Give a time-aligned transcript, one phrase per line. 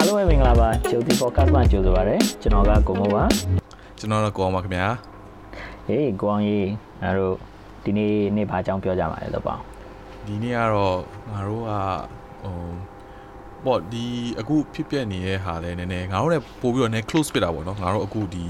[0.00, 3.24] အားလုံးပဲမင်္ဂလာပါဂျိုတီ podcast မှာကြိုဆိုပါရစေကျွန်တော်ကကိုမိုးပါ
[3.98, 4.86] ကျွန်တော်တော့ကိုအောင်ပါခင်ဗျာ
[5.86, 6.68] ဟေးကိုအောင်ကြီး
[7.02, 7.34] ငါတို့
[7.84, 9.58] ဒီနေ့နေ့ဘာအကြောင်းပြောကြမှာလဲတော့ပေါ့
[10.26, 10.98] ဒီနေ့ကတော့
[11.30, 11.70] ငါတို့က
[12.42, 12.56] ဟို
[13.64, 14.04] ပေါ့ဒီ
[14.40, 18.44] အခုဖြစ်ပျက်နေတဲ့ဟာလဲနည်းနည်းငါတို့လည်းပို့ပြီးတော့နည်း close ဖြစ်တာပေါ့နော်ငါတို့အခုဒီ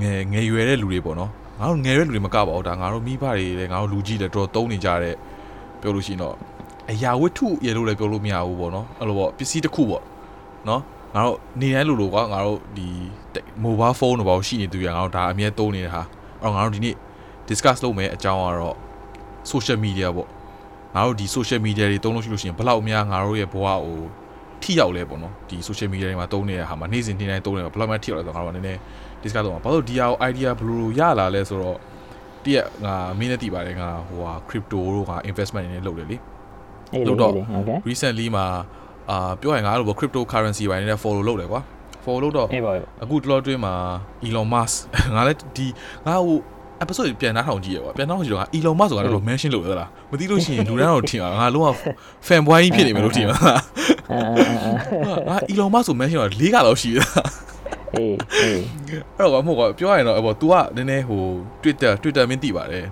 [0.00, 5.14] ငယ်ငယ်ရွယ်တဲ့လူတွေပေါ့နော်ငါတို့ငယ်တဲ့လူတွေမကပါဘူးဒါငါတို့မိဘတွေလည်းငါတို့လူကြီးလည်းတော်တော်တုံးနေကြတဲ့
[5.80, 6.34] ပြောလို့ရှိရင်တော့
[6.90, 10.02] အရာဝတ္ထုရေလို့လည်းပြောလို့မရဘူးပေါ့နော်အဲ့လိုပေါ့ပစ္စည်းတစ်ခုပေါ့
[10.68, 10.82] နော်
[11.14, 12.88] ငါတို့နေတိုင်းလိုလိုကွာငါတို့ဒီ
[13.64, 16.02] mobile phone တော့ဘာရှိနေသူရငါတို့ဒါအမြဲသုံးနေတာဟာ
[16.40, 16.96] အဲ့တော့ငါတို့ဒီနေ့
[17.48, 18.76] discuss လုပ်မယ်အကြောင်းကတော့
[19.52, 20.28] social media ပေါ့
[20.94, 23.98] ငါတို့ဒီ social media တွေသုံးလို့ရှိလို့ရှိရင်ဘယ်လောက်များငါတို့ရဲ့ဘဝကို
[24.62, 28.80] ထိရောက်လဲပေါ့နော်ဒီ social media တွေမှာသုံးနေတဲ့ဟာမှာနေ့စဉ်နေ့တိုင်းသုံးနေတာဘယ်လောက်မှထိရောက်လဲဆိုတော့ငါတို့ကနည်းနည်း
[29.22, 31.78] discuss လုပ်မှာဘာလို့ဒီဟာကို idea ဘယ်လိုရလာလဲဆိုတော့
[32.44, 36.16] တည့်ငါမင်းနဲ့တည်ပါတယ်ငါဟိုဟာ crypto တို့က investment တွေနဲ့လုပ်တယ်လေ
[37.06, 37.32] လို့တော့
[37.88, 38.46] recently မှာ
[39.10, 41.60] အာပြောရင်ငါအဲ့လိုပေါ့ cryptocurrency ပိုင်းနဲ့ follow လုပ်တယ်ကွာ
[42.04, 42.46] follow လုပ်တော့
[43.02, 43.74] အခုတလောတွင်းမှာ
[44.26, 44.74] Elon Musk
[45.14, 45.66] ငါလည်းဒီ
[46.06, 46.36] ငါဟို
[46.82, 51.68] episode ပြန်နှားထောင်ကြည့်ရကွာပြန်နှားထောင်ကြည့်တော့ Elon Musk ဆိုတာတော့ mention လုပ်ရသလားမသိလို့ရှိရင်လူတန်းတော့ထင်ပါငါလုံးဝ
[52.26, 53.36] fan boy ကြီးဖြစ်နေမယ်လို့ထင်ပါ
[55.28, 57.06] ငါ Elon Musk ဆို mention တော့၄ကလောက်ရှိတယ်
[57.94, 58.60] အေးအေး
[59.16, 61.22] အဲ့တော့မဟုတ်ကွာပြောရရင်တော့ဟို तू ကနည်းနည်းဟို
[61.62, 62.84] Twitter Twitter မင်းသိပါတယ်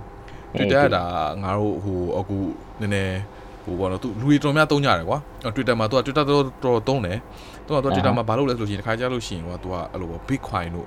[0.57, 1.05] Twitter ကဒါ
[1.43, 2.37] ငါတို့ဟိုအခု
[2.81, 3.17] နည်းနည်း
[3.65, 5.19] ဟိုဘောနော်သူလူတွေတော်များသုံးကြတယ်ကွာ
[5.55, 7.19] Twitter မှာသူက Twitter တော်တော်သုံးတယ်
[7.67, 10.87] သူကသူ Twitter မှာဘာလုပ်လဲဆိုလို့ရှိရင်တစ်ခါကြားလို့ရှိရင်ကွာသူကအဲ့လိုပေါ့ Bitcoin တို့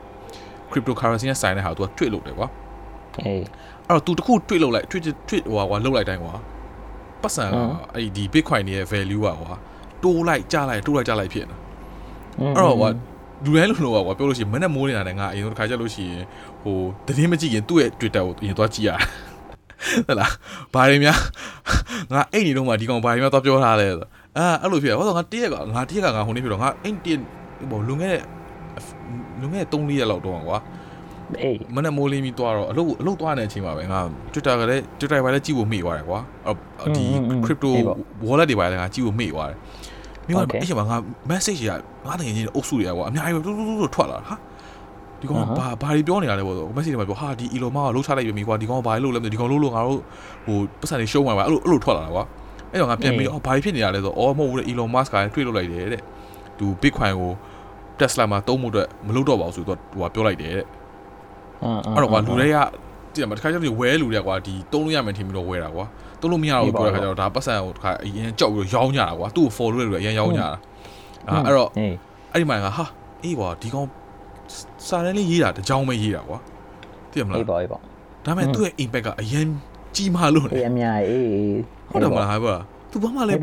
[0.72, 2.48] cryptocurrency နဲ့ဆိုင်တဲ့ဟာသူက tweet လုပ်တယ်ကွာ
[3.26, 3.44] အေး
[3.88, 6.34] အဲ့တော့ तू တခု tweet လုပ်လိုက် tweet tweet ဟိုကွာလုပ်လိုက်တိုင်းကွာ
[7.22, 7.46] ပတ်စံ
[7.96, 9.54] အဲ့ဒီ Bitcoin ရဲ့ value ကွာ
[10.04, 11.56] တိုးလိုက်ကြလိုက်တိုးလိုက်ကြလိုက်ဖြစ်နေ
[12.56, 12.90] အဲ့တော့ကွာ
[13.44, 16.26] လူတိုင်းလိုလိုကွာပြောလို့ရှိရင်မနဲ့မိုးနေတာနဲ့ငါအရင်တစ်ခါကြားလို့ရှိရင်
[16.62, 18.90] ဟိုတည်င်းမကြည့်ရင်သူ့ရဲ့ Twitter ကိုအရင်သွားကြည့်ရ
[20.08, 20.32] ဟုတ်လား
[20.74, 21.18] ဘာတွေများ
[22.14, 24.08] ငါအိတ်နေတော့မှဒီကောင်ဘာတွေများသွားပြောထားလဲဆို
[24.38, 27.20] အာအဲ့လိုဖြစ်တယ်ဟောတော့ငါတည့်ရကငါတည့်ရကငါဟိုနေဖြစ်တော့ငါအိတ်တည့်
[27.72, 28.22] ဘောလွန်ခဲ့တဲ့
[29.40, 30.60] လွန်ခဲ့တဲ့3ရက်လောက်တော့ကွာ
[31.44, 34.00] အေးမနေ့မိုးလင်းပြီးသွားတော့အလုပ်အလုပ်သွားနေတဲ့အချိန်မှာပဲငါ
[34.34, 36.20] Twitter ကလည်း Twitter ဘာလဲကြည့်ဖို့မေ့သွားတယ်ကွာ
[36.98, 37.06] ဒီ
[37.46, 37.70] crypto
[38.28, 39.58] wallet တွေဘာလဲငါကြည့်ဖို့မေ့သွားတယ်
[40.28, 40.98] မြို့အဲ့ချိန်မှာငါ
[41.32, 41.72] message ရ
[42.08, 44.36] ငါတကယ်ကြီးအုပ်စုတွေကကွာအများကြီးတူတူတူထွက်လာဟာ
[45.22, 50.00] ဒီကောင်ဘာဘာတွေပြောနေတာလဲပေါ့ဆို message တွေမှာပြောဟာဒီ Elon Musk ကလှုပ်ချလိုက်ပြီကွာဒီကောင်ဘာလို့လဲမသိဒီကောင်လို့လို့ငါတို့
[50.46, 52.24] ဟိုပတ်စံတွေရှုံးမှာပါအဲ့လိုအဲ့လိုထွက်လာတာကွာ
[52.72, 56.02] အဲ့တော့ငါပြန်ပြီးတော့ဘာဖြစ်နေတာလဲဆိုအော်မဟုတ်ဘူးလေ Elon Musk ကလည်းတွေ့လို့လိုက်တယ်တဲ့
[56.58, 57.32] သူ Bitcoin ကို
[58.00, 60.66] Tesla မှာသုံးမှုအတွက်မလုပ်တော့ပါဘူးဆိုတော့သူကပြောလိုက်တယ်တဲ့
[61.96, 62.58] အဲ့တော့ကွာလူတွေက
[63.14, 65.86] တည်မှာတခါကျတော့ဝဲလူတွေကကွာဒီသုံးလို့ရမယ်ထင်ပြီးတော့ဝဲတာကွာ
[66.22, 70.50] သုံးလို့မရတော့ပြောတဲ့ခါကျတော့ဒါပတ်စံကိုတခါအရင်ကြောက်ပြီးတော့ရောင်းကြတာကွာသူ့ကို follow လုပ်ရအရင်ရောင်းကြတာ
[71.46, 71.70] အဲ့တော့
[72.34, 72.86] အဲ့ဒီမှာကဟာ
[73.24, 73.88] အေးကွာဒီကောင်
[74.88, 76.40] စာရင်းလေးရေးတာတကြောင်ပဲရေးတာကွာ
[77.12, 77.78] သိရမလားအေးပါအေးပါ
[78.26, 79.48] ဒါပေမဲ့သူ့ရဲ့ impact ကအရင်
[79.96, 81.28] ကြီးမားလို့လေအေးအများအေး
[81.90, 82.56] ဟုတ်တယ်မလားဟာ
[82.92, 83.40] သူဘာမှလည်း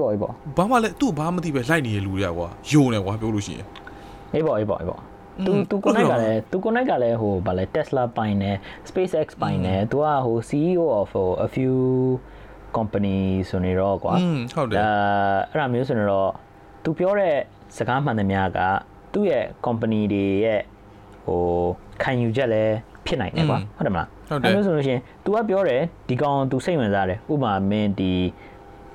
[0.56, 3.68] ဘာမှလည်းသူ့ဘာမှမသိပဲလိုက်နေတဲ့လူတွေကကွာယုံနေကွာပြောလို့ရှိရင်
[4.34, 4.98] အေးပါအေးပါအေးပါ
[5.46, 8.56] သူသူ connect ကလည်းသူ connect ကလည်းဟိုဗာလဲ Tesla ပိုင်တယ်
[8.88, 11.10] SpaceX ပိုင်တယ်သူကဟို CEO of
[11.46, 11.76] a few
[12.76, 14.14] company ဆိုနေတော့ကွာ
[14.54, 14.86] ဟုတ်တယ်အဲ
[15.50, 16.30] အဲ့ဒါမျိုးဆိုနေတော့
[16.84, 17.36] သူပြောတဲ့
[17.76, 18.58] စကားမှန်သမျှက
[19.12, 20.60] သူ့ရဲ့ company တွေရဲ့
[21.25, 21.41] ဟို
[22.03, 28.11] ခံယူချက်လည်းဖြစ်နိုင်တယ်ကွာဟုတ်တယ်မလားဟုတ်တယ်အဲလိုဆိုလို့ရှိရင် तू ကပြောတယ်ဒီကောင် तू စိတ်ဝင်စားတယ်ဥပမာမင်းဒီ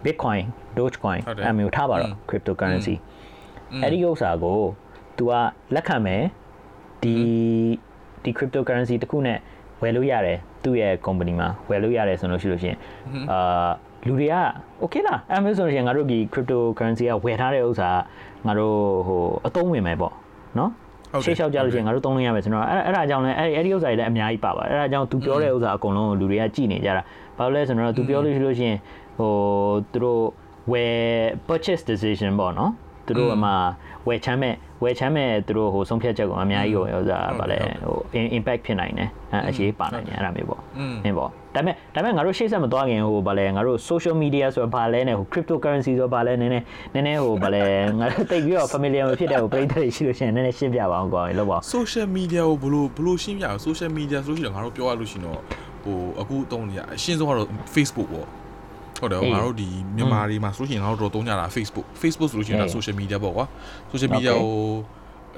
[0.05, 0.43] Bitcoin
[0.77, 2.95] Dogecoin အမျိုးထားပါတော့ cryptocurrency
[3.83, 4.59] အဲ့ဒီဥစ္စာကို
[5.17, 5.33] तू က
[5.75, 6.23] လက်ခံမယ်
[7.03, 7.15] ဒီ
[8.23, 9.39] ဒီ cryptocurrency တခုနဲ့
[9.83, 12.79] ဝယ်လို့ရတယ်သူ့ရဲ့ company မှာဝယ်လို့ရတယ်ဆိုလို့ရှိလို့ရှိရင်
[13.31, 13.69] အာ
[14.07, 14.35] လူတွေက
[14.83, 17.91] okay လားအဲ့မျိုးဆိုလို့ရှိရင်ငါတို့ဒီ cryptocurrency ကဝယ်ထားတဲ့ဥစ္စာ
[18.47, 20.13] ငါတို့ဟိုအသုံးဝင်မယ်ပေါ့
[20.59, 20.71] နော်
[21.24, 27.02] ရှေ့လျှောက်ကြလို့ရှိရင်ငါတို့သုံးလို့ရမယ်ကျွန်တော်အဲ့အဲ့ဒါကြောင့်လည်းအဲ့အဲ့ဒီဥစ္စာတွေလည်းအများကြီးပါပါအဲ့ဒါကြောင့် तू ပြောတဲ့ဥစ္စာအကုန်လုံးလူတွေကကြည်နေကြတာ
[27.38, 28.78] ဘာလို့လဲဆိုတော့ तू ပြောလို့ရှိလို့ရှိရင်
[29.18, 29.32] ဟို
[29.92, 30.24] သူတို့
[30.72, 30.98] ဝယ်
[31.48, 32.72] purchase decision ပေါ့နော်
[33.06, 33.52] သူတို့အမှ
[34.08, 37.98] ဝယ်ချမ်းမဲ့ ဝယ်ချမ်းမဲ့သူတို့ဟိုဆုံးဖြတ်ချက်ကိုအများကြီးဟိုဥစားဗာလဲဟို
[38.38, 40.62] impact ဖြစ်နိုင်တယ်အဲအခြေပါနိုင်တယ်အဲ့ဒါမျိုးပေါ့
[41.06, 47.64] အင်းပေါ့ဒါပေမဲ့ဒါပေမဲ့ငါတို့ရှေ့ဆက်မသွားခင်ဟိုဗာလဲငါတို့ social media ဆိုတော့ဗာလဲနဲ့ဟို cryptocurrency ဆိုတော့ဗာလဲနည်းနည်းနည်းနည်းဟိုဗာလဲ
[48.00, 55.40] ငါတို့တိတ်ပြီးတော့ familiar မဖြစ်တဲ့ဟိုပရိသတ်တွေရှိလို့ရှိရင်နည်းနည်းရှင်းပြပါအောင်ကွာလို့ပေါ့ social media ကိုဘလို့ဘလို့ရှင်းပြအောင် social media ဆိုလို့ရှိရင်ငါတို့ပြောရလို့ရှိရင်တော့
[55.84, 58.28] ဟိုအခုအသုံးနေရအရှင်းဆုံးကတော့ Facebook ပေါ့
[59.01, 63.47] ဟုတ်တယ်ငါတို့ဒီမြန်မာတွေမှာဆိုလို့ရှိရင်ငါတို့တော့သုံးကြတာ Facebook Facebook ဆိုလို့ရှိရင်ဒါ social media ပေါ့ကွာ
[63.93, 64.53] social media ကို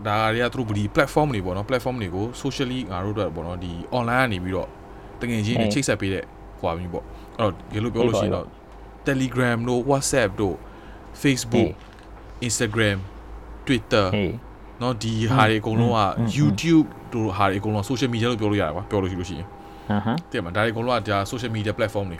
[0.06, 4.68] ဒါတွေကသူတို့ဒီ platform တွေပေါ့နော် platform တွေကို socially ငါတို့တော့ပေါ့နော်ဒီ online ကနေပြီးတော့
[5.20, 6.24] တကယ်ချင်းချိတ်ဆက်ပေးတဲ့
[6.60, 7.04] ဟွာမျိုးပေါ့
[7.38, 8.46] အဲ့တော့ဒီလိုပြောလို့ရှိရင်တော့
[9.08, 10.56] Telegram တို့ WhatsApp တို့
[11.22, 11.70] Facebook
[12.48, 12.98] Instagram
[13.66, 14.06] Twitter
[14.80, 16.00] เนาะဒီဟာတွေအကုန်လုံးက
[16.38, 19.46] YouTube တို့ဟာတွေအကုန်လုံး social media လို့ပြောလို့ရတယ်ကွာပြောလို့ရှိလို့ရှိရင်
[19.88, 22.18] ဟမ်ဟမ်တဲ့မှာဒါတွေအကုန်လုံးကဒါ social media platform တွေ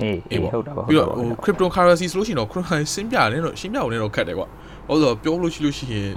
[0.00, 4.48] အေးအေးဟုတ်တာပါပြီးတော့ဟို cryptocurrency ဆိုလို့ရှိရင်တော့ cryptocurrency ရှင်းပြတယ်တော့ရှင်းပြအောင်လည်းတော့ခက်တယ်ကွာ
[4.88, 6.10] ဟုတ်ဆိုပြောလို့ရှိလို့ရှိရင်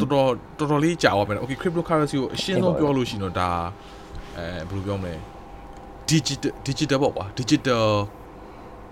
[0.00, 0.28] တော်တော်
[0.58, 3.50] တော်တော်လေးကြာသွားမယ်။ Okay cryptocurrency ကိုအရှင်းဆုံးပြောလို့ရှိရင်တော့ဒါ
[4.36, 5.14] အဲဘယ်လိုပြောမလဲ
[6.10, 7.86] digital digital ပေါ့ကွာ digital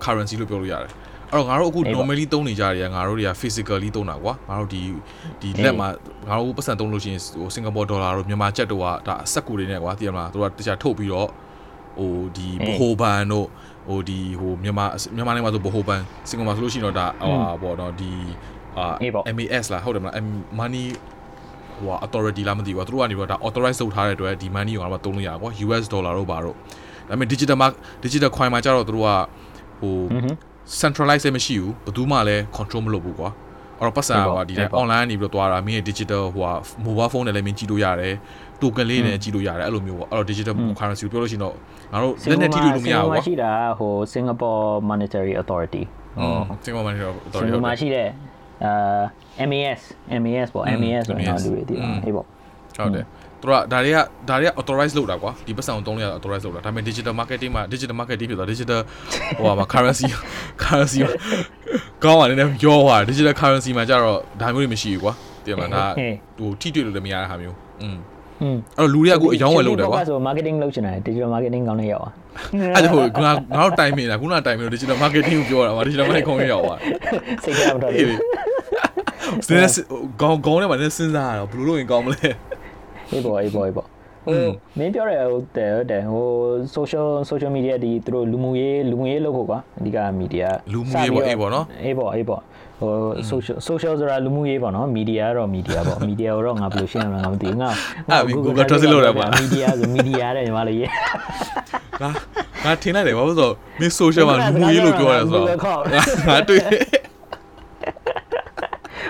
[0.04, 0.92] currency လို့ပြောလို့ရတယ်။
[1.32, 4.82] အဲ့တော့ငါတို့အခု normally သုံးနေကြတယ်ငါတို့တွေက physically သုံးတာကွာငါတို့ဒီ
[5.40, 5.88] ဒီလက်မှာ
[6.28, 11.28] ငါတို့ပတ်စံသုံးလို့ရှိရင်ဟိုစင်ကာပူဒေါ်လာတို့မြန်မာကျပ်တို့ကဒါအဆက်ကူတွေနဲ့ကွာသိရမလားတို့ကတခြားထုတ်ပြီးတော့
[11.98, 13.46] ဟိုဒီဘဟိုဘန်တို့
[13.88, 14.86] ဟိုဒီဟိုမြန်မာ
[15.16, 18.12] မြန်မာနိုင်ငံမှာဆိုဘဟိုဘန်စင်ကာပူဆိုလို့ရှိရင်တော့ဒါဟိုပေါ့နော်ဒီ
[18.76, 18.86] အာ
[19.36, 20.14] MAS လားဟုတ်တယ်မလား
[20.58, 20.86] money
[21.78, 26.54] ဟို authority လားမသိဘူးသူတို့ကနေတော့ဒါ authorize လုပ်ထားတဲ့အတွက်ဒီ money ကိုငါတို့သုံးလို့ရပါပေါ့ US dollar တို့ပါတော့
[27.08, 27.72] ဒါပေမဲ့ digital mark
[28.04, 29.10] digital coin မှာကျတော့သူတို့က
[29.80, 29.96] ဟို
[30.80, 33.30] centralize မရှိဘူးဘယ်သူမှလည်း control မလုပ်ဘူးကွာ
[33.78, 36.52] အဲ့တော့ပတ်စံကဒီတိုင်း online နေပြီးတော့သွားတာမင်းရဲ့ digital ဟိုဟာ
[36.86, 38.14] mobile phone နဲ့လည်းမင်းကြည့်လို့ရတယ်
[38.62, 41.54] token လေးနဲ့ကြည့်လို့ရတယ်အဲ့လိုမျိုးပေါ့အဲ့တော့ digital currency ကိုပြောလို့ရှိရင်တော့
[41.92, 45.82] ငါတို့လက်နဲ့ထိလို့မရဘူးကွာရှိတာဟို Singapore Monetary Authority
[46.18, 46.30] ဟို
[46.64, 48.08] Singapore Monetary Authority စင်ကာမှာရှိတဲ့
[48.64, 49.80] အာ MAS
[50.22, 51.74] MAS ပေါ့ MAS ဆိုတော့လူတွေဒီ
[52.04, 53.06] အေးပေါ့ဟုတ်တယ်
[53.40, 53.98] သူကဒါတွေက
[54.28, 58.80] ဒါတွေက authorize လုပ်တာကွာဒီပတ်စံကိုသုံးလို့ရ authorize လုပ်တာဒါပေမဲ့ digital marketing မှာ digital marketing ဖြစ်သွား digital
[59.38, 60.06] ဟိုဟာမှာ currency
[60.62, 60.98] currency
[62.04, 65.14] ကောင်းပါတယ်နည်းရောဟာ digital currency မှာကျတော့ဒါမျိုးတွေမရှိဘူးကွာ
[65.46, 65.84] တင်မလားဒါ
[66.38, 67.96] ဟိုထိတွေ့လို့လည်းမရတဲ့ဟာမျိုးอืม
[68.42, 72.10] อืมအဲ့တော့လူတွေကအခုအယောင်းဝယ်လို့တယ်ကွာဆို marketing လုပ်ချင်တယ် digital marketing ကောင်းတဲ့ရောက်ပါ
[72.76, 76.76] အဲ့ဒါဟိုကငါငါတို့တိုင်မင်တာခုနတိုင်မင်လို့ digital marketing ကိုပြောတာပါ digital marketing ခေါင်းရောက်ပါ
[77.44, 78.16] စိတ်ကြမတော်ဘူး
[79.46, 79.66] စနေ
[80.22, 82.28] ကောင်းကောင်းနဲ့မှလည်းစဉ်းစားရတော့ဘယ်လိုလုပ်ရင်ကောင်းမလဲ
[83.12, 83.86] အေးပေါ့အေးပေါ့အေးပေါ့
[84.26, 84.44] ဟို
[84.78, 86.26] မင်းပြောရဟုတ်တယ်ဟုတ်တယ်ဟို
[86.76, 92.40] social social media ဒီသူတို့လူမှုရေးလူမှုရေးလုပ်ဖို့ကွာအဓိက media လူမှုရေးပေါ့အေးပေါ့နော်အေးပေါ့အေးပေါ့
[92.80, 92.92] ဟို
[93.30, 97.70] social social ဆိုတာလူမှုရေးပေါ့နော် media တော့ media ပေါ့ media တော့ငါဘယ်လိုရှင်းရမလဲငါမသိဘူးငါ
[98.10, 100.90] အဲ့ Google Translate လုပ်ရပါ media ဆို media တဲ့ညီမလေးရေး
[102.02, 102.10] ငါ
[102.64, 103.50] ငါထင်လိုက်တယ်ဘာလို့ဆို
[103.80, 105.46] မင်း social မှာလူမှုရေးလို့ပြောရဆိုတော့
[106.28, 106.60] ငါတွေ့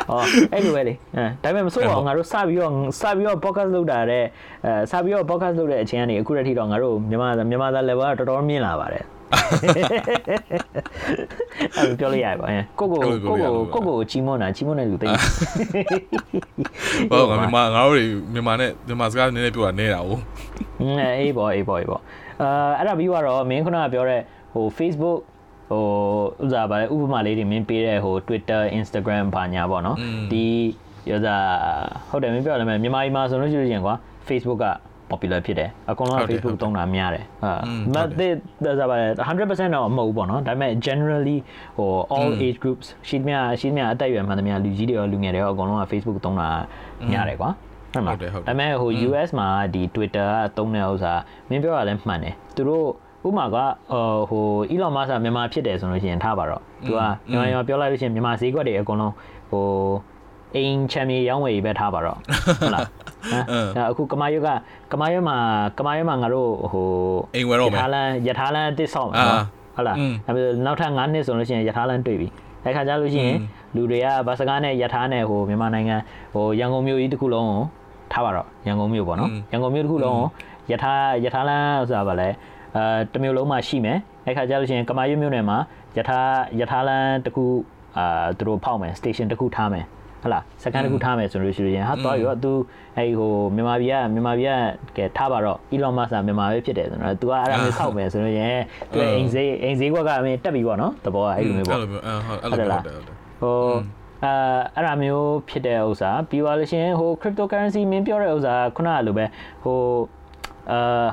[0.08, 0.20] ဟော
[0.52, 4.24] အဲ့လိုပဲလေအဲဒါပေမဲ့မစိုးပါဘူးငါတို့စပြီးတော့စပြီးတော့ podcast လုပ်တာတဲ့
[4.64, 9.04] အဲစပြီးတော့ podcast လုပ်တဲ့အချိန်ကနေအခုတည်းထိတော့ငါတို့မြန်မာမြန်မာသား level ကတော်တော်မြင့်လာပါတယ်
[11.76, 13.36] အဲ့ပြောလို့ရပါဘူးကိုကိုကို
[13.74, 15.08] ကိုကိုကိုချီမွန်တာချီမွန်တဲ့လူသိ
[17.10, 17.96] ဟုတ်ကဲ့မြန်မာငါတို့
[18.34, 20.10] မြန်မာနဲ့မြန်မာစကားနည်းနည်းပြောတာနေတာ哦
[21.20, 22.00] အေးပေါ့အေးပေါ့အေးပေါ့
[22.42, 24.20] အာအဲ့ဒါပြီးတော့မင်းခုနကပြောတဲ့
[24.54, 25.18] ဟို Facebook
[25.70, 25.84] ဟို
[26.44, 29.96] ဥစားပါလေဥပမာလေးတွေမင်းပေးတဲ့ဟို Twitter Instagram ဘာညာပေါ့နော်
[30.32, 30.44] ဒီ
[31.10, 31.44] ရစား
[32.08, 33.94] ဟုတ်တယ်မင်းပြောရမယ်မြန်မာပြည်မှာဆိုလို့ရှိရင်ကွာ
[34.28, 34.66] Facebook က
[35.10, 37.52] popular ဖြစ်တယ်အကောင်လုံး Facebook သုံးတာများတယ်ဟာ
[37.94, 38.32] မတဲ့
[38.80, 38.96] ဒါပါ
[39.28, 41.38] 100%တော့မဟုတ်ဘူးပေါ့နော်ဒါပေမဲ့ generally
[41.76, 46.48] ဟို all age groups ရှိမြရှိမြအသက်အရွယ်မှန်သမျှလူကြီးတွေရောလူငယ်တွေရောအကောင်လုံးက Facebook သုံးတာ
[47.12, 47.50] များတယ်ကွာ
[47.94, 51.12] ဟုတ်မှာဒါပေမဲ့ဟို US မှာဒီ Twitter ကသုံးတဲ့ဥစ္စာ
[51.48, 52.86] မင်းပြောရလဲမှန်တယ်သူတို့
[53.28, 53.56] ဥမာက
[54.30, 57.00] ဟို Elon Musk ကမြန်မာဖြစ်တယ်ဆိုလို့ရှိရင်ထားပါတော့သူက
[57.30, 59.14] မြန်မာမြန်မာပြောလိုက်လို့ရှိရင်မြန်မာဈေးကွက်တွေအကုန်လုံး
[59.50, 59.64] ဟို
[60.56, 62.18] အိမ်ချမ်းမြေရောင်းဝယ်ပဲထားပါတော့
[62.60, 62.86] ဟုတ်လား
[63.32, 64.48] အဲအခုကမာရွက်က
[64.92, 65.36] ကမာရွက်မှာ
[65.78, 66.88] ကမာရွက်မှာငါတို့ဟို
[67.34, 69.26] အိမ်ဝယ်တော့မယ်ရထားလန်းရထားလန်းတစ်ဆောက်မှာ
[69.76, 69.96] ဟုတ်လား
[70.28, 72.28] အဲနောက်ထပ်9နှစ်ဆိုလို့ရှိရင်ရထားလန်းတွေ့ပြီ
[72.64, 73.38] အဲခါကျလို့ရှိရင်
[73.74, 75.96] လူတွေကဗတ်စကားနဲ့ရထားနဲ့ဟိုမြန်မာနိုင်ငံ
[76.34, 77.60] ဟိုရန်ကုန်မြို့ကြီးတစ်ခုလုံးကို
[78.12, 80.26] ထားပါတော့ရန်ကုန်မြို့ပေါ့နော်ရန်ကုန်မြို့တစ်ခုလုံးကို
[80.70, 82.28] ရထားရထားလန်းဆိုတာဗာလဲ
[82.76, 82.82] အဲ
[83.12, 85.58] တမျိုးလုံးမှာရှိမယ်အဲ့ခါကျလို့ရှိရင်ကမာရွတ်မြို့နယ်မှာ
[85.96, 86.20] ယထာ
[86.60, 87.44] ယထာလန်တခု
[87.98, 89.84] အာသူတို့ဖောက်မယ် station တခုထားမယ်
[90.26, 92.52] ဟလာစကန်တခုထားမယ်ဆိုလို့ရှိရင်ဟာတော့ရောသူ
[92.96, 94.50] အဲ့ဟိုမြန်မာပြည်ကမြန်မာပြည်
[94.96, 98.58] ကကဲထားပါတော့ Elon Musk ကမြန်မာပဲဖြစ်တယ်ဆိုတော့ तू ကအဲ့ဒါမျိုးဆောက်မယ်ဆိုလို့ရင်
[98.92, 102.96] သူအိမ်ဈေးအိမ်ဈေးကွက်ကအမင်းတက်ပြီပေါ့နော်တဘောကအဲ့လိုမျိုးပေါ့အဲ့လိုမျိုးအဲ့လိုမျိုးဟုတ်တယ်ဟုတ်တယ်
[103.40, 103.58] ဟို
[104.24, 104.34] အာ
[104.74, 109.24] အဲ့ဒါမျိုးဖြစ်တဲ့ဥစ္စာပြီးသွားလို့ရှိရင်ဟို cryptocurrency မင်းပြောတဲ့ဥစ္စာခုနကလိုပဲ
[109.64, 109.78] ဟို
[110.72, 111.08] အာ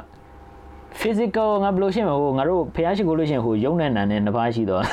[1.02, 4.84] physical ငါဘယ်လိုရှင်းမလဲဟိုငါတို့ဖျားရှိကိုလို့ရှင်းဟိုယုံနဲ့နံနဲ့နှစ်ပါးရှိတော့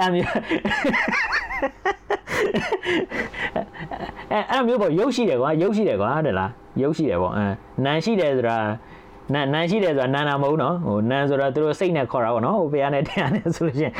[0.00, 0.30] အဲ့မျိုး
[4.32, 6.50] အဲ့အဲ့မျိုးပေါ့ရုပ်ရှိတယ်ကွာရုပ်ရှိတယ်ကွာဟုတ်လား
[6.82, 7.46] ရုပ်ရှိတယ်ပေါ့အဲ
[7.84, 8.56] နံရှိတယ်ဆိုတာ
[9.34, 13.92] နန်နန်ရှိတယ်ဆိုတာနန်နာမဟုတ်နော်ဟိုနန်ဆိုတာသူတို့စိတ်နဲ့ခေါ်တာပေါ့နော်ဟိုဖះနဲ့တရားနဲ့ဆိုလို့ရှိရင်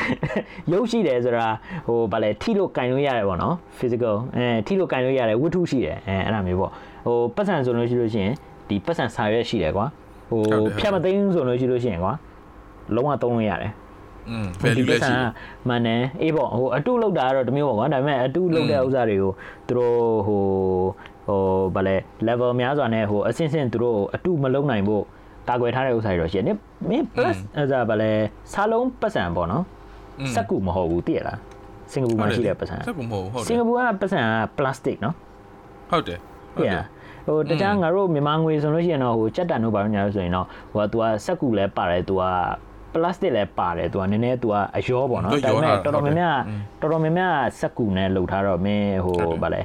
[0.71, 1.45] ရုပ်ရှိတယ်ဆိုတာ
[1.87, 6.71] ဟိုဗာလဲထိလို့ကင်လို့ရတယ်ပေါ့နော် physical အဲထိလို့ကင်လို့ရတယ်ဝတ္ထုရှိတယ်အဲအဲ့ဒါမျိုးပေါ့
[7.05, 8.33] ဟိုပတ်စံဆိုလို့ရှိလို့ရှိရင်
[8.69, 9.85] ဒီပတ်စံစာရွက်ရှိတယ်ကွာ
[10.29, 10.41] ဟို
[10.79, 12.13] ဖြတ်မသိမ်းဆိုလို့ရှိလို့ရှိရင်ကွာ
[12.95, 13.71] လုံးဝသုံးလို့ရတယ်
[14.30, 15.14] อืม value လည်းရှိ
[15.68, 19.32] မှန်တယ်အေးပေါ့ဟိုအတုလောက်တာကတော့တမျိုးပေါ့ကွာဒါပေမဲ့အတုလောက်တဲ့ဥစ္စာတွေကို
[19.68, 19.96] သူတို့
[20.26, 20.42] ဟို
[21.26, 21.40] ဟို
[21.74, 21.96] ဗာလဲ
[22.28, 25.04] level များစွာနဲ့ဟိုအဆင့်ဆင့်သူတို့အတုမလုံးနိုင်ဖို့
[25.48, 26.56] တာကွယ်ထားတဲ့ဥစ္စာတွေတော့ရှိတယ်
[26.88, 28.12] မင်း plus အဲ့ဒါဗာလဲ
[28.52, 29.64] စားလုံးပတ်စံပေါ့နော်
[30.34, 31.38] စက်ကူမဟုတ်ဘူးသိရလား
[31.92, 34.26] စင်ကာပူမှာရှိတဲ့ပတ်စံစက်ကူမဟုတ်ဟုတ်တယ်စင်ကာပူကပတ်စံက
[34.58, 35.14] plastic နော်
[35.90, 36.18] ဟုတ်တယ်
[36.54, 36.84] ဟုတ်တယ်
[37.26, 42.22] ဟိုတခြားငါတို့မြန်မာငွေဆိုလို့ရှိရင်တော့ဟိုကြက်တန်တို့ဘာလို့ညာလို့ဆိုရင်တော့ဟိုက तू ကစက်ကူလဲပါတယ် तू က
[42.93, 46.37] plastic လည်းပါတယ်သူကနည်းနည်းသူကအရောပေါ့နော်ဒါပေမဲ့တော်တော်များများ
[46.81, 49.61] တော်တော်များများစက်ကူနဲ့လှုပ်ထားတော့မင်းဟိုဗာလဲ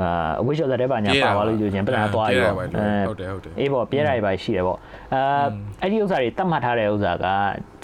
[0.00, 4.78] အာအဝိရှော်တဲ့ဘာညာပါသွားလို့ယူခြင်းပြန်သွားရောဟုတ်တယ်ဟုတ်တယ်အေးပေါ့ပြဲတာတွေပါရှိတယ်ပေါ့
[5.14, 5.46] အာ
[5.82, 7.26] အဲ့ဒီဥစ္စာတွေတတ်မှတ်ထားတဲ့ဥစ္စာက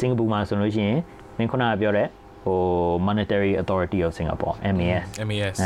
[0.01, 0.99] စင်ကာပူမှာဆိုလို့ရှိရင်
[1.39, 2.09] မင်းခုနကပြောတဲ့
[2.45, 2.59] ဟို
[3.07, 5.57] monetary authority of singapore MAS MAS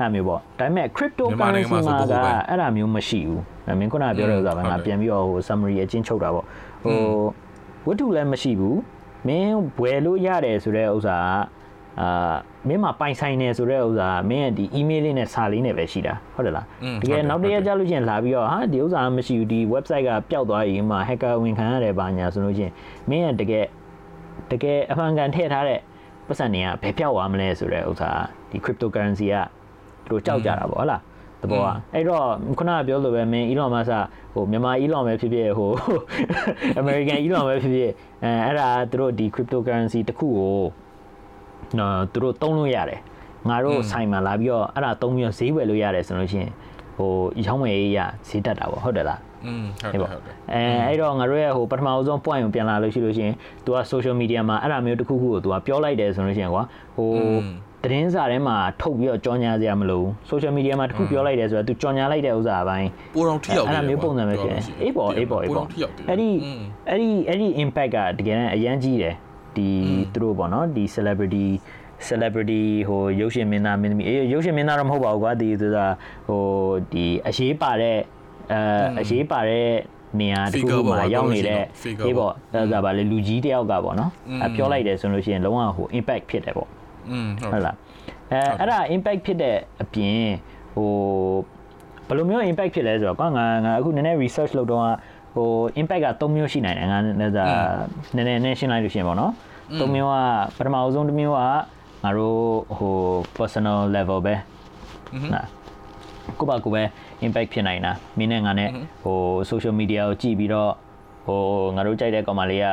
[0.00, 2.14] အဲ့မျိုးပေါ့ဒါပေမဲ့ cryptocurrency မှာက
[2.48, 3.42] အဲ့ဒါမျိုးမရှိဘူး
[3.78, 6.44] မင်းခုနကပြောတဲ့ဥစ္စာကငါပြန်ပြီးတော့ဟို summary အချင်းချုပ်တာပေါ့
[6.84, 6.98] ဟို
[7.88, 8.78] ဝတ္ထုလည်းမရှိဘူး
[9.26, 12.34] မင်းဝယ်လို့ရတယ်ဆိုတဲ့ဥစ္စာကအာ
[12.68, 16.66] မင်းမှာပိုင်ဆိုင်နေဆိုတဲ့ဥစ္စာမင်းရဲ့ဒီ email လေးနဲ့စာလေးနဲ့ပဲရှိတာဟုတ်တယ်လား
[17.02, 22.72] တကယ်နောက်တရက်ကြာလို့ချင်းလာပြီးတော့ဟာဒီဥစ္စာမရှိဘူးဒီ website ကပျောက်သွားရင်မှ hacker ဝင်ခံရတယ်ပါညာဆိုလို့ချင်း
[23.08, 23.64] မင်းရဲ့တကယ်
[24.50, 25.80] တကယ်အမှန်ကန်ထည့်ထားတဲ့
[26.26, 28.10] ပတ်စံတွေကဘယ်ပြောက်သွားမလဲဆိုတဲ့ဥစ္စာ
[28.50, 29.36] ဒီ cryptocurrency က
[30.06, 31.00] သူတို့ကြောက်ကြတာပေါ့ဟုတ်လား
[31.41, 32.25] တဘောอ่ะအဲ့တော့
[32.57, 33.91] ခုနကပြောလို့ပဲမင်း Elon Musk
[34.33, 35.71] ဟိုမြန်မာ Elon ပဲဖြစ်ဖြစ်ဟို
[36.81, 37.91] American Elon ပဲဖြစ်ဖြစ်
[38.23, 40.63] အဲအဲ့ဒါသူတို့ဒီ cryptocurrency တခုကို
[41.79, 42.99] နော်သူတို့တုံးလို့ရတယ်
[43.49, 46.51] ငါတို့ဆိုင်မှာလာပြီးတော့အဲ့ဒါတုံးပြီးတော့ဈေးဝယ်လို့ရတယ်ဆိုလို့ရှိရင်
[46.97, 47.11] ဟို
[47.45, 53.35] ရောင်းဝယ်ရေးရဈေးတက်တာပေါ့ဟုတ်တယ်လားอืมဟုတ်တယ်ဟုတ်တယ်အဲအဲ့တော့ငါတို့ရဲ့ဟိုပထမဆုံး point ကိုပြန်လာလို့ရှိလို့ရှိရင်
[53.65, 56.63] तू က social media မှာအဲ့ဒါမျိုးတစ်ခုခုကို तू ကပြောလိုက်တယ်ဆိုလို့ရှိရင်ကွာ
[56.95, 57.09] ဟို
[57.88, 65.66] သတင်းစာထဲမှာထုတ်ပြီးတော့ကြော်ညာစရာမလိုဘူး social media မှာတခုပြောလိုက်တယ်ဆိုတော့ तू ကြော်ညာလိုက်တဲ့ဥစ္စာအပိုင်းပိုတော်ထိရောက်တယ်အဲ့ဒါမျိုးပုံစံပဲဖြစ်တယ်အေးပေါ့အေးပေါ့အေးပေါ့
[66.08, 66.28] အဲ့ဒီ
[66.88, 69.14] အဲ့ဒီအဲ့ဒီ impact ကတကယ်တမ်းအရန်ကြီးတယ်
[69.56, 69.68] ဒီ
[70.12, 71.46] သူတို့ပေါ့နော်ဒီ celebrity
[72.08, 75.86] celebrity ဟိုရုပ်ရှင်မင်းသားမင်းသမီးအေးရုပ်ရှင်မင်းသားတော့မဟုတ်ပါဘူးကွာဒီဆိုတာ
[76.28, 76.42] ဟို
[76.92, 77.98] ဒီအရေးပါတဲ့
[78.52, 78.60] အဲ
[79.00, 79.68] အရေးပါတဲ့
[80.20, 81.62] နေရာတစ်ခုမှာရောက်နေတဲ့
[82.06, 84.10] အေးပေါ့ဒါဆိုပါလေလူကြီးတယောက်ကပေါ့နော်
[84.44, 86.68] အပြောလိုက်တယ်ဆိုလို့ရှိရင်လုံးဝဟို impact ဖြစ်တယ်ပေါ့
[87.12, 87.76] อืมဟုတ်လား
[88.30, 90.22] အဲအဲ့ဒါ impact ဖြစ်တဲ့အပြင်
[90.74, 90.90] ဟို
[92.08, 94.82] ဘယ်လိုမျိုး impact ဖြစ်လဲဆိုတော့ကွာငါငါအခုနည်းနည်း research လုပ်တော့
[95.34, 95.48] ဟို
[95.80, 99.32] impact က3မျိုးရှိနိုင်တယ်ငါလည်းနည်းနည်းနည်းရှင်းလိုက်လို့ရှိရင်ပေါ့နော်
[99.78, 100.16] 3မျိုးက
[100.56, 101.40] ပထမအဆုံးတစ်မျိုးက
[102.04, 102.38] ငါတို့
[102.78, 102.94] ဟို
[103.38, 104.34] personal level ပဲ
[105.34, 105.42] နာ
[106.38, 106.82] ကိုပါကိုပဲ
[107.26, 108.70] impact ဖြစ်နိုင်တာမင်းနဲ့ငါနဲ့
[109.02, 109.16] ဟို
[109.50, 110.72] social media ကိုကြည့်ပြီးတော့
[111.26, 111.40] ဟို
[111.76, 112.66] ငါတို့ကြိုက်တဲ့ကောင်မလေးက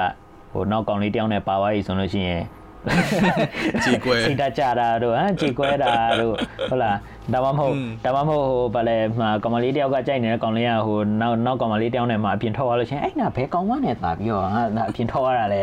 [0.51, 2.41] ဟိုနောက်ကောင်လေးတယောက်နဲ့ပါသွားပြီဆိုလို့ရှိရင်
[3.85, 6.35] ကြေကွဲစိတ်တကြတာတို့ဟမ်ကြေကွဲတာတို့
[6.69, 6.97] ဟုတ်လား
[7.33, 7.73] ဒါမှမဟုတ်
[8.05, 15.61] ဒါမှမဟုတ်ဟိုဗာလဲမှာကောင်မလေးတယောက်ကကြိုက်နေတဲ့ကောင်လေးကဟိုနောက်နောက်ကောင်မလေးတယောက်နဲ့မှအပြင်ထွက်သွားလို့ချင်းအဲ့နာဘယ်ကောင်မနဲ့သာပြီးတော့ဟာအပြင်ထွက်သွားတာလဲ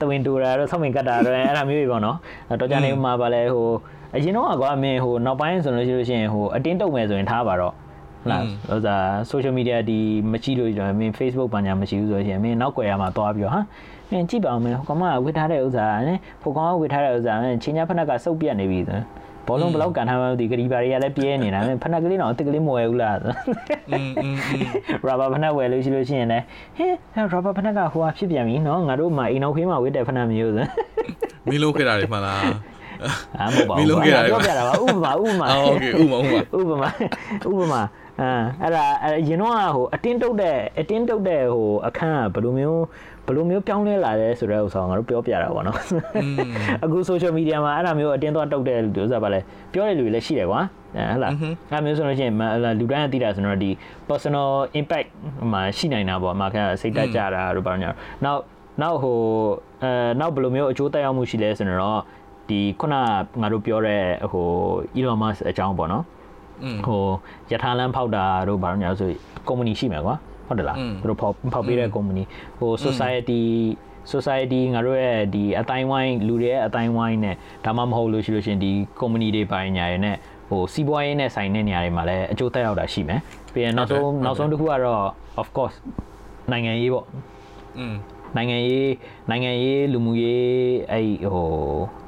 [0.00, 2.16] တဝင်းတူတာတို့ဆောင်းမင်ကတ်တာတို့အဲ့ဒါမျိုးတွေပေါ့နော်
[2.60, 3.70] တော့ကြနေမှာဗာလဲဟို
[4.14, 7.74] အရင်တော့ကွာမင်းဟိုနောက်ပိုင်းဆိုလို့ရှိလို့ရှိရင်ဟိုအတင်းတုံမယ်ဆိုရင်ထားပါတော့
[8.22, 9.98] ဟုတ်လားဟိုစား social media ဒီ
[10.30, 13.60] မကြည့်လို့ကျွန်တော်မင်း Facebook ဘာညာမရှိဘူးဆိုရင်မင်းနောက်ွယ်ရမှာသွားပြီးတော့ဟာ
[14.12, 19.00] အင်းကြည့်ပါဦးမင်းဟိုကောင်မဝစ်ထားတဲ့ဥစ္စာနဲ့ဟိုကောင်ကဝစ်ထားတဲ့ဥစ္စာနဲ့ချင်းညာဖက်နှက်ကစုပ်ပြက်နေပြီဆို
[19.46, 23.32] ဘောလုံးဘလောက်ကန်ထားမှမသိဂရီဘာတွေကလည်းပြဲနေတာမင်းဖက်နှက်ကလေးတော့အစ်ကလေးမဝယ်ဘူးလားဆို
[23.90, 24.36] အင်းအင်း
[25.06, 26.44] ရာဘာဖက်နှက်ဝယ်လို့ရှိလို့ရှိရင်လည်း
[26.76, 30.66] ဟင်းရာဘာဖက်နှက်ကဟိုဟာဖြစ်ပြန်ပြီနော်ငါတို့မှအိမ်နောက်ခေးမှာဝစ်တဲ့ဖက်နှက်မျိုးဆို
[31.46, 32.42] မင်းလုံးခဲ့တာတွေမှလား
[33.38, 36.18] အာမဟုတ်ပါဘူးမင်းလုံးခဲ့တာတွေပြောပြတာပါဥပမာဥပမာဟုတ်ကဲ့ဥပမာ
[36.58, 36.90] ဥပမာ
[37.48, 37.82] ဥပမာ
[38.20, 38.28] အဲ
[38.62, 38.84] အဲ့ဒါ
[39.28, 42.82] ရင်တော့ဟိုအတင်းတုတ်တဲ့အတင်းတုတ်တဲ့ဟိုအခန်းကဘယ်လိုမျိုး
[43.17, 45.78] ဟ ဘယ်လိုမျိုးပြောင်းလဲလာလဲဆိုတဲ့ဥစ္စာကိုငါတို့ပြောပြတာပေါ့နော်
[46.84, 49.40] အခု social media မှာအဲ့ဒါမျိုးအတင်းသွားတုတ်တဲ့လူဥစ္စာပါလဲ
[49.72, 50.60] ပြောတဲ့လူတွေလည်းရှိတယ်ကွာ
[50.94, 51.32] ဟဲ့လား
[51.70, 52.34] အဲ့မျိုးဆိုလို့ရှိရင်
[52.78, 53.70] လူတိုင်းအသိတာဆိုတော့ဒီ
[54.08, 55.08] personal impact
[55.52, 57.90] မှာရှိနိုင်တာပေါ့အမှခက်စိတ်တက်ကြတာတို့ဘာညာ
[58.24, 58.40] နောက်
[58.82, 59.18] နောက်ဟို
[59.82, 62.00] အဲနောက်ဘယ်လိုမျိုးအကျိုးသက်ရောက်မှုရှိလဲဆိုတော့
[62.48, 62.94] ဒီခုန
[63.40, 64.46] ငါတို့ပြောတဲ့ဟို
[64.98, 66.04] Elon Musk အကြောင်းပေါ့နော်
[66.86, 67.02] ဟို
[67.50, 69.10] ယထာလန်းဖောက်တာတို့ဘာလို့ညာဆို
[69.48, 70.14] ကုမ္ပဏီရှိမယ်ကွာ
[70.48, 72.22] ဟုတ်တယ်လားသူတို့ဖောက်ဖောက်ပေးတဲ့ကုမ္ပဏီ
[72.58, 73.42] ဟို society
[74.12, 80.16] society ငါတို့ရဲ့ဒီအတိုင်းဝိုင်းလူတွေရဲ့အတိုင်းဝိုင်းနဲ့ဒါမှမဟုတ်လို့ရှိလို့ရှင်ဒီ company တွေပိုင်းညာရယ်နဲ့
[80.48, 83.20] ဟိုစီးပွားရေးနဲ့ဆိုင်တဲ့နေရာတွေမှာလည်းအကျိုးသက်ရောက်တာရှိမယ်
[83.52, 85.02] ပြီးရင်နောက်ဆုံးနောက်ဆုံးတစ်ခုကတော့
[85.40, 85.76] of course
[86.50, 87.06] နိုင်ငံရေးပေါ့
[87.78, 87.94] อืม
[88.36, 88.92] နိုင်ငံရေး
[89.30, 90.46] နိုင်ငံရေးလူမှုရေး
[90.92, 91.48] အဲ့ဟို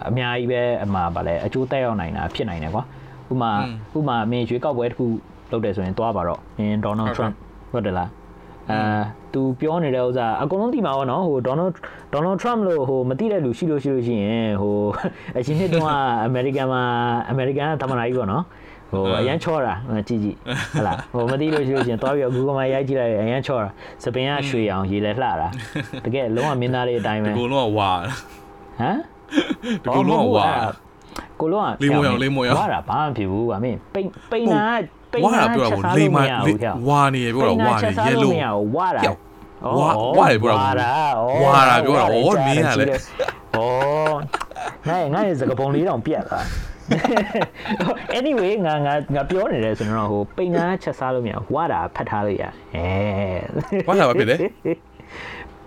[0.08, 2.84] အများကြီးပဲအမှားပါလဲအကျိုးသက်ရောက်နိုင်တာဖြစ်နိုင်တယ်ကွာ
[3.32, 3.52] ဥမာ
[3.98, 5.06] ဥမာမင်းရွေးကောက်ပွဲတစ်ခု
[5.50, 7.34] လုပ်တယ်ဆိုရင်တွားပါတော့မင်း Donald Trump
[7.72, 8.08] ဟုတ်တယ်လား
[8.70, 8.80] အာ
[9.34, 11.74] သူပြောနေတဲ့ဥစ္စာအကုန်လုံးသိမှာပေါ့နော်ဟို Donald
[12.14, 14.76] Donald Trump လို့ဟိုမသိတဲ့လူရှိလို့ရှိလို့ရှိရင်ဟို
[15.36, 15.90] အရင်နှစ်တုန်းက
[16.24, 16.82] အမေရိကန်မှာ
[17.30, 18.44] အမေရိကန်သမ္မတကြီးပေါ့နော်
[18.92, 19.74] ဟိုအရန်ချောတာ
[20.08, 20.36] ကြည့်ကြည့်
[20.78, 23.68] ဟလာဟိုမသိလို့ရှိလို့ရှင်သွားပြီးတော့ Google မှာရိုက်ကြည့်လိုက်အရန်ချောတာ
[24.04, 25.32] စပင်ကရွှေအောင်ရေးလဲလှတာ
[26.04, 28.02] တကယ်လုံးဝမင်းသားတွေအတိုင်းပဲဒီကုလုံးကဝါဟ
[28.88, 28.98] မ်
[29.84, 30.46] ဒီကုလုံးကဝါ
[31.40, 34.62] ကိုလုံးကလေးမရောင်လေးမရောင်ဝါတာဘာမှဖြစ်ဘူးဗာမင်းပိန်ပိန်နာ
[35.12, 36.18] ပိန်နာပြောတာလေးမ
[36.88, 38.32] ဝါနေပြောတာဝါနေ yellow
[38.76, 39.02] ဝါတာ
[39.78, 40.90] ဝါဝါလေပြောတာ
[41.42, 43.58] ဝါတာပြောတာဩမင်းကလေဩ
[44.88, 46.44] ငါငါရဲ့စကပုံလေးတောင်ပြက်သွား
[48.18, 52.88] anyway ငါငါငါပြောနေတယ်ဆိုတော့ဟိုပိန်နာချက်စားလို့မရဝါတာဖတ်ထားလို့ရအဲ
[53.88, 54.36] ဝါတာဘာဖြစ်လဲ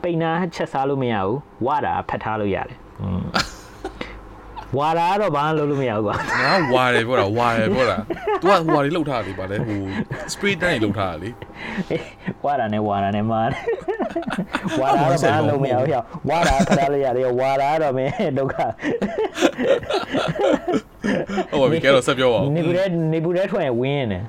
[0.01, 3.23] ပိန်နာချက်စားလို့မရဘူးဝါတာဖတ်ထားလို့ရတယ်อืม
[4.77, 7.97] ဝါတာတော့ဘာမှလုပ်လို့မရဘူးကွာငါဝါတယ်ပြောတာဝါတယ်ပြောတာ
[8.41, 9.79] तू ကဟိုဟာလေးလှုပ်ထားတယ်ဗာလဲဟို
[10.33, 11.29] spray tan ကြီးလှုပ်ထားတာလေ
[12.45, 13.41] ဝါတာနဲ့ဝါတာနဲ့မာ
[14.79, 18.55] ဝါတာတော့ဘာမှလုပ်မရဘူးဟောဝါတာဖတ်ထားလို့ရတယ်ဝါတာတော့မင်းဒုက္ခ
[21.51, 24.23] ဟုတ်ပါပြီကဲတော့ဆက်ပြောပါဦးနေဘူးတဲ့နေဘူးတဲ့ထွက်ရင်ဝင်းရင်တယ်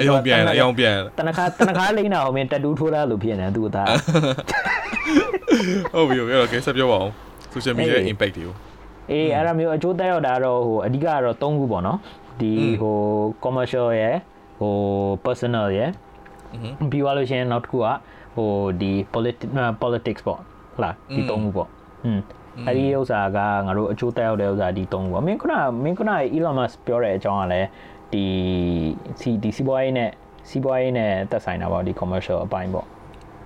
[0.00, 3.88] အယောင်ပြန်အယောင်ပြန်တနခါတနခါလိမ့်တာဟိုမင်းတက်တူးထိုးတာလို့ဖြစ်နေသူ့သား
[5.94, 7.08] ဟုတ်ပြီကဲတော့ကဲဆက်ပြောပါဦး
[7.54, 8.54] social media impact တွေကို
[9.10, 11.98] အေးအဲ့ဒါမျိုးအကျိုးသက်ရောက်တာတော့ဟိုအဓိကကတော့၃ခုပေါ့နော်
[12.40, 12.96] ဒီဟို
[13.44, 14.16] commercial ရယ်
[14.58, 14.74] ဟို
[15.24, 15.90] personal ရယ်
[16.90, 17.86] ပြီးသွားလို့ရှိရင်နောက်တစ်ခုက
[18.36, 20.40] ဟိုဒီ politics politics ပေါ့
[20.74, 21.68] ဟုတ်လားဒီ၃ခုပေါ့
[22.04, 22.20] อืม
[22.66, 26.06] အဲ့ဒီဥစ္စာကငါတို့အကျိုးသက်ရောက်တဲ့ဥစ္စာဒီ၃ခုပေါ့မင်းခုနမင်းခုန
[26.36, 27.68] Elon Musk ပြောတဲ့အကြောင်းကလည်း
[28.12, 28.24] ဒီ
[29.20, 30.10] စီဒီစီးပွားရေးနဲ့
[30.48, 32.86] စီးပွားရေးနဲ့သက်ဆိုင်တာပေါ့ဒီ commercial အပိုင်းပေါ့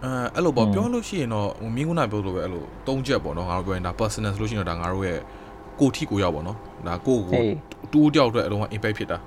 [0.05, 5.19] အဲအဲ့လိုပေါ့ပြောလို့ရှိရင်တော့မင်းကနာပြောလို့ပဲအဲ့လို၃ချက်ပေါ့နော်ငါတို့ပြောရင်ဒါ personal ဆိုလို့ရှိရင်တော့ဒါငါတို့ရဲ့
[5.81, 7.43] ကိုထိကိုရောက်ပေါ့နော်ဒါကိုကို
[7.93, 9.19] တူးတယောက်အတွက်အလုံးက impact ဖြစ်တာ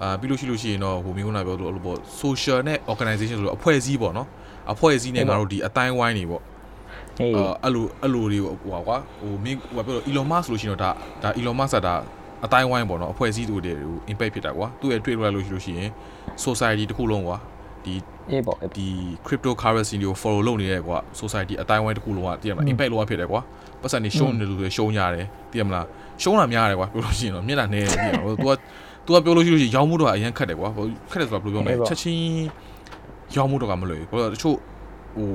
[0.00, 4.28] အာပြီးလို့ရှိလို့ရှိရင်တော့ဟိုမင်းကနာပြောလို့အဲ့လိုပေါ့ social နဲ့ organization ဆိုတော့အဖွဲ့အစည်းပေါ့နော်
[4.72, 6.42] အဖွဲ့အစည်းနဲ့ငါတို့ဒီအတိုင်းဝိုင်းနေပေါ့
[7.20, 10.90] အေးအဲ့လိုအဲ့လိုတွေဟိုကွာဟိုမင်းဟိုပြောလို့ Elon Musk ဆိုလို့ရှိရင်တော့ဒါ
[11.22, 11.94] ဒါ Elon Musk ကဒါ
[12.44, 13.72] အတိုင်းဝိုင်းပေါ့နော်အဖွဲ့အစည်းတွေတွေ
[14.12, 15.90] impact ဖြစ်တာကွာသူ့ရဲ့တွေ့ရလို့ရှိလို့ရှိရင်
[16.44, 17.36] society တစ်ခုလုံးကွာ
[17.85, 17.93] ဒီ
[18.31, 18.87] အေးပေါ့ ဒီ
[19.27, 23.41] cryptocurrency တွေကို follow လုပ်နေရဲကွာ society အတိုင်းဝိုင်းတစ်ခုလုံးကတည်ရမလား impact လောက်ဖြစ်တယ်ကွာ
[23.81, 25.85] ပတ်စံနေရှုံးနေလို့ဆိုရှုံးရတယ်တည်ရမလား
[26.21, 28.51] ရှုံးတာများတယ်ကွာပြောလို့ရှိရင်တော့မျက်နှာနေတယ်တည်ရမလား तू က
[29.05, 30.69] तू ကပြောလို့ရှိလို့ရှိရင်ရောင်းမှုတော့အရင်ခက်တယ်ကွာ
[31.11, 32.21] ခက်တယ်ဆိုတာဘယ်လိုပြောမလဲချက်ချင်း
[33.35, 34.57] ရောင်းမှုတော့ကမလွယ်ဘူးဘာလို့တချို့
[35.15, 35.29] ဟို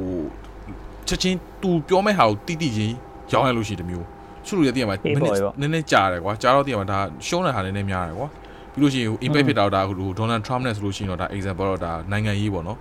[1.09, 2.95] ချက်ချင်း तू ပြောမဲ့ဟာကိုတိတိချင်း
[3.33, 4.07] ရောင်းရလို့ရှိတယ်မျိုး
[4.47, 8.29] ချို့လူတွေတည်ရမှာနည်းနည်းနည်းနည်းကြာတယ်ကွာကြာတော့တည်ရမှာဒါရှုံးတဲ့ဟာနည်းနည်းများတယ်ကွာ
[8.76, 12.78] ပြီးလို့ရှိရင် impact ဖြစ်တာတော့ဒါဟို Donald Trump နဲ့ဆိုလို့ရှိရင်တော့ဒါ example တော့ဒါနိုင်ငံရေးပေါ့နော်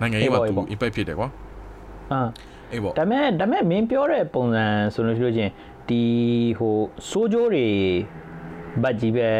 [0.00, 1.28] နိုင်ငံရေးမှာသူ impact ဖြစ်တယ်ကွာ
[2.12, 2.20] အာ
[2.72, 5.50] အေးပေါ့ဒါမဲ့ဒါမဲ့မင်းပြောတဲ့ပုံစံဆိုလို့ရှိလို့ချင်း
[5.88, 6.02] ဒီ
[6.58, 6.74] ဟို
[7.10, 7.66] စိုးကြိုးတွေ
[8.82, 9.30] ဘတ်ကြီးပဲ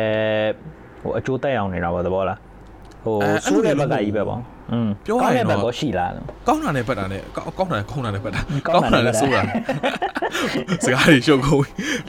[1.02, 2.38] ဟိုအကျိုးတက်အောင်နေတာပေါ့သဘောလား
[3.04, 3.16] ဟို
[3.46, 4.40] စိုးတဲ့ဘက်ကကြီးပဲပေါ့
[4.72, 6.10] อืมကောင်းတဲ့ဘက်ကောရှိလား
[6.46, 9.40] ကောင်းတာနဲ့ပတ်တာနဲ့ကောင်းတာနဲ့ကောင်းတာနဲ့ပတ်တာကောင်းတာနဲ့ဆိုတာ
[10.84, 11.62] စကားတွေရှုပ်ကုန်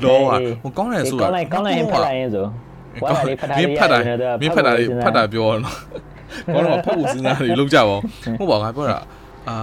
[0.03, 0.31] လောက
[0.63, 2.45] ဟိုကောင်းတယ်ဆိုတာကောင်းလိုက်ကောင်းလိုက်ရင်ဖတ်လိုက်ရင်ဆို
[3.03, 3.99] ဝါလာလေးဖတ်တာလေးဖတ်တာ
[4.41, 5.61] မင်းဖတ်တာလေးဖတ်တာပြောတော့
[6.53, 7.83] ကောင်းတော့ဖတ်ဖို့စဉ်းစားနေလောက်ကြပါ
[8.39, 8.99] ဟုတ်ပါငါပြောတာ
[9.49, 9.55] အာ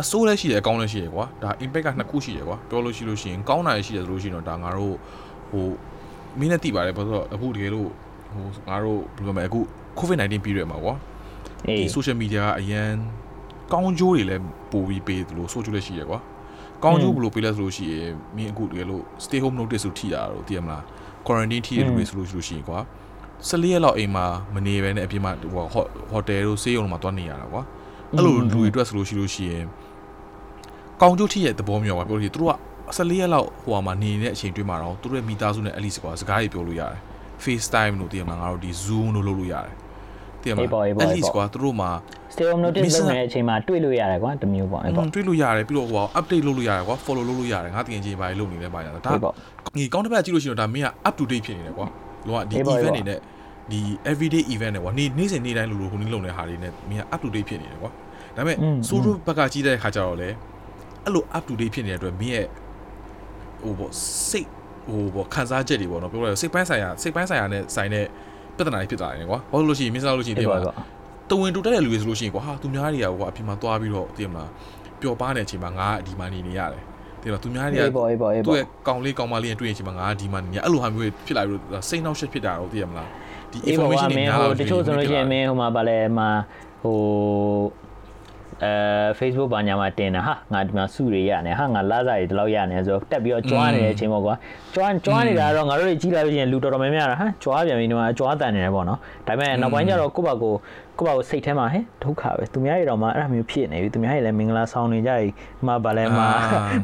[0.00, 4.94] အဆိုးလည်းရှိတယ်အကောင်းလည်းရှိတယ်ကွာဒါ impact ကနှစ်ခုရှိတယ်ကွာပြောလို့ရှိလို့ရှိရင်ကောင်းတာရှိတယ်ဆိုလို့ရှိရင်တော့ဒါငါတို့
[5.50, 5.66] ဟို
[6.38, 7.88] မင်းနဲ့တိပါတယ်ဘာလို့အခုတကယ်လို့
[8.32, 9.60] ဟိုငါတို့ဘယ်လိုမလဲအခု
[9.98, 10.94] COVID-19 ပြီးရမှာကွာ
[11.78, 12.90] ဒီ social media ကအရန်
[13.72, 16.18] ကောင်းကျိုးတွေလည်းပို့ပြီးပေးသလိုဆိုကျိုးလည်းရှိရကွာ
[16.84, 20.82] ကောင်းကျိုးဘယ်လိုပေးလဲဆိုလို့ရှိရင်မင်းအခုတကယ်လို့ stay home notice ဆိုထိတာတော့သိရမလား
[21.26, 22.78] quarantine ထိရတဲ့လူတွေဆိုလို့ရှိရင်ကွာ
[23.48, 25.64] 14ရက်လောက်အိမ်မှာမနေဘဲနဲ့အပြင်မှာဟို
[26.10, 27.62] ဟိုတယ်တို့ဆေးရုံတို့မှာတွားနေရတာကွာ
[28.16, 29.64] အဲ့လိုလူတွေအတွက်ဆိုလို့ရှိလို့ရှိရင်
[31.00, 32.54] ကောင်းကျိုးထိရဲ့သဘောမျိုးကွာပြောလို့ရှိရင်သူတို့က
[32.96, 36.98] 14ရက်လောက်ဟိုမှာနေနေတဲ့အချိန်တွင်းမှာတော့သူတို့ရဲ့မိသားစုနဲ့ at least ကွာစကားတွေပြောလို့ရတယ်
[37.44, 39.74] FaceTime လို့သိရမလားငါတို့ဒီ Zoom လို့လုပ်လို့ရတယ်
[40.42, 40.68] သိရမလား
[41.04, 41.90] at least ကွာသူတို့မှာ
[42.36, 49.12] stay home notice လုပ်နေတဲ့အချိန်မှာတွေ့လို့ရတယ်ကွာတမျိုးပေါ့အဲ့ပေါ့တွေ့လို့ရတယ်ပြီးတော့ဟို update လုပ်လို့ရတယ်ကွာ follow လုပ်လို့ရတယ်ငါတကယ်ချင်းဘာလုပ်နေလဲပါရတာဒါ
[49.76, 51.86] ဒီကောင်းတစ်ပတ်ကြည့်လို့ရှိရင်ဒါမင်းက up to date ဖြစ်နေတယ်ကွာ
[52.26, 53.18] လောကဒီ event နေနဲ့
[53.70, 57.90] ဒီ everyday event နဲ့ကွာနေ့နေ့စဉ်နေ့တိုင်းလိုလိုခုနလုံးတဲ့ဟာတွေနဲ့မင်းက up to date ဖြစ်နေတယ်ကွာ
[58.36, 58.56] ဒါပေမဲ့
[58.88, 60.28] solo ဘက်ကကြီးတဲ့ခါကျတော့လေ
[61.04, 62.46] အဲ့လို up to date ဖြစ်နေတဲ့အတွက်မင်းရဲ့
[63.62, 63.92] ဟိုပေါ့
[64.28, 64.48] စိတ်
[64.86, 68.06] ဟိုပေါ့ခံစားချက်တွေပေါ့နော်ပြောရစိတ်ပိုင်းဆိုင်ရာစိတ်ပိုင်းဆိုင်ရာနဲ့ဆိုင်တဲ့
[68.56, 70.58] ပြဿနာတွေဖြစ်သွားတယ်ကွာဘာလို့လို့ရှိရင်မင်းစားလို့ရှိရင်ဒီမှာ
[71.30, 74.50] တဝင်တူတက်တဲ့လူတွေဆိုလို့ရှိရင်ကွာဟာသူများတွေကကွာအပြင်မှာသွားပြီးတော့သိရမလား
[75.00, 76.82] ပျော်ပါတဲ့အချိန်မှာငါဒီမှာနေနေရတယ်
[77.22, 77.80] ဒီမှာသူများတွေက
[78.46, 83.08] သူ့ရဲ့ကောင်လေးကောင်မလေးနဲ့တွေ့ရင်ချိန်မှာငါဒီမှာနေရအဲ့လိုဟာမျိုးဖြစ်လာပြီးတော့စိတ်နှောက်ရှက်ဖြစ်တာတော့သိရမလား
[83.50, 86.30] ဒီ information တွေများလာတချို့ဆိုလို့ရှိရင်မင်းဟိုမှာဗာလဲမှာ
[86.82, 86.98] ဟို
[88.64, 88.72] အဲ
[89.18, 94.34] Facebook ဘာညာမှာတင်တာဟာငါဒီမှာစုတွေရတယ်ဟာငါလာစားတွေဒီလောက်ရတယ်ဆိုတော့တက်ပြီးတော့ကြွားနေတဲ့အချိန်ပေါ့ကွာ
[94.74, 100.54] ကြွားကြွားနေတာတော့ငါတို့ကြီးလာလို့ရှိရင်လူတော်တော်များများဟာကြွားပြန်ပြီးတော့ကြွားတန်နေတယ်ပေါ့နော်ဒါပေမဲ့နောက်ပိုင်းကျတော့ကိုယ့်ဘာကို
[100.98, 105.28] ကိုယ့်ဘာကိုစိတ်ထဲမှာဟဲ့ဒုက္ခပဲသူများတွေတော့မှအဲ့ဒါမျိုးဖြစ်နေပြီသူများတွေလည်းမင်္ဂလာဆောင်နေကြပြီ
[105.66, 106.26] မှဗာလဲမှာ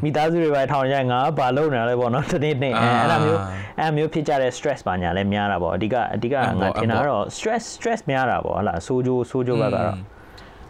[0.02, 3.40] မိသားစုတွေပဲထောင်ကြငါဘာလုပ်နေလဲပေါ့နော်တနေ့နေ့အဲ့ဒါမျိုး
[3.78, 9.96] အဲ့မျိုးဖြစ်ကြတဲ့ stress ပါညာလည်းများတာပေါ့အဓိကအဓိကငါထင်တာတော့ stress stress များတာပေါ့ဟလာဆိုးကျိုးဆိုးကျိုးဘက်ကတော့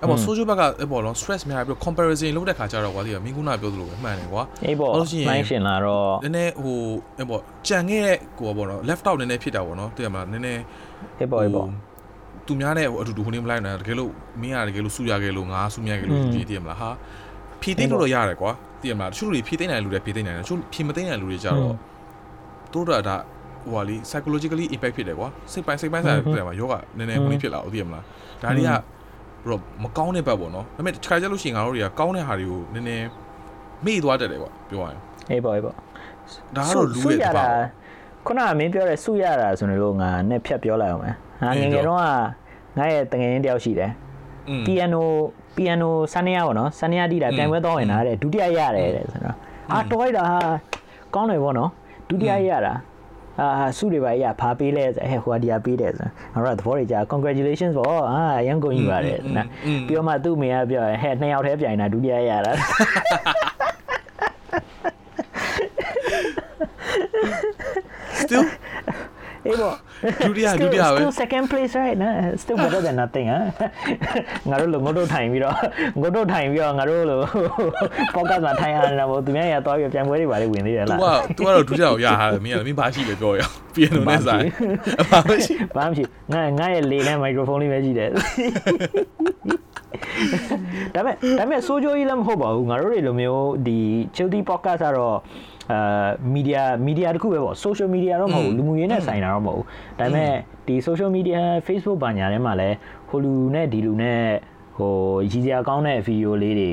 [0.03, 6.79] အဲ့ပေါ် social ဘက်ကအဲ့ပေါ်တော့ stress များပြီး comparison လုပ်တဲ့ခါကျတော့ကွာဒီကမင်းကုနာပြောသလိုပဲမှန်တယ်ကွာအေးပေါ့လို့ရှိရင်နိုင်ရှင်လာတော့နည်းနည်းဟို
[7.19, 10.63] အဲ့ပေါ်ကြံခဲ့တဲ့ကိုပေါ့နော် left out နည်းနည်းဖြစ်တာပေါ့နော်သိရမလားနည်းနည်း
[11.21, 11.67] အေးပေါ့အေးပေါ့
[12.47, 14.11] သူများနဲ့ဟိုအတူတူဟိုနေမလိုက်နိုင်တကယ်လို့
[14.41, 16.91] မင်းကတကယ်လို့စူရခဲ့လို့ငါစူမြခဲ့လို့ကြည့်သိရမလားဟာ
[17.63, 21.59] ဖြည့်သိလို့တော့ရတယ်ကွာသိရမလားတချို့လူတွေဖြည့်သိနိုင်လူတွေဖြည့်သိနိုင်တယ်တချို့ဖြည့်မသိနိုင်လူတွေကြတော့
[22.75, 23.17] တို့တော့ဒါ
[23.65, 28.05] ဟိုဟာလီ psychologically impact ဖြစ်တယ်ကွာစိတ်ပိုင်းစိတ်ပိုင်းဆိုင်ပြတယ်မှာယောဂနည်းနည်းကိုဖြစ်လာအောင်သိရမလား
[28.43, 28.71] ဒါတွေက
[29.51, 33.07] တော့မကောင်းတဲ့ဘက်ပေါ့နော်ဒါပေမဲ့တစ်ခါကျလို့ရှိရင်ငါတို့တွေကကောင်းတဲ့ဟာတွေကိုနည်းနည်း
[33.85, 35.01] မေ့သွားတတ်တယ်ကွာပြောရရင်
[35.31, 37.47] အေးပေါ့အေးပေါ့ဒါကတော့လူရဲ့တပါ
[38.27, 42.05] ခုနကမင်းပြောတဲ့စုရတာဆိုလို့ငါနဲ့ဖြတ်ပြောလိုက်အောင်မယ်ငါငငယ်တော့က
[42.79, 43.91] ငါရဲ့တငယ်ချင်းတယောက်ရှိတယ်
[44.67, 45.09] ပီယန်နို
[45.57, 49.37] ပီယန်နိုဆန်နီယာပေါ့နော်ဆန်နီယာတီးတာပြန်ပွဲတော့ဝင်တာတဲ့ဒုတိယရတယ်တဲ့ဆိုတော့
[49.73, 50.25] အာတော်လိုက်တာ
[51.15, 51.71] ကောင်းတယ်ပေါ့နော်
[52.09, 52.75] ဒုတိယရတာ
[53.41, 59.47] အာစုတွေပါရဖားပေးလဲဟဲ့ဟိုကဒီယာပေးတယ်ဆိုတော့အဲ့တော့သဘောတွေကြာ congratulations ပေါ့အာရန်ကုန်ကြီးပါတယ်နော်
[59.87, 62.53] ပြီးတော့မှသူ့မိကပြောဟဲ့နှစ်ယောက်တည်းပြိုင်တာဒုတိယရတာ
[68.21, 68.45] still
[69.47, 69.77] အေးပေါ့
[70.29, 73.39] ဒုတိယဒုတိယပဲ still second place right နော် still better than nothing ဟာ
[74.51, 75.57] ငါတို့လိုငုတ်တို့ထိုင်ပြီးတော့
[76.01, 77.21] ငုတ်တို့ထိုင်ပြီးတော့ငါတို့လို
[78.17, 84.47] podcast မှာထိုင်ရတာပေါ့သူများရသွားပြီးပြန်ပွဲတွေပါလေဝင်သေးတယ်လား तू က तू ကတော့ဒုတိယကိုရဟာတယ်မင်းကမင်းဘာရှိလဲပြောရအောင်ပြန်လို့နဲ့ဆိုင်
[85.11, 88.11] ဘာမရှိဘာမရှိငါငါရဲ့လေနဲ့ microphone လေးပဲရှိတယ်
[90.95, 93.79] ဒါပေမဲ့ဒါပေမဲ့ဆိုဂျိုကြီးလည်းမဟုတ်ပါဘူးငါတို့တွေလိုမျိုးဒီ
[94.17, 95.17] Chilty podcast ကတော့
[95.71, 99.67] အာမီဒီယာမီဒီယာတခုပဲပေါ့ social media တော့မဟုတ်ဘူးလူမှုရေးနဲ့ဆိုင်တာတော့မဟုတ်ဘူး
[99.99, 100.33] ဒါပေမဲ့
[100.67, 102.77] ဒီ social media Facebook ဘာညာထဲမှာလည်း
[103.09, 104.23] ဟိုလူနဲ့ဒီလူနဲ့
[104.77, 104.93] ဟို
[105.31, 106.71] ရည်စရာကောင်းတဲ့ဗီဒီယိုလေးတွေ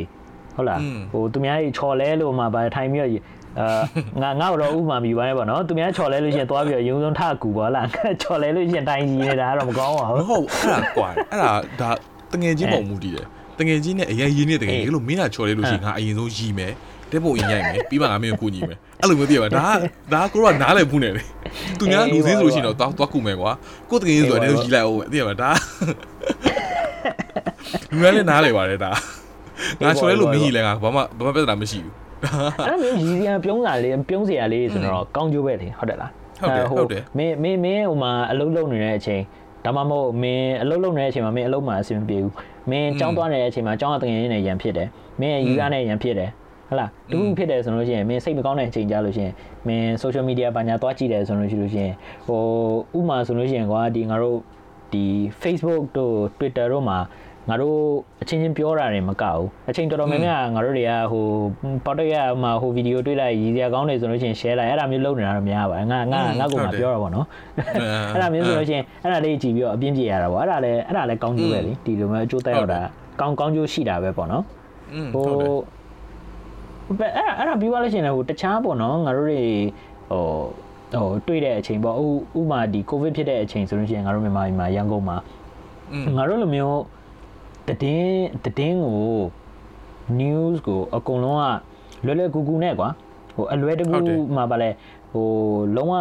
[0.55, 0.79] ဟုတ်လား
[1.11, 3.11] ဟိုသူများကြီးချော်လဲလို့မှဗာထိုင်ပြီးတော့
[3.59, 3.81] အာ
[4.21, 7.87] ငါငါတော့ဥပမာမိပိုင်းပေါ့နော်သူများချော်လဲလို့ရှင်သွားပြီးတော့ရုံစုံထကူပါလား
[8.21, 11.89] ချော်လဲလို့ရှင်တိုင်းကြီးနေတာတော့မကောင်းပါဘူးဟုတ်အဲ့ဒါကွာအဲ့ဒါဒါ
[12.31, 13.25] တငယ်ချင်းပုံမူတည်တယ်
[13.59, 16.73] တငယ်ချင်းနဲ့အရင်ရင်းနေတငယ်ကြီးလို့မင်းကချော်လဲလို့ရှင်ငါအရင်ဆုံးရီမယ်
[17.11, 19.67] တဲ့ပုံရင်ရိုက်မယ်ပြီးမှငါမင်းကိုကူညီမယ်အဲ့လိုမျိုးသိရပါဒါ
[20.13, 21.21] ဒါကိုတော့နားလည်မှုနဲ့လေ
[21.79, 23.51] သူများလူစင်းဆိုလို့ရှိရင်တော့သွားသွားကူမယ်ကွာ
[23.89, 25.49] ကိုတကယ်ဆိုတော့လည်းကြီးလိုက်အောင်သိရပါဒါ
[27.91, 28.91] လူများလည်းနားလည်ပါတယ်ဒါ
[29.81, 31.93] ငါချော်လဲလို့မကြီးလဲငါဘာမှဘာမှပြဿနာမရှိဘူး
[32.67, 39.21] အဲ့လိုမျိုးရည်စရာပြုံးတာလေးပြုံးစရာလေးဆိုတော့ကောင်းကျိုးပဲလေဟုတ်တယ်လားဟုတ်တယ်ဟုတ်တယ်မင်းမင်းမင်းဟိုမှာအလုပ်လုပ်နေတဲ့အချိန်
[39.65, 42.33] ဒါမှမဟုတ်မင်းအလုပ်လုပ်နေတဲ့အချိန်မှာမင်းအလုပ်မှာအဆင်မပြေဘူး
[42.71, 44.87] မင်းကြောင်းသွားနေတဲ့အချိန်မှာကြောင်းအတငယ်ရင်းနဲ့ရန်ဖြစ်တယ်
[45.21, 46.29] မင်းယူရနဲ့ရန်ဖြစ်တယ်
[46.69, 49.33] ဟုတ်လားတခုဖြစ်တယ်ဆိုလို့ရှိရင်မင်းစိတ်မကောင်းတဲ့အချိန်ကြလို့ရှိရင်
[49.67, 51.93] မင်း social media ဘာညာသွားကြည့်တယ်ဆိုလို့ရှိလို့ရှိရင်
[52.27, 52.43] ဟို
[52.97, 54.37] ဥမာဆိုလို့ရှိရင်ကွာဒီငါတို့
[54.93, 55.05] ဒီ
[55.41, 56.99] Facebook တို့ Twitter တို့မှာ
[57.49, 57.79] ငါတို့
[58.21, 61.25] အချင်းချင်းပြောတာတွေမကဘူးအချိန်တော်တော်များများငါတို့တွေကဟို
[61.85, 67.25] ပေါ်တော့ရမှာဟိုဗီဒီယိုတွေ့လိုက်ရည်စရာကောင်းတယ်ဆိုလို့ရှိရင် share လိုက်အဲ့ဒါမျိုးလုပ်နေတာတော့များပါတယ်ငါငါငါကမှပြောတာပေါ့နော်
[68.13, 72.79] အဲ့ဒါမျိုးဆိုလို့ရှိရင်အဲ့ဒါလေးကြည့်ပြီးတော့အပြင်းပြေရတာပေါ့အဲ့ဒါလည်းအဲ့ဒါလည်းကောင်းကျိုးပဲလေဒီလိုမျိုးအကျိုးတက်ရောက်တာ
[73.19, 74.43] ကောင်းကောင်းကျိုးရှိတာပဲပေါ့နော်
[75.13, 75.25] ဟို
[76.89, 79.41] အဲ့အဲ့ဒါပြီးသွားလို့ရှိရင်လည်းဟိုတခြားပေါ့နော်ငါတို့တွေ
[80.09, 80.23] ဟို
[80.91, 82.05] ဟိုတွေ့တဲ့အချိန်ပေါ့ဥ
[82.39, 85.17] ဥမာဒီကိုဗစ်ဖြစ်တဲ့အချိန်ဆိုလို့ရှိရင်ငါတို့မြန်မာပြည်မှာရန်ကုန်မှာ
[86.17, 86.81] ငါတို့လိုမျိုး
[87.67, 89.21] တည်င်းတည်င်းကို
[90.19, 91.37] news ကိုအကုန်လုံး
[92.03, 92.89] ကလွယ်လွယ်ကူကူနဲ့ကွာ
[93.35, 94.69] ဟိုအလွယ်တကူမှာပါလဲ
[95.11, 95.25] ဟို
[95.75, 95.93] လုံးဝ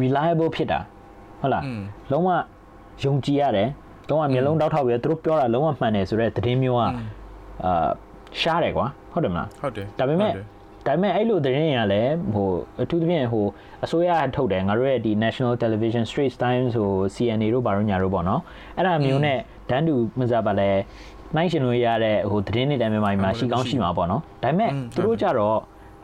[0.00, 0.80] reliable ဖြစ်တာ
[1.40, 1.64] ဟုတ်လား
[2.10, 2.28] လုံးဝ
[3.04, 3.68] ယုံကြည်ရတယ်
[4.08, 6.82] လုံးဝမျိုးလုံးတောက်ထောက်ပြီးသူတို့ပြောတာလုံးဝမှန်တယ်ဆိုတော့သတင်းမျိုးက
[7.64, 7.88] အာ
[8.40, 10.32] ရှားတယ်ကွာ ဟုတ်တယ်မလားဟုတ်တယ်ဒါပေမဲ့
[10.86, 12.48] ဒါပေမဲ့အဲ့လိုသတင်းတွေကလည်းဟို
[12.82, 13.46] အထူးသဖြင့်ဟို
[13.84, 18.40] အစိုးရထုတ်တယ်ငါတို့ရဲ့ဒီ National Television Straits Times ဟို CNA တို့ဘာလို့ညာတို့ပေါ့နော်
[18.76, 19.38] အဲ့ဒါမျိုးနဲ့
[19.70, 20.70] တန်းတူမစားပါလဲ
[21.36, 25.58] နိုင်ရှင်လို့ရတဲ့ဟိုသတင်းတွေတိုင်းမှာရှိကောင်းရှိမှာပေါ့နော်ဒါပေမဲ့သူတို့ကြတော့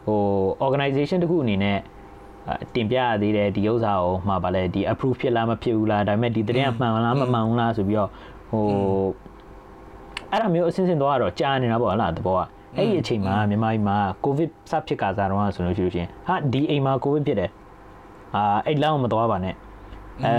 [0.06, 0.20] ဟို
[0.66, 1.78] organization တခုအနေနဲ့
[2.74, 8.10] တင်ပြရသေးတယ်ဒီဥစ္စာကိုမှာပါလဲဒီ approve ဖြစ်လားမဖြစ်ဘူးလားဒါပေမဲ့ဒီသတင်းကမှန်လားမမှန်ဘူးလားဆိုပြီးတော့
[8.50, 8.64] ဟို
[10.30, 12.40] အဲ့ဒါမျိုးအစင်းစင်းတော့တော့ကြားနေတာပေါ့ဟလားတဘောက
[12.76, 17.50] အဲ့ဒီအချိန်မှာမြန်မာပြည်မှာကိုဗစ်စဖြစ်ကာစားတော့ဆိုလို့ရှိလို့ရှင်ဟာဒီအိမ်မှာကိုဗစ်ဖြစ်တယ်
[18.35, 19.54] အာအဲ့လောက်မသွားပါနဲ့
[20.24, 20.35] အဲ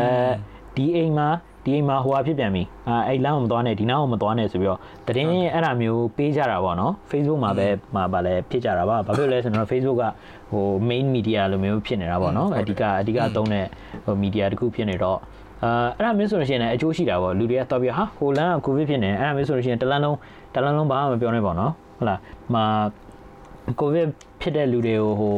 [0.75, 1.27] ဒီအိမ်မှာ
[1.65, 10.05] ဒီအိမ်မှာဟိုဟာဖြစ်ပြန်ပြီအာအဲ့လမ်းကိုမသွားနဲ့ဒီနားကိုမသွားနဲ့ဆိုပြီးတော့တရင်အဲ့ဒါမျိုးပေးကြတာပေါ့နော် Facebook မှာပဲမှာပါလဲဖြစ်ကြတာပါဘာဖြစ်လဲဆိုတော့ Facebook က
[10.51, 13.65] ဟို main media လိုမျိုးဖြစ်နေတာပေါ့နော်အဓိကအဓိကသုံးတဲ့
[14.05, 15.19] ဟို media တခုဖြစ်နေတော့
[15.63, 20.17] အာအဲ့ဒါမျိုးဆိုလို့ရှိရင်လည်းအကျိုးရှိတာပေါ့လူတွေကတော့ပြဟာဟိုလမ်းကကိုဗစ်ဖြစ်နေအဲ့ဒါမျိုးဆိုလို့ရှိရင်တလန်းလုံး
[20.53, 22.19] တလန်းလုံးဘာမှမပြောနဲ့ပေါ့နော် ဟုတ်လား
[22.53, 22.65] မှာ
[23.79, 24.07] ကိုဗစ်
[24.41, 25.35] ဖြစ်တဲ့လူတွေကိုဟို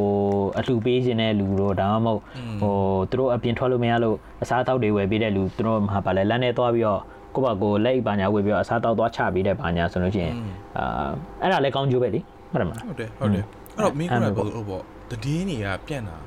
[0.58, 2.22] အလှပေးခြင်းတဲ့လူတို့ဒါမှမဟုတ်
[2.62, 2.76] ဟို
[3.10, 7.02] သူတို့အပြင်ထွက်လို့မရလို့အစားအသောက်တွေဝယ်ပေးတဲ့လူသူတို့မှာပါလဲလမ်းထဲသွားပြီးတော့
[7.36, 10.34] ကိုယ့်ဘာကိုလက်ပါညာဝယ်ပြီးတော့အစားတောက်သွားချပေးတဲ့ပါညာဆိုလို့ရှိရင်
[10.78, 11.10] အာ
[11.42, 12.20] အဲ့ဒါလည်းကောင်းကျိုးပဲလေ
[12.52, 13.46] ဟုတ်တယ်မလားဟုတ်တယ်ဟုတ်တယ်
[13.76, 14.84] အဲ့တော့မင်းကလည်းဟိုပေါ့
[15.24, 16.18] တည်င်းတွေကပြန့်တာ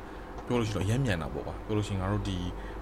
[0.47, 2.39] ပြောလို့ရှိရင်အရင်မြန်တာပေါ့ကွာပြောလို့ရှိရင်ငါတို့ဒီ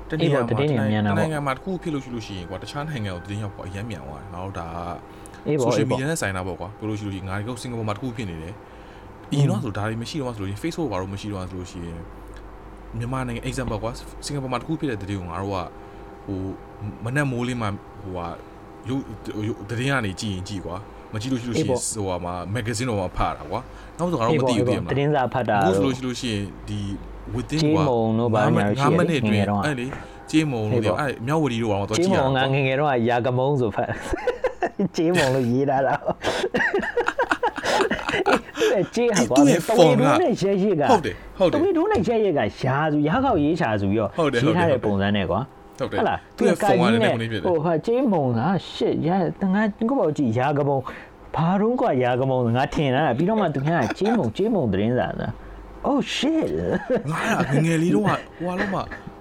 [0.08, 4.66] တနေ့မှာတနိုင်ငံမှာတစ်ခုဖြစ်လို့ရှိလို့ရှိရင်ကွာတခြားနိုင်ငံကိုတည်င်းရောက်ပေါ့အရင်မြန်သွားတယ်ငါတို့ဒါ
[5.46, 8.54] အေးပေါ့ social media နဲ့ဆိုင်တာပေါ့ကွာပြောလို့ရှိလို့ရှိရင်ငါတို့စင်ကာပူမှာတစ်ခုဖြစ်နေတယ်
[9.30, 11.98] အရင်တော့ဆိုဒါတွေမရှိတော့ဆိုလို့ရှိရင် Facebook ဘာလို့မရှိတော့ဆိုလို့ရှိရင်
[12.98, 13.90] မြန်မာနိုင်ငံ example ကွာ
[14.24, 15.56] စင်ကာပူမှာတစ်ခုဖြစ်တဲ့တတိယကိုငါတို့က
[16.26, 16.38] ဟို
[17.04, 17.68] မနက်မိုးလေးမှာ
[18.02, 18.26] ဟိုဟာ
[18.88, 19.02] ရုပ်
[19.70, 20.76] တတိယကနေကြည့်ရင်ကြည့်ကွာ
[21.12, 23.60] မကြည့်လို့ရှိလို့ရှိရင်ဟိုဟာမှာ magazine တော့မှာဖတ်တာကွာ
[23.98, 26.80] နောက်ဆိုငါတို့မသိဘူးတည်မလားတင်းစာဖတ်တာလို့ဆိုလို့ရှိလို့ရှိရင်ဒီ
[27.34, 27.84] within ကွာ
[28.46, 29.86] 9မိနစ်အတွင်းအဲ့လေ
[30.32, 33.90] ကြေးမုံလို့ပြောအဲ့မြောက်ဝတီတို့ကတော့ကြေးမုံငါငငယ်တော့ရာကမုံဆိုဖတ်
[34.96, 36.00] ကြေးမုံလို့ရေးတာတော့
[38.74, 45.40] အဲ့ကြေးဟာကွာတော်ရီဒုနဲ့ရဲရဲကဟုတ်တယ်ဟုတ်တယ်တော်ရီဒုနဲ့ရဲရဲကရာစုရာခောက်ရေးချာစုရောရေးထားတဲ့ပုံစံနဲ့ကွာ
[45.78, 48.40] ဟုတ်တယ်ဟုတ်လားသူကဖုန်းကနေပုံနေဖြစ်တယ်ဟိုဟာကြေးမုံက
[48.72, 49.08] ရှစ်ရ
[49.40, 50.78] တငါကိုပေါ့ကြည့်ရာကမုံ
[51.36, 53.68] ဘာတော့ကွာရာကမုံငါထင်တာပြီးတော့မှသူက
[53.98, 55.32] ကြေးမုံကြေးမုံသတင်းစာလား
[55.88, 56.50] oh shit
[57.10, 58.76] ငါကငငယ်လေးတော့ဟိုဟာလုံးမ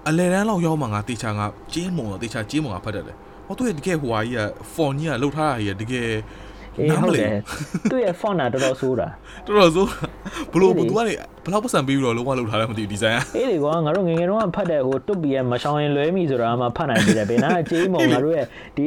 [0.07, 3.13] အလဲတန်းလောက်ရောက်မှငါတေချာငါကျင်းမုံတော့တေချာကျင်းမုံကဖတ်တယ်လေ
[3.47, 4.41] ဟောသူရဲ့တကယ်ဟိုဟာကြီးက
[4.73, 6.09] font ကြီးကလှုပ်ထားတာကြီးကတကယ်
[6.79, 7.29] အေးဟုတ်တယ်
[7.91, 9.07] သူ့ရဲ့ font ကတော်တော်ဆိုးတာ
[9.45, 9.89] တော်တော်ဆိုး
[10.53, 11.13] ဘလို့ तू ကနေ
[11.45, 18.45] ဘလောက်ပတ်စံပေးပြီးတော့လုံးဝလှုပ်ထားတယ်မသိဘူးဒီဇိုင်းอ่ะအေးလေကွာငါတို့ငငယ်တုန်းကဖတ်တဲ့ဟိုတွတ်ပီရဲ့မရှောင်းရင်လွဲမိဆိုတာမှဖတ်နိုင်သေးတယ်ဘယ်နာကြေးမုံငါတို့ရဲ့
[18.77, 18.85] ဒီ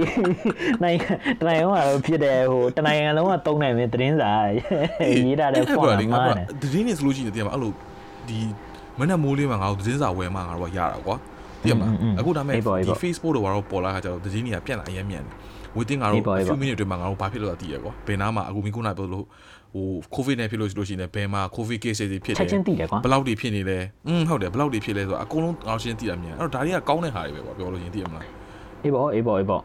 [0.83, 0.99] နိုင်
[1.40, 4.33] တနိုင်အောင်ဖြစ်တဲ့ဟိုတနိုင်ငံလုံးကတုံးနိုင်တဲ့သတင်းစာ
[5.27, 7.73] ရေးထားတဲ့ font ကမှားတယ်သတင်းနေဆိုလို့ရှိရင်တကယ်အဲ့လို
[8.29, 8.38] ဒီ
[9.00, 11.16] မနေ့မိုးလေးမှာငါတို့သတင်းစာဝယ်မှငါတို့ကရတာကွာ
[11.62, 12.62] သိရမလားအခုဒါမဲ့ဒီ
[13.04, 15.34] Facebook တို့ဘာလို့ပေါ်လာခါကျတော့သတင်းတွေကပြန့်လာအရင်မြန်တယ်
[15.76, 19.26] ဝေးတင်ငါတို့ few minute တွေမှာငါတို့ဘာဖြစ်လို့လဲသိရကွာဘယ်နားမှာအခုမင်းခုနပြောလို့
[19.74, 28.26] ဟို covid နဲ့ဖြစ်လို့လို့ရှိရင်ဘယ်မှာ covid case တွေဖြစ်တယ်ချက်ချင်းသိတယ်ကွာဘယ်လောက်တွေဖြစ်နေလဲอืมဟုတ်တယ်ဘယ်လောက်တွေဖြစ်လဲဆိုတော့အကုန်လုံးအောင်ရှင်းသိတာမြန်အဲ့တော့ဒါတွေကကောင်းတဲ့ဟာတွေပဲကွာပြောလို့ရှိရင်သိရမလား
[28.84, 29.62] အေးပေါ့အေးပေါ့အေးပေါ့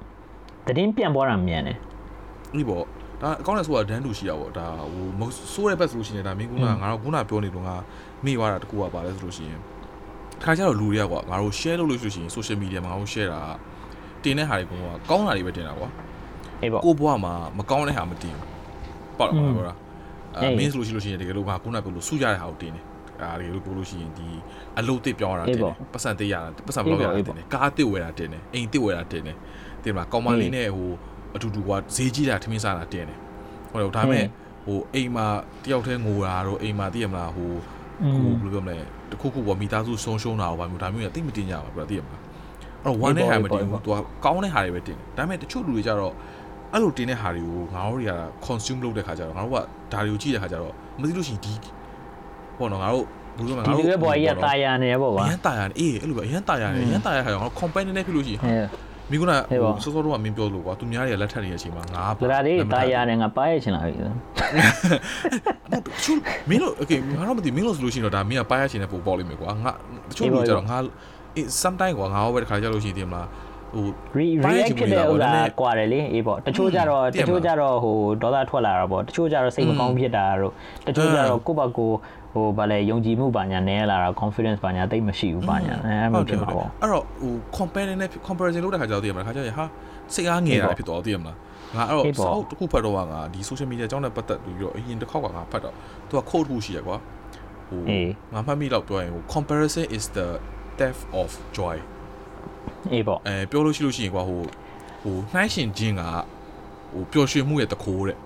[0.67, 1.77] သတင်းပြန့်ပွားတာမြန်တယ်
[2.57, 2.85] အေးပေါ့
[3.23, 5.23] ဒါအကောင့်နဲ့ဆိုတာဒန်းတူရှိတာပေါ့ဒါဟိုမ
[5.55, 7.75] ဆိုးတဲ့ဘက်ဆိုလို့ရှိရင်ဒါမင်းကငါတို့ခုနပြောနေလို့ငါ
[8.25, 9.61] မိသွားတာတကူကပါလဲဆိုလို့ရှိရင်
[10.45, 13.41] ခါကျတော့လူတွေကကွာငါတို့ share လုပ်လို့ရှိရင် social media မှာငါတို့ share တာ
[14.23, 14.73] တင်တဲ့ဟာတွေက
[15.11, 15.89] ကောင်းတာတွေပဲတင်တာကွာ
[16.63, 18.47] အေးပေါ့ကိုဘွားမှာမကောင်းတဲ့ဟာမတင်ဘူး
[19.19, 19.75] ပေါ့လားပြောတာ
[20.37, 22.85] အဲမင်းဆိုလို့ရှိလို့ရှိရင်တကယ်လို့ငါခုနပြောလို့စူးရတဲ့ဟာကိုတင်တယ်
[23.23, 24.29] အားတကယ်လို့ပြောလို့ရှိရင်ဒီ
[24.79, 29.37] အလုတ်တစ်ပြောင်းရတာတင်တယ်ပတ်စံတစ်ရတာပတ်စံဘလောက်ရတာတင်တယ်ကားတစ်ဝယ်တာတင်တယ်အိမ်တစ်ဝယ်တာတင်တယ်
[29.85, 30.91] တင်မလားကောင်မလေးနဲ့ဟို
[31.35, 33.19] အတူတူကဈေးကြီးတာထမင်းစားတာတင်တယ်
[33.71, 34.27] ဟုတ်တယ်ဒါပေမဲ့
[34.65, 35.27] ဟိုအိမ်မှာ
[35.65, 37.53] တယောက်တည်းငိုတာတော့အိမ်မှာသိရမလားဟို
[38.01, 38.77] ဟိုဘယ်လိုပြောမလဲ
[39.11, 42.23] တခုခုပေါ့မိသားစုဆုံးရှုံးတာဟောဘာမျိုးဒါမျိုးကတိတ်မတင်ကြပါဘူးပြသိရမလား
[42.83, 46.13] အဲ့တော့ one နဲ့ဟာမတင်ဘူးသူကကောင်းတဲ့ဟာတွေပဲတင်တယ်ဒါပေမဲ့တချို့လူတွေကြတော့
[46.73, 48.13] အဲ့လိုတင်တဲ့ဟာတွေကိုငါတို့တွေက
[48.47, 49.59] consume လုပ်တဲ့ခါကျတော့ငါတို့က
[49.93, 51.53] ဒါတွေကိုကြည့်တဲ့ခါကျတော့မသိလို့ရှိရင်ဒီ
[52.59, 53.05] ပေါ့နော်ငါတို့
[53.37, 58.41] ဘူးလို့ငါတို့ဒီလိုပဲပေါ်ကြီးကတာယာနေပေါ့ဗျာအရင်တာယာနေအေးအဲ့လိုပဲအရင်တာယာနေအရင်တာယာခါကျတော့ငါတို့ company နဲ့ဖြစ်လို့ရှိရင်
[59.11, 59.37] မိကုနာ
[59.85, 63.95] စောစောတော့မင်းပြောလို့ကွာသူများတွေကလက်ထပ်နေတဲ့အချိန်မှာငါပလာလေးတာယာနဲ့ငါပါရချင်လာပြီ
[66.05, 66.19] ချို့
[66.49, 69.73] မင်းတို့ okay ငါတော့မသိမင်းတို့ဆိုလို့ရှိရင်တော့ဒါမင်းကပါရချင်တဲ့ပုံပေါ်လိမ့်မယ်ကွာငါ
[70.11, 70.77] တချို့လူကြတော့ငါ
[71.63, 73.29] sometime ကွာငါဟောပဲတခါကြလို့ရှိရင်ဒီမလား
[73.75, 73.87] ဟို
[74.19, 80.53] react ဖြစ်တဲ့ဥစ္စာကွာတယ်လေအေးပေါ့တချို့ကြတော့တချို့ကြတော့ဟိုဒေါသထွက်လာတာပေါ့တချို့ကြတော့စိတ်မကောင်းဖြစ်တာတို့
[80.87, 81.91] တချို့ကြတော့ကိုယ့်ဘက်ကို
[82.33, 89.65] ဟိုဗာလဲယုံကြည်မှုပါညာနည်းလာတာ confidence ပါညာတိတ်မရှိဘူးပါညာအဲအဲ့လိုဖြစ်မှာပေါ့အဲ့တော့ဟို compare နဲ့ comparison လုပ်တဲ့ခါကျတော့သိရမလားခါကျရင်ဟာ
[90.15, 91.37] စိတ်အားငယ်တာဖြစ်သွားသိရမလား
[91.77, 95.75] ငါအဲ့တော့စောက်တစ်ခုဖတ်တော့ကငါဒီ social media အကြောင်းနဲ့ပတ်သက်ပြီးတော့အရင်တစ်ခေါက်ကငါဖတ်တော့
[96.09, 96.97] သူက code တစ်ခုရှိရကွာ
[97.69, 97.81] ဟို
[98.33, 100.29] ငါမှတ်မိတော့ပြောရင်ဟို comparison is the
[100.81, 101.77] death of joy
[102.93, 104.41] အေးပေါ့အဲပြောလို့ရှိလို့ရှိရင်ကွာဟို
[105.03, 106.03] ဟိုနှိုင်းရှင်ခြင်းက
[106.93, 108.19] ဟိုပျော်ရွှင်မှုရဲ့တခိုးတဲ့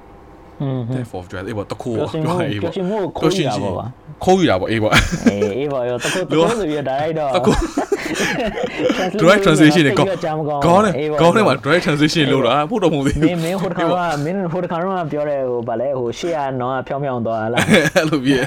[0.95, 2.09] Death of Dread အေးပေါ့တခိုးပြော
[2.51, 3.87] အေးပေါ့ပျော်ရွှင်မှုကိုခိုးရပါပါ
[4.25, 7.57] ခိုးယူတာပေါ့အေးပေါ့အေးအေးပေါ့ရောတခိုးတခိုးဆိုပြီးတော့ direct တော့တခိုး
[9.21, 10.11] direct translation နဲ့ကောင်း
[10.67, 17.61] ကောင်းတယ်ကောင်းတယ်မှာ direct translation လို့တာဖို့တော့မဟုတ်သေးဘူးမင်းမင်းဟိုတခါကမင်းဟိုတခါတော့ပြောတယ်ဟိုဗာလဲဟိုရှေ့ကနော်ဖြောင်းဖြောင်းသွားလား
[17.97, 18.43] အဲ့လိုပြည့်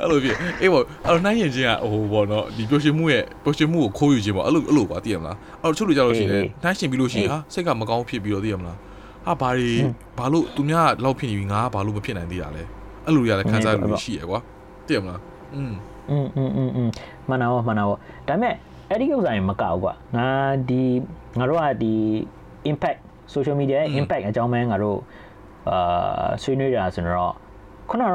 [0.00, 6.32] အဲ့လိုပြည့်အေးပေါ့အဲ့တော့နိုင်ရင်ချင်းကဟိုပေါ့နော်ဒီပျော်ရွှင်မှုရဲ့ပျော်ရွှင်မှုကိုခိုးယူခြင်းပေါ့အဲ့လိုအဲ့လိုပါသိရမလားအဲ့တော့ချုပ်လို့ကြလို့ရှိရင်
[6.64, 8.78] နိုင်ရှင်ပြီးလို့ရှိရင်ဟာစိတ်ကမကောင်းဖြစ်ပြီးတော့သိရမလား
[9.25, 9.71] ဟာဘာတွေ
[10.17, 12.63] ဘာလို့သူများလောက်ဖြစ်နေပြီငါကဘာလို့မဖြစ်နိုင်သေးတာလဲ
[13.05, 14.39] အဲ့လိုရတဲ့ခံစားမှုရှိရကွာ
[14.87, 15.21] သိရမလား
[15.55, 15.73] อืม
[16.09, 16.89] อืมอืมอืมอืม
[17.27, 18.53] မှန်တာပေါ့မှန်တာပေါ့ဒါပေမဲ့
[18.89, 20.27] အဲ့ဒီဥစ္စာရင်မကောက်ကွာငါ
[20.69, 20.81] ဒီ
[21.39, 21.93] ငါတို့ကဒီ
[22.71, 22.99] impact
[23.33, 24.99] social media ရဲ့ impact အကြောင်းပဲငါတို့
[25.69, 27.33] အာဆွေးနွေးကြဆိုတော့
[27.89, 28.09] ခုနက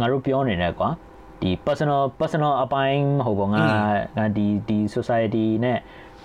[0.00, 0.88] ငါတို့ပြောနေတယ်ကွာ
[1.42, 3.60] ဒီ personal personal အပိုင်းမဟုတ်ဘောငါ
[4.16, 5.78] ငါဒီဒီ society နဲ့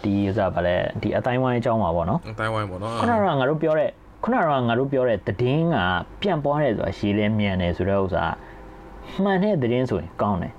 [0.04, 3.90] ဒီဥစားဗာလဲဒီအတိုင်းဝိုင်းအကြောင်းပါပေါ့နော်အတိုင်းဝိုင်းပေါ့နော်ခုနကငါတို့ပြောတဲ့
[4.23, 5.77] ခုနကငါတို့ပြောတဲ့သတင်းက
[6.21, 8.25] ပြန့်ပွားတယ်ဆိုတာရေးလဲမြန်တယ်ဆိုတဲ့ဥစ္စာ
[9.23, 10.55] မှန်တဲ့သတင်းဆိုရင်ကောင်းတယ်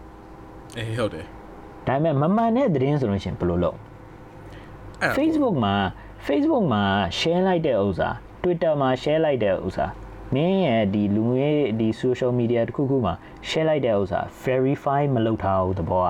[0.77, 1.25] အေးဟုတ်တယ်
[1.87, 3.77] ဒါပေမဲ့မမှန်တဲ့သတင်းဆိုလို့ရှိရင်ဘယ်လိုလုပ်
[5.15, 5.75] Facebook မှာ
[6.27, 6.83] Facebook မှာ
[7.19, 8.09] share လိုက်တဲ့ဥစ္စာ
[8.43, 9.85] Twitter မှာ share လိုက်တဲ့ဥစ္စာ
[10.35, 13.13] မင်းရဲ့ဒီလူငယ်ဒီ social media တခုခုမှာ
[13.49, 16.09] share လိုက်တဲ့ဥစ္စာ verify မလုပ်ထားဘူးတဘောက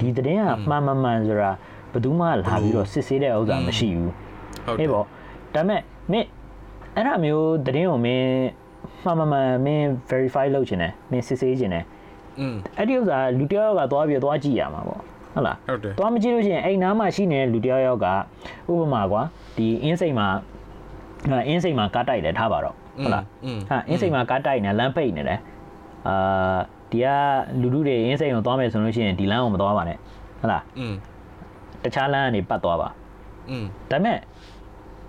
[0.00, 1.50] ဒီသတင်းကမှန်မှန်မှန်ဆိုတာ
[1.92, 4.12] ဘယ်သူမှလာပြီးတော့စစ်ဆေးတဲ့ဥစ္စာမရှိဘူး
[4.66, 5.04] ဟုတ်တယ်ပေါ့
[5.54, 5.80] ဒါပေမဲ့
[6.10, 6.26] မင်း
[6.95, 8.29] အဲ့ဒါမျိုးသတင်းကိုမင်း
[9.03, 11.85] မှန်မှန်မှန်မင်း verify လုပ်ချင်တယ်မင်းစစ်ဆေးချင်တယ်
[12.39, 15.01] อืมအဲ့ဒီဥစ္စာလူတယောက်ကသွားပြီးသွားကြည့်ရမှာပေါ့
[15.33, 18.07] ဟုတ်လားဟုတ်တယ်သွားမကြည့်လို့ရှိရင်အဲ့နားမှာရှိနေတဲ့လူတယောက်ယောက်က
[18.71, 19.21] ဥပမာကွာ
[19.57, 20.27] ဒီအင်းစိတ်မှာ
[21.47, 23.23] အင်းစိတ်မှာကားတိုက်တယ်ထားပါတော့ဟုတ်လား
[23.69, 25.39] ဟာအင်းစိတ်မှာကားတိုက်နေလမ်းပိတ်နေတယ်
[26.07, 26.57] အာ
[26.91, 27.07] ဒီက
[27.61, 29.97] လူလူတွေအင်းစိတ်ကိုသွားမယ်ဆိုလို့ရှိရင်ဒီလမ်းကိုမသွားပါနဲ့
[30.39, 30.93] ဟုတ်လားอืม
[31.83, 32.89] တခြားလမ်းကနေပတ်သွားပါ
[33.49, 34.17] อืมဒါပေမဲ့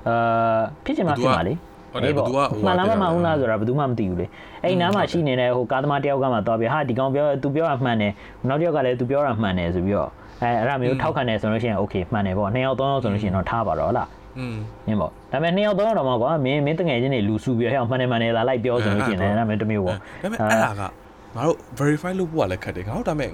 [0.09, 1.55] အာဖြစ်ချင်မှဖြစ်မှာလေ
[1.94, 4.26] ဟုတ်တယ်ဘယ်သူကဟိုမှန်လားမှန်ဘူးလားဆိုတာဘယ်သူမှမသိဘူးလေ
[4.64, 8.12] အဲ့နားမှာရှိနေတဲ့ဟိုကားသမားတယောက်ကမှသွားပြဟာဒီကောင်ပြောသူပြောတာမှန်တယ်
[8.50, 10.10] နောက်တစ်ယောက်ကလည်းသူပြောတာမှန်တယ်ဆိုပြီးတော့
[10.42, 14.08] အဲအဲ့ဒါမျိုးထောက်ခံတယ်ဆိုလို့ရှိရင် okay မှန်တယ်ပေါ့နှစ်ယောက်သုံးယောက်ဆိုလို့ရှိရင်တော့ထားပါတော့ဟုတ်လား
[14.40, 14.56] อืม
[14.88, 20.84] နင်းပေါ့ဒါပေမဲ့နှစ်ယောက်သုံးယောက်တော့မကွာမင်းမင်းတငယ်ချင်းတွေလူစုပြီးဟဲ့အောင်မှန်တယ်မှန်တယ်လာလိုက်ပြောဆိုလို့ရှိရင်လည်းဒါမျိုးတစ်မျိုးပေါ့ဒါပေမဲ့အဲ့ဒါက
[21.36, 23.30] ငါတို့ verify လုပ်ဖို့ကလည်းခက်တယ်ငါတို့ဒါပေမဲ့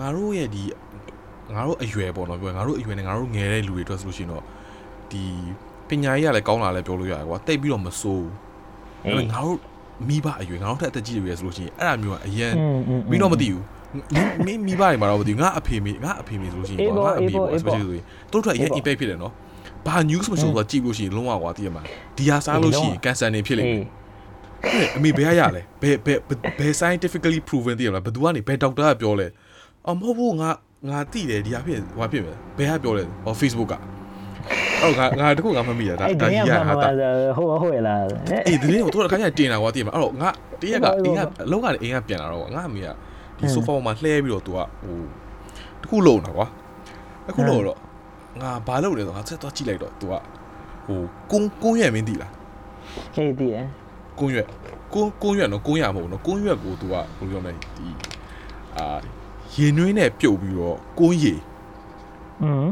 [0.00, 0.62] ငါတို့ရဲ့ဒီ
[1.54, 4.42] ငါတို့အရွယ်ပေါ့နော်ပြောငါတို့အရွယ်နဲ့ငါတို့ငယ်တဲ့လူတွေအတွက်ဆိုလို့ရှိရင်တော့
[5.10, 5.24] ဒီ
[6.04, 8.24] ညာရေးကလည်းကောင်းလာလဲပြောလို့ရတယ်ကွာတိတ်ပြီးတော့မစိုး
[9.04, 9.58] ဘူးငါတို့
[10.08, 12.52] မိဘအရွယ်ငါတို့ထက်အသက်ကြီးတွေဆိုလို့ရှိရင်အဲ့ဒါမျိုးကအရင်
[13.08, 13.62] ပြီးတော့မသိဘူး
[14.46, 19.32] မင်းမိဘတွေမှာတော့မသိဘူးငါအဖေမေငါအဖေမေဆိုလို့ရှိရင်ကွာငါအမေပေါ့ especially ဆိုရင်တို့တို့အရင် impact ဖြစ်တယ်နော်
[19.86, 21.82] ဘာ news မဆိုတော့ကြည့်လို့ရှိရင်လုံးဝကွာတည်ရမှာ
[22.16, 23.88] ဒီဟာစားလို့ရှိရင် cancer နေဖြစ်လိမ့်မယ်
[24.96, 26.18] အမေဘယ်ရရလဲဘယ်ဘယ်
[26.58, 29.26] ဘယ် scientifically proven တည်ရမလားဘယ်သူကနေဘယ် doctor ကပြောလဲ
[29.88, 30.50] အမဟုတ်ဘူးငါ
[30.88, 33.74] ငါတိတယ်ဒီဟာဖြစ်ဟိုဖြစ်မယ်ဘယ်ကပြောလဲဟော Facebook က
[34.81, 38.03] ဟုတ်ငါငါတခုငါမမိရဒါဒါကြီးရဟာတာဟုတ်ဟုတ်လား
[38.47, 40.29] အေးဒီနေ့တော့တို့ခါကျတင်တာကွာတည်မှာအဲ့တော့ငါ
[40.61, 42.87] တရက်ကအိမ်ကအလုံးကနေအိမ်ကပြန်လာတော့ငါအမေက
[43.37, 44.97] ဒီ sofa ပေါ်မှာလှဲပြီးတော့ तू ကဟို
[45.81, 46.47] တခုလုံတာကွာ
[47.27, 47.77] တခုလုံတော့
[48.41, 50.13] ငါဘာလုပ်လဲဆိုငါဆက်သွားကြည့်လိုက်တော့ तू က
[50.87, 50.99] ဟို
[51.31, 52.31] ကုန်းကုန်းရွက်မင်းသိလား
[53.15, 53.65] ဟေးသိတယ်
[54.19, 54.47] ကုန်းရွက်
[54.93, 57.87] ကုန်းကုန်းရွက်နော်ကုန်းရမဟုတ်နော်ကုန်းရွက်ကို तू ကဘယ်လိုပြောမလဲဒီ
[58.77, 58.97] အာ
[59.55, 61.33] ရေနွေးနဲ့ပြုတ်ပြီးတော့ကုန်းရီ
[62.43, 62.65] อืม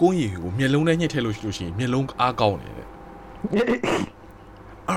[0.00, 2.86] ကုန်းရီကိုမျက်လုံးနဲ့ညှစ်ထည့်လို့ရှိလို့ရှိရင်မျက်လုံးအားကောင်းတယ်တဲ့
[3.52, 3.78] အဲ့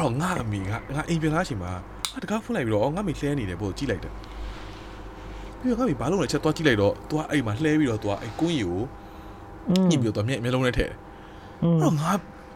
[0.01, 1.71] တော့ငါအမိငါငါအိမ်ပြန်လာချိန်မှာ
[2.23, 4.13] တကားဖွင့်လိုက်ပြီးတော့ငါမိလှဲနေတယ်ပို့ကြည့်လိုက်တယ်
[5.59, 8.81] ပြီးတော့ငါမိဘာလို့လဲချက်သွားကြည့်လိုက်တော့ तू ကအဲ့မှာလှဲပြီးတော့ तू ကအဲ့ကုန်းရီကို
[9.89, 10.97] ညှစ်ပြီးတော့မျက်မျက်လုံးနဲ့ထည့်တယ်
[11.61, 12.09] အဲ့တော့ငါ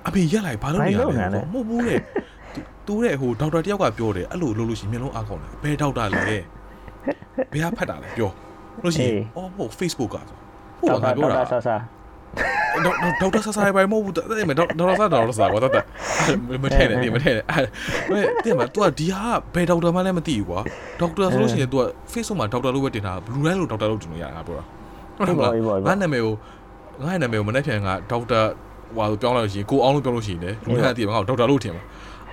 [0.07, 1.05] အဖေရက်လိုက်ဘာလို့နေရလဲ
[1.53, 1.99] မဟုတ်ဘူးတဲ့
[2.87, 6.41] သူတဲ့ဟိုဒေါက်တာတယောက်ကပြောတယ်အဲ့လိုလုပ်လို့ရှိရင်မျက်လုံးအားကောင်းတယ်ဘယ်ဒေါက်တာလဲဘယ်
[7.63, 8.31] ကဖတ်တာလဲပြော
[8.83, 10.37] လို့ရှိရင်အော်ဟို Facebook ကဆို
[10.79, 11.75] ဟိုငါပြောတာဆာဆာ
[12.85, 15.71] ဒေါက်တာဆာဆာပဲမဟုတ်ဘူးတဲ့မဒေါက်တာဆာဒေါက်တာဆာကွာတတ်
[16.63, 17.65] မထဲနဲ့မထဲနဲ့အဲ့
[18.45, 20.59] တဲ့မှာ तू ကဒီဟာဘယ်ဒေါက်တာမှလည်းမသိဘူးကွာ
[20.99, 24.63] ဒေါက်တာဆိုလို့ရှိရင် तू က Facebook မှာဒေါက်တာလို့ပဲတင်တာဘလူးတိုင်းလို့ဒေါက်တာလို့တင်လို့ရတာပြောတာ
[25.17, 26.33] ဟုတ်ပါဘူးငါနာမည်ကို
[27.03, 28.41] ငါနာမည်ကိုမနေ့ပြန်ကဒေါက်တာ
[28.97, 31.83] ဟိုပြောင်းလိုက်လို့ရှိရင်ကိုအောင်လို့ပြောလို့ရှိရင်လေလူတိုင်းအတိငါဒေါက်တာလို့ထင်ပါ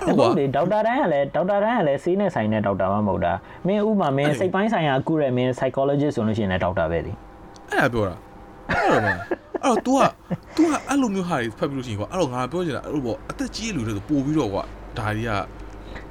[0.07, 3.33] ဟုတ်လေဒေါက်တာတိုင်းကလည်းဒေါက်တာတိုင်းကလည်းဆေးနဲ့ဆိုင်တဲ့ဒေါက်တာမှမဟုတ်တာ
[3.67, 7.13] မင်းဥမာမင်းစိတ်ပိုင်းဆိုင်ရာကုရမင်း psychologist ဆိုလို့ရှိရင်လည်းဒေါက်တာပဲလေ
[7.71, 8.15] အဲ့ဒါပြောတာ
[8.71, 10.01] အဲ့တော့ အဲ့တော့ तू က
[10.57, 14.63] तू ကအဲ့လိုမျိုးဟာတွေဖတ်ပြီးလို့ရှိရင်ကွာအဲ့တော့ငါပြောချင်တာအဲ့လိုပေါ့အသက်ကြီးတဲ့လူတွေဆိုပို့ပြီးတော့ကွာ
[14.99, 15.31] ဒါတွေက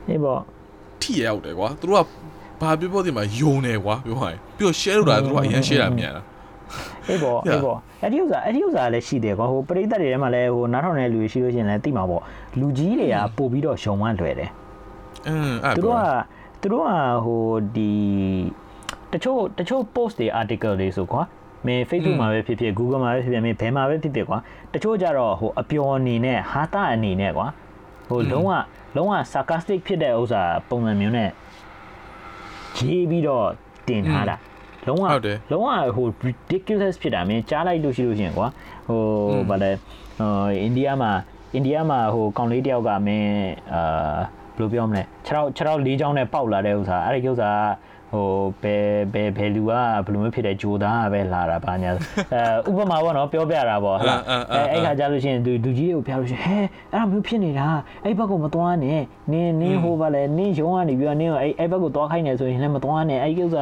[0.07, 0.39] ဟေးပေါ့
[1.01, 2.07] ထိရောက်တယ်ကွာသူတို့က
[2.61, 6.23] ဘာပြောပြောဒီမှာယုံတယ်ကွာပြောရရင်ပြီးတော့ share လုပ်တာသူတို့ကအရင် share တာမြန်တာ
[7.07, 12.21] အေးပေါ့အေးပေါ့အဲ့ဒီဥစ္စာအဲ့ဒီဥစ္စာလည်းရှိတယ်ကွာဟိုပရိသတ်တွေထဲမှာလည်းဟိုနားထောင်တဲ့လူတွေရှိလို့ရှိရင်လည်းသိမှာပေါ့
[12.59, 14.49] လူကြီးတွေကပို့ပြီးတော့ရှုံမှလွယ်တယ်
[15.27, 16.03] အင်းအဲ့သူတို့က
[16.61, 16.91] သူတို့က
[17.25, 17.43] ဟို
[17.75, 17.91] ဒီ
[19.11, 21.21] တချို့တချို့ post တွေ article တွေဆိုကွာ
[21.65, 24.39] မင်း Facebook မှာပဲဖြစ်ဖြစ် Google မှာပဲဖြစ်ဖြစ်မင်းဘယ်မှာပဲဖြစ်ဖြစ်ကွာ
[24.73, 27.47] တချို့ကြတော့ဟိုအပျော်အနေနဲ့ဟာတာအနေနဲ့ကွာ
[28.09, 28.51] ဟိုလုံးဝ
[28.95, 31.29] လုံးဝ sarcastic ဖြစ်တဲ့ဥစ္စာပုံစံမျိုးနဲ့
[32.77, 33.47] ရေးပြီးတော့
[33.87, 34.35] တင်ထားတာ
[34.87, 35.03] လုံးဝ
[35.51, 38.47] လုံးဝဟို ridiculous ဖြစ်တာမင်းကြားလိုက်လို့ရှိလို့ရှိရင်ကွာ
[38.87, 39.01] ဟို
[39.49, 39.71] ဗါလဲ
[40.19, 41.11] ဟိုအိန္ဒိယမှာ
[41.53, 43.31] အိန္ဒိယမှာဟိုကောင်လေးတယောက်ကမင်း
[43.73, 44.19] အာ
[44.55, 47.49] ဘယ်လိုပြောမလဲခြေထောက်ခြေထောက်လေးချောင်းနဲ့ပေါက်လာတဲ့ဥစ္စာအဲ့ဒီဥစ္စာ
[48.11, 48.29] ဟို
[48.63, 49.71] ဘယ်ဘယ်ဘယ်လူက
[50.05, 51.91] ဘယ်လိုမျိုးဖြစ်တဲ့ဂျိုသားပဲလာတာဘာညာ
[52.67, 54.21] အဲဥပမာပေါ့နော်ပြောပြတာပေါ့ဟလား
[54.53, 56.57] အဲအဲ့ခါကြလို့ရှိရင်သူလူကြီးတွေကိုဖျားလို့ရှိရင်ဟဲ
[56.93, 57.67] အဲ့လိုမျိုးဖြစ်နေတာ
[58.03, 63.55] အဲ့ဘက်ကမသွားနဲ့နင်းနင်းဟိုပါလေနင်းရုံးကနေပြီးတော့နင်းအဲ့အဲ့ဘက်ကိုသွားခိုင်းနေဆိုရင်လည်းမသွားနဲ့အဲ့ကိစ္စ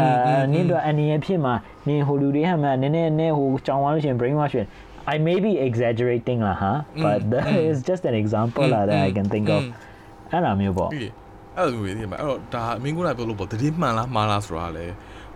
[0.00, 1.54] အာနင်းတော့အနေရဖြစ်မှာ
[1.88, 4.66] နင်းဟိုလူတွေဟမှနည်းနည်းနည်းဟိုကြောင်သွားလို့ရှိရင် brain wash ဖြစ်
[5.14, 6.72] I may be exaggerating လားဟာ
[7.04, 9.62] but that is just an example that I can think of
[10.30, 10.90] အဲ့လိုမျိုးပေါ့
[11.58, 14.86] အဲ့လိုမျိုးသိမှာအဲ့တော့ဒါအမင်းကလည်းပြောလို့ပေါ့တတိမှန်လားမှားလားဆိုတာလေ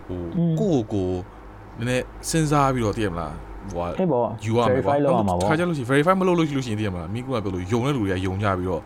[0.07, 0.19] ဟို
[0.59, 1.09] ကိုကိုကို
[1.77, 3.33] နည်းနည်းစဉ်းစားပြီးတော့သိရမလား
[3.71, 8.81] ဟိုအေးပေါ့ယူရမှာပေါ့ခါကြလို့ရှိရင် verify မလုပ်လို့ရှိလို့ရှိရင်သိရမလားမင်းကပြောလို့ယုံတဲ့လူတွေကယုံကြပြီးတော့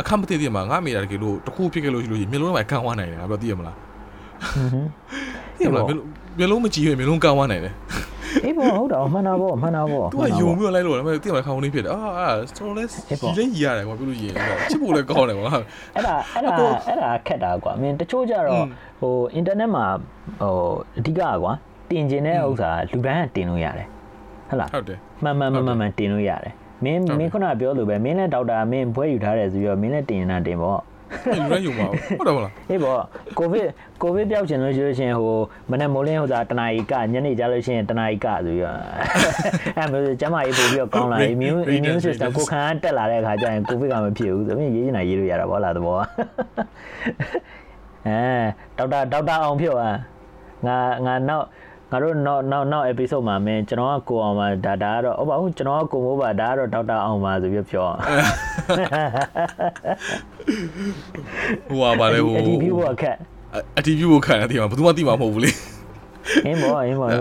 [0.00, 4.88] အခက်မသိသိမှာငါမိတာတကယ်လို့တခုဖြစ်ခဲ့လို့ရှိလို့ရှိရင်မျိုးလုံးမှာကန်ဝနိုင်တယ်ငါပြောသိရမလားဟွန်း
[5.58, 7.74] သိရမလားမျိုးလုံးမကြည့်ရင်မျိုးလုံးကန်ဝနိုင်တယ်
[8.44, 14.34] အေးပေါ့ဟုတ်တာမှန်တာပေါ့မှန်တာပေါ့သူကယုံပြီးလိုက်လို့ဒါပေမဲ့တိမခေါင်းလေးဖြစ်တယ်အာအာဆိုတော့လဲဒီလေးကြီးရတယ်ကွာပြောလို့ရှိရင်
[14.70, 15.50] ချစ်ဖို့လည်းကောင်းတယ်ကွာ
[15.94, 16.52] အဲ့ဒါအဲ့ဒါ
[16.86, 18.64] အဲ့ဒါခက်တာကွာအမင်းတချို့ကြတော့
[19.00, 19.84] ဟိုအင်တာနက်မှာ
[20.40, 20.54] ဟို
[20.98, 21.52] အဓိကကွာ
[21.90, 23.88] တင်ကျင်တဲ့ဥစ္စာလူတိုင်းကတင်လို့ရတယ်
[24.48, 26.52] ဟုတ်လားဟုတ်တယ်မှန်မှန်မှန်မှန်တင်လို့ရတယ်
[26.84, 30.80] မင်းမင်းခုနပြောလို့ပဲမင်းနဲ့ဒေါက်တာမင်းဘွဲယူထားတယ်ဆိုပြီးတော့မင်းနဲ့တင်နေတာတင်ပေါ့
[31.36, 31.88] လူတိုင်းယူမှာ
[32.18, 33.00] ဟုတ်တယ်မလားအေးပေါ့
[33.38, 33.68] ကိုဗစ်
[34.02, 35.38] ကိုဗစ်ပြောက်ချင်လို့ရှိလို့ရှင်ဟို
[35.70, 38.78] မနေ့မိုးလင်းဟိုစားတနာရီကညနေကြလို့ရှိရင်တနာရီကဆိုပြီးတော့
[39.76, 45.96] အဲ့မျိုးကျမကြီးပို့ပြီးတော့ကောင်းလာ immune immune system ကိုခံတက်လာတဲ့အခါကျရင်ကိုဗစ်ကမဖြစ်ဘူးဆိုပြီးရေးနေတာရေးလို့ရတာပေါ့လားသဘော
[48.08, 48.20] အဲ
[48.76, 49.96] ဒေါက်တာဒေါက်တာအောင်ဖြစ်သွား
[50.66, 50.76] ငါ
[51.06, 51.46] ငါနောက်
[51.90, 57.88] ငါတို့နောက်နောက်နောက် episode မှာမင်းကျွန်တော်ကကိုအောင်ပါဒါဒါကတော့ဟုတ်ပါဘူးကျွန်တော်ကကိုမိုးပါဒါကတော့ဒေါက်တာအောင်ပါဆိုပြီးပြော
[61.68, 63.16] ဟိုပါပါလေဟိုအတီးပြဖို့အခက်
[63.78, 65.50] အတီးပြဖို့ခက်တယ်ဒီမှာဘယ်သူမှသိမှာမဟုတ်ဘူးလေ
[66.46, 67.20] အင်းဘောအင်းဘောအဲ့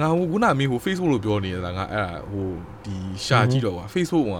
[0.00, 2.46] ငါဟိုခုနမင်းဟို Facebook လို့ပြောနေတာငါအဲ့ဟို
[2.84, 4.30] ဒီရှာကြည့်တော့ကွာ Facebook က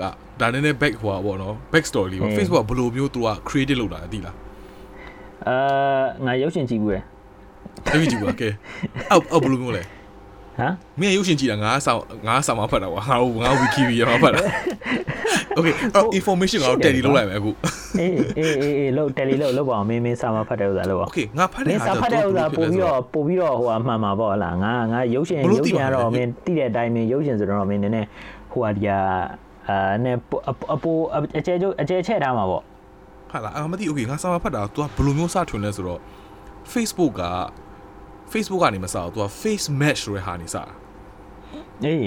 [0.00, 0.02] က
[0.40, 4.36] ဒါနည်းနည်း back ဟိုပါပေါ့နော် back story လေးပေါ့ Facebook ကဘယ်လိုမျိုးသူက creative လုပ်တာသိလား
[5.48, 5.56] အာ
[6.26, 7.15] ငါရုပ်ရှင်ကြည့်ဘူးလေရု
[7.94, 8.48] ပ်ရှင်ကြည့်ဘူးကဲ
[9.10, 14.40] အောက်အောက်ဘယ်လိုမျိုးလဲဟမ်မင်းရုပ်ရှင်ကြည့်တာငါဆောင်ငါဆောင်မဖတ်တာကွာငါငါ Wikipedia မှာဖတ်တာ
[15.58, 15.74] Okay
[16.18, 17.50] information ကတော့ tally လုပ်လိုက်မယ်အခု
[18.00, 28.08] အေးအေးအေးလို့ tally လုပ်လုပ်ပါအောင်မင်းမင်းစာမဖတ်တဲ့ဥစ္စာလုပ်ပါ Okay ငါဖတ်တဲ့ဥစ္စာဖတ်တဲ့ဥစ္စာပို့ပြီးတော့ပို့ပြီးတော့ဟိုအမှန်မှာပေါ့ဟလားငါငါရုပ်ရှင်ရုပ်ရှင်ကတော့မင်းတိတဲ့အတိုင်းမင်းရုပ်ရှင်ဆိုတော့မင်းနည်းနည်း
[28.52, 28.98] ဟိုဟာဒီဟာ
[29.68, 30.16] အာနဲ့
[30.74, 30.96] အပို
[31.38, 32.62] အကျဲကျအကျဲချက်ထားမှာပေါ့
[33.30, 36.00] ဟာလားအာမသိ okay ငါစာမဖတ်တာ तू ဘယ်လိုမျိုးစထွင်လဲဆိုတော့
[36.72, 37.22] Facebook က
[38.31, 40.63] Facebook ကနေမစတော့ तू face match ဆိုတဲ့ဟာနေစတာ
[41.85, 41.99] အေး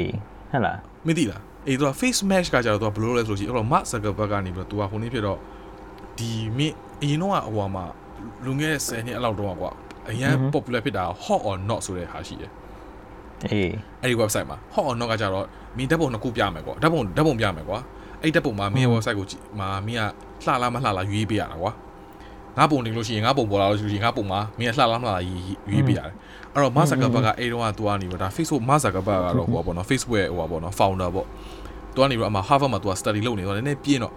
[0.53, 5.39] ဟဲ့လားမသိလားအေး तू face match ကကြတော့ तू ဘယ်လိုလဲဆိုလို့ရှိရင်အဲ့တော့ Mark Zuckerberg ကနေပြီးတော့ तू ဟိုနေ့ဖြစ်တော့
[6.18, 7.85] ဒီမင်းအရင်တော့ဟိုမှာ
[8.45, 9.70] လူငယ်10နှစ်အလောက်တော့ကွာ
[10.11, 12.51] အရင် popular ဖြစ်တာ hot or not ဆိုတဲ့ဟာရှိတယ်
[13.53, 15.47] အေးအဲ့ဒီ website မှာ hot or not ကကြတော့
[15.77, 17.79] မင်းဓာတ်ပုံနှစ်ခုပြမယ်ကွာဓာတ်ပုံဓာတ်ပုံပြမယ်ကွာ
[18.22, 19.27] အဲ့ဓာတ်ပုံမှာမင်းရဲ့ website ကို
[19.61, 20.03] မှာမင်းက
[20.45, 21.72] လှလားမလှလားရွေးပေးရတာကွာ
[22.58, 26.14] ငါပုံတင်လို့ရှိရင်ငါပုံပေါ်လာလို့ရှိရင်ငါပုံမှာမင်းကလှလားမလှလားရွေးပေးရတယ်
[26.54, 31.28] အဲ့တော့ Mark Zuckerberg ကအဲ့တော့ကသူကနေပြီးဒါ Facebook Mark Zuckerberg ကတော့ဟိုပါပေါ့နော် Facebook ရဲ့ဟိုပါပေါ့နော် founder ပေါ့
[31.93, 34.14] သူကနေပြီးအမှ Harvard မှာသူက study လုပ်နေတော့နည်းနည်းပြင်းတော့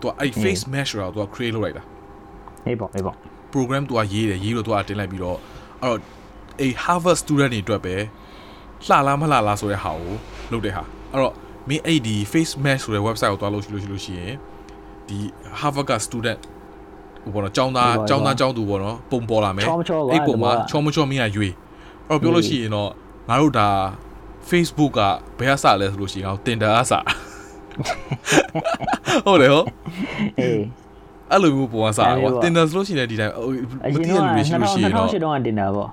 [0.00, 1.82] သူကအဲ့ face mesh တော့သူက create လုပ်လိုက်တာ
[2.66, 3.16] အေးပေါ့အေးပေါ့
[3.52, 5.38] program သူကရေးတယ်ရေးလို့သူကတင်လိုက်ပြီးတော့
[5.82, 6.00] အဲ့တော့
[6.60, 7.94] အေး Harvard student တွေအတွက်ပဲ
[8.86, 10.14] လှလားမလှလားဆိုတဲ့ဟာကို
[10.52, 11.34] လုပ်တဲ့ဟာအဲ့တော့
[11.68, 14.34] မင်းအဲ့ဒီ face mesh ဆိုတဲ့ website ကိုတွားလို့ရှိလို့ရှိလို့ရှိရင်
[15.08, 15.18] ဒီ
[15.60, 16.40] Harvard က student
[17.23, 19.65] ဟိုပေါ့နော်ចောင်းသားចောင်းသားចောင်းသူပေါ့နော်ပုံပေါ်လာမယ်
[20.13, 21.53] အဲ့ပုံမှာချောမချောမင်းကရွေး
[22.07, 22.89] အဲ့တော့ပြောလို့ရှိရင်တော့
[23.29, 23.67] ငါတို့ဒါ
[24.49, 25.01] Facebook က
[25.37, 26.93] ဘယ်ကစလဲဆိုလို့ရှိရင်ငါတို့ Tinder ကစ
[29.25, 29.67] ဟုတ်တယ်ဟုတ်
[30.39, 30.61] အေး
[31.31, 33.33] အဲ့လိုမျိုးပုံကစားကွာ Tinder ဆိုလို့ရှိရင်ဒီတိုင်း
[33.93, 35.89] မသိတဲ့လူတွေရှိလို့ရှိရင်တော့2008တော့ Tinder ပေါ့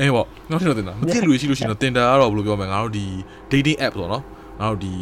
[0.00, 3.06] အေးပေါ့နောက်ထပ်တော့ Tinder မသိတဲ့လူတွေရှိလို့ရှိရင်တော့ Tinder ကတော့ဘယ်လိုပြောမလဲငါတို့ဒီ
[3.50, 4.22] dating app ဆိုတော့နော်
[4.60, 4.92] ငါတို့ဒီ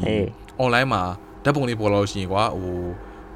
[0.63, 1.03] online မှာ
[1.45, 2.77] ဓာတ်ပုံလေးပေါ်လာလို့ရှိရင်ကွာဟို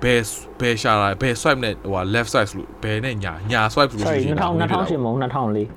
[0.04, 0.22] ဘယ်
[0.60, 5.68] ဘယ်ရှာတာဘယ် swipe နဲ့ဟို left swipe လို့ဘယ်နဲ့ညာညာ swipe လို့ရှိရင်2000 2008မဟုတ်2004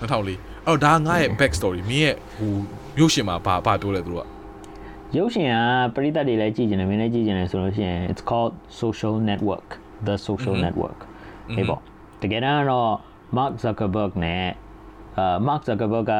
[0.00, 2.52] အဲ့တော့ဒါငါရဲ့ back story မင်းရဲ့ဟို
[2.98, 4.26] ရုပ်ရှင်မှာဘာဘာပြောလဲသူတို့က
[5.16, 5.54] ရုပ်ရှင်က
[5.94, 9.66] ပရိသတ်တွေလည်းကြည့်ကြတယ်မင်းလည်းကြည့်ကြတယ်ဆိုလို့ရှိရင် it's called social network
[10.06, 10.98] the social network
[11.56, 11.80] ဟေးပေါ့
[12.22, 12.90] တကယ်တော့
[13.36, 14.44] Mark Zuckerberg နဲ့
[15.18, 16.14] အာ Mark Zuckerberg က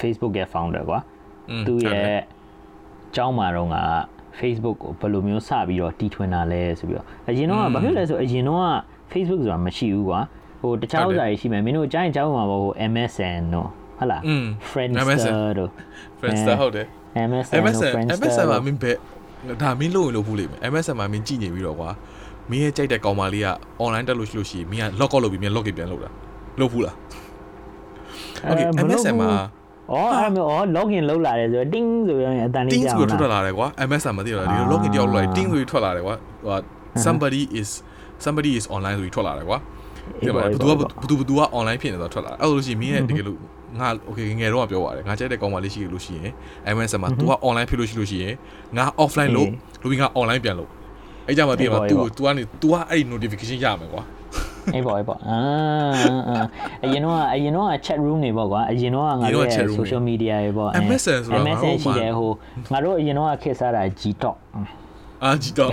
[0.00, 1.00] Facebook ရဲ့ founder ကွာ
[1.66, 3.76] သူရဲ့အကြောင်းမှာတော့က
[4.38, 8.64] Facebook ကိုဘယ်လိုမျိုးစပြီးတော့တီထွင်တာလဲဆိုပြီးတော့အရင်တော့ဘာဖြစ်လဲဆိုအရင်တော့
[9.12, 10.20] Facebook ဆိုတာမရှိဘူးကွာ
[10.60, 13.68] ဟိုတခြားဥစ္စာတွေရှိမယ်မင်းတို့ကြားရင်ကြားမှာပေါ့ဟို MSN တို့
[13.98, 14.22] ဟုတ်လား
[14.70, 15.70] Friendster တို့
[16.20, 16.86] Friendster ဟုတ်တယ်
[17.28, 18.96] MSN MSN MSN မှာမင်းဘယ်
[19.62, 21.90] ဒါမင်းလို့လို့ဘူးလေ MSN မှာမင်းကြည့်နေပြီးတော့ကွာ
[22.50, 23.48] မင်းရဲ့ကြိုက်တဲ့ကောင်မလေးက
[23.84, 26.10] online တက်လို့ရှိလို့ရှိရင်မင်းက log out လုပ်ပြီးမင်း log in ပြန်လုပ်တာ
[26.60, 26.96] လုပ်ဘူးလား
[28.50, 29.30] Okay MSN မှာ
[29.91, 36.15] အော်အဲ့မျိုးအော် login လုပ်လာတယ်ဆိုတော့ ting ဆိုရင်အတန်လေးကြောင်တာ ting ဆိုထွက်လာတယ်ကွာ MSN မသိတော့ဒီ login တယောက်လိုက် ting ဆိုထွက်လာတယ်ကွာ
[36.45, 36.57] ဟို
[37.05, 37.69] somebody is
[38.25, 39.57] somebody is online ဆိုပြီးထွက်လာတယ်ကွာ
[40.21, 40.71] ဒီမှာဘသူက
[41.01, 43.39] ဘသူဘသူက online ဖြစ်နေတော့ထွက်လာအဲ့လိုလို့ရှိရင်မင်းရဲ့တကယ်လို့
[43.79, 46.31] ငါ okay ငယ်တော့ပြောပါတယ်ငါကြိုက်တဲ့ကောင်မလေးရှိလို့ရှိရင်
[46.75, 48.35] MSN မှာ तू က online ဖြစ်လို့ရှိလို့ရှိရင်
[48.77, 49.49] ငါ offline လို့
[49.81, 50.69] လို့ပြီးငါ online ပြန်လို့
[51.27, 54.03] အဲ့ကြမှာတည်မှာ तू तू ကနေ तू ကအဲ့ဒီ notification ရမယ်ကွာ
[54.74, 55.38] အေးပေါ့အေးပေါ့အာ
[56.84, 62.30] အရင်တော့အရင်တော့ chat room တွေပေါ့ကွာအရင်တော့ငါတို့ရဲ့ social media တွေပေါ့ MSN ဆိုတော့ MSN ရှိတယ်ဟို
[62.72, 64.36] ငါတို့အရင်တော့ခေတ်စားတာ Gtalk
[65.24, 65.72] အာ Gtalk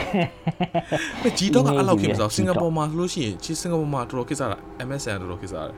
[1.38, 4.58] Gtalk ကအဲ့လောက်ခေတ်စားစင်ကာပူမှာဆိုလို့ရှိရင်ချစ်စင်ကာပူမှာတော်တော်ခေတ်စားတာ
[4.88, 5.78] MSN တော်တော်ခေတ်စားတယ်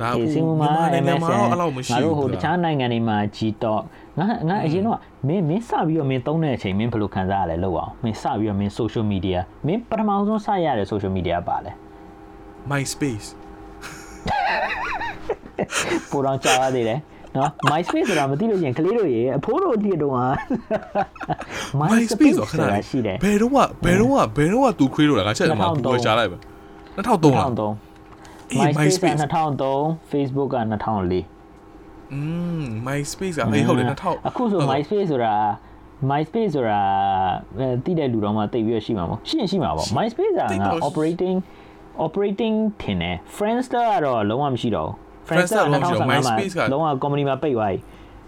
[0.00, 0.26] ဒါဟို
[0.60, 3.82] မြန်မာနိုင်ငံမှာအဲ့လောက်မရှိဘူးငါတို့ဟိုတခြားနိုင်ငံတွေမှာ Gtalk
[4.18, 4.98] ငါငါအရင်တော့
[5.28, 11.72] မင်းမင်းစပြီးတော့မင်းသုံးတဲ့အချိန်မင်းဘယ်လိုခံစားရလဲလို့အောင်မင်းစပြီးတော့မင်း social media မင်းပထမဆုံးစရတဲ့ social media ပါလဲ
[12.70, 13.28] MySpace
[16.10, 17.00] ပိုတော့ကြာသေးတယ်
[17.36, 20.26] နော် MySpace ဆိုတာမသိလို့ရင်ကလေးတို့ရေအဖိုးတို့အတိတုံးဟာ
[21.80, 26.36] MySpace ဆိုခဏရှိတယ်ဘယ်တော့ကဘယ်တော့ကဘယ်တော့ကသူခွေးလို့လားငါချက်မှာပူရှားလိုက်ပဲ
[26.96, 29.24] 2003လား2003 MySpace က
[29.64, 32.20] 2003 Facebook က2004อื
[32.60, 35.34] ม MySpace ကအေးဟုတ်တယ်2000အခုဆို MySpace ဆိုတာ
[36.10, 36.80] MySpace ဆိုတာ
[37.84, 41.36] တိတဲ့လူတော်မှတိတ်ပြီးရရှိမှာပေါ့ရှိရင်ရှိမှာပေါ့ MySpace ကငါ operating
[42.04, 44.94] operating ထင်တယ် Friendster ကတော့လုံးဝမရှိတော့ဘူး
[45.28, 47.78] Friendster 2015မှာလုံးဝ company မှာပိတ်သွားပြီ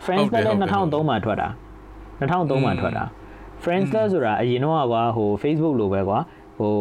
[0.05, 1.49] Friendster လည်း2003မှာထွက်တာ
[2.21, 3.05] 2003မှာထွက်တာ
[3.64, 6.18] Friendster ဆိုတာအရင်တော့ကွာဟို Facebook လိုပဲကွာ
[6.59, 6.73] ဟို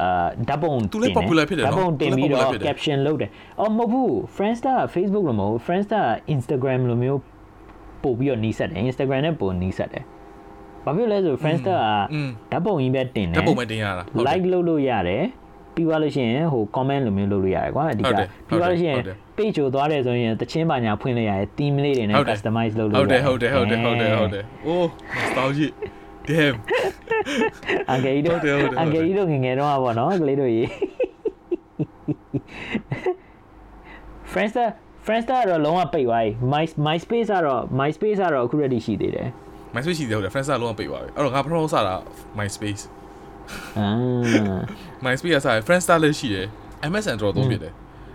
[0.00, 6.04] အာဓာတ်ပုံသူလည်း popular ဖြစ်တယ်နော်ဓာတ်ပုံတင်ပြီးတော့ caption လုပ်တယ်အော်မဟုတ်ဘူး Friendster Facebook လို့မဟုတ် Friendster
[6.34, 7.20] Instagram လိုမျိုး
[8.02, 10.04] ပို့ပြီးတော့နှီးဆက်တယ် Instagram နဲ့ပို့နှီးဆက်တယ်
[10.86, 11.78] ဘာဖြစ်လဲဆို Friendster
[12.52, 15.24] ကဓာတ်ပုံကြီးပဲတင်တယ်ဓာတ်ပုံပဲတင်ရတာ like လုပ်လို့ရတယ်
[15.74, 18.04] ပြီးသွားလို့ရှိရင်ဟို comment လိုမျိုးလုပ်လို့ရတယ်ကွာအဓိက
[18.48, 18.96] ပြီးသွားလို့ရှိရင်
[19.36, 24.86] page ကိုသွားတယ်ဆိုရင်တချင်းပါညာဖွင့်လို့ရတယ် theme လေးတွေနဲ့ customize လုပ်လို့ရတယ်ဟုတ်တယ်ဟုတ်တယ်ဟုတ်တယ်ဟုတ်တယ်အိုး
[25.18, 25.72] nostalgic
[26.28, 26.56] damn
[27.88, 28.38] အန်ဂေးတို့
[28.78, 30.68] အန်ဂေးတို့ငငယ်တော့ပါနော်ကလေးတို့ကြီး
[34.32, 34.68] Friendster
[35.06, 39.28] Friendster ကတော့လုံးဝပိတ်သွားပြီ My MySpace ကတော့ MySpace ကတော့အခု ready ရှိသေးတယ်
[39.76, 41.94] MySpace ရှိသေးတယ် Friendster လုံးဝပိတ်သွားပြီအဲ့တော့ငါပထမစတာ
[42.38, 42.82] MySpace
[43.78, 43.88] အာ
[45.04, 46.46] MySpace ကစား Friendster လည်းရှိတယ်
[46.90, 47.72] MSN တော့သုံးပြတယ်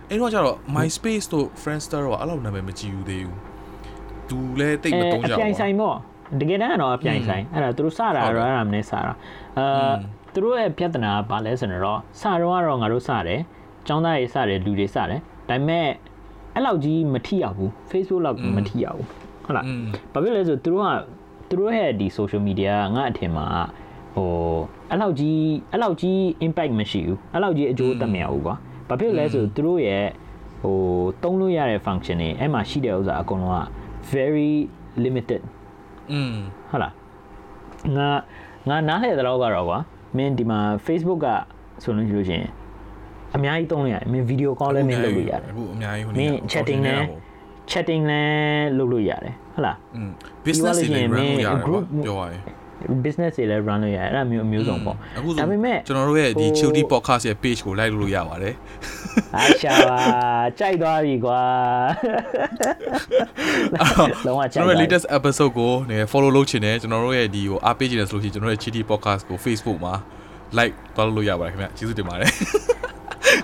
[0.08, 3.38] အဲ့တော့ကျတော့ MySpace တို့ Friendster တော့အဲ့လောက်နာမည်မကြည့်ဘူးသေးဘူး
[4.28, 5.96] သူလည်းတိတ်မတုံးကြဘူးအပြိုင်ဆိုင်ပေါ့
[6.40, 9.00] တကယ်တမ်းတော့အပြိုင်ဆိုင်အဲ့ဒါသူတို့စတာတော့အဲ့ဒါမနဲ့စတာ
[9.58, 9.92] အာ
[10.32, 13.40] သူတို့ရဲ့ပြဿနာကဘာလဲဆိုတော့စတော့ကတော့ငါတို့စတယ်
[13.88, 15.16] ចောင်းသားတွေစတယ်လူတွေစတယ်ဒါ
[15.48, 15.86] ပေမဲ့
[16.54, 19.08] အဲ့လောက်ကြီးမထိရောက်ဘူး Facebook လောက်မထိရောက်ဘူး
[19.44, 19.64] ဟုတ်လား
[20.12, 20.88] ဘာဖြစ်လဲဆိုသူတို့က
[21.52, 23.46] သူတို့ရဲ့ဒီ social media ငါအထင်မှာ
[24.14, 24.28] ဟို
[24.90, 25.40] အဲ့လောက်ကြီး
[25.72, 28.56] အဲ့လောက်ကြီး impact မရှိဘူးအဲ့လောက်ကြီးအကျိုးသက်မြောက်ဘူးကွာ
[28.88, 30.04] ဘာဖြစ်လဲဆိုသူတို့ရဲ့
[30.62, 30.78] ဟို
[31.22, 33.60] တုံးလို့ရတဲ့ function တွေအဲ့မှာရှိတဲ့ဥစ္စာအကုန်လုံးက
[34.12, 34.52] very
[35.04, 35.42] limited
[36.12, 36.34] อืม
[36.70, 36.92] ဟုတ်လား
[37.96, 38.08] ငါ
[38.68, 39.78] ငါနားလေတော့ကတော့ကွာ
[40.16, 41.28] မင်းဒီမှာ Facebook က
[41.82, 42.44] ဆိုလို့ရှိလို့ရှင်
[43.34, 47.06] အများကြီးသုံးလို့ရတယ်မင်းဗီဒီယိုကောလည်းမင်းလုပ်လို့ရတယ်အခုအများကြီးဟိုမင်း chatting လည်း
[47.70, 50.10] chatting လည်းလုပ်လို့ရတယ် ဟုတ်လားอืม
[50.46, 51.56] business တွေလည်း run လုပ်ရတယ်
[52.06, 52.42] ပြောရရင်
[53.04, 54.96] business တွေလည်း run လုပ်ရတယ်အဲ့ဒါမျိုးအမျိုးစုံပေါ့
[55.38, 58.54] ဒါပေမဲ့ကျွန်တော်တို့ရဲ့ဒီ Chilty podcast ရဲ့ page ကို like လုပ်လို့ရပါတယ်
[59.34, 59.98] အားရှာပါ
[60.58, 61.40] ကြိုက်သွားပြီကွာ
[64.26, 69.94] လုံးဝကြိုက်ကျွန်တော်ရဲ့ latest episode ကိုနေ follow လုပ်ချင်တယ်ကျွန်တော်တို့ရဲ့ဒီကိုအားပေးချင်တယ်ဆိုလို့ရှိရင်ကျွန်တော်ရဲ့ Chilty podcast ကို Facebook မှာ
[70.58, 72.32] like သွားလို့ရပါတယ်ခင်ဗျကျေးဇူးတင်ပါတယ်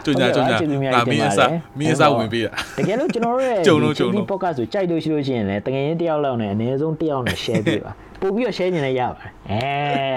[0.04, 9.60] ကျုံညာကျုံညာဒါမင်းအစားမင်းအစားဝင်ပေးတာတကယ်လို့ကျွန်တော်တို့ရဲ့ကျုံလို့ကျုံလို့ podcast ဆိုကြိုက်လို့ရှိလို့ရှိရင်လည်းတကယ်ရင်တယောက်လောက်နဲ့အနည်းဆုံးတယောက်နဲ့ share ပေးပါပို့ပြီးတော့ share နေလည်းရပါတယ်အဲ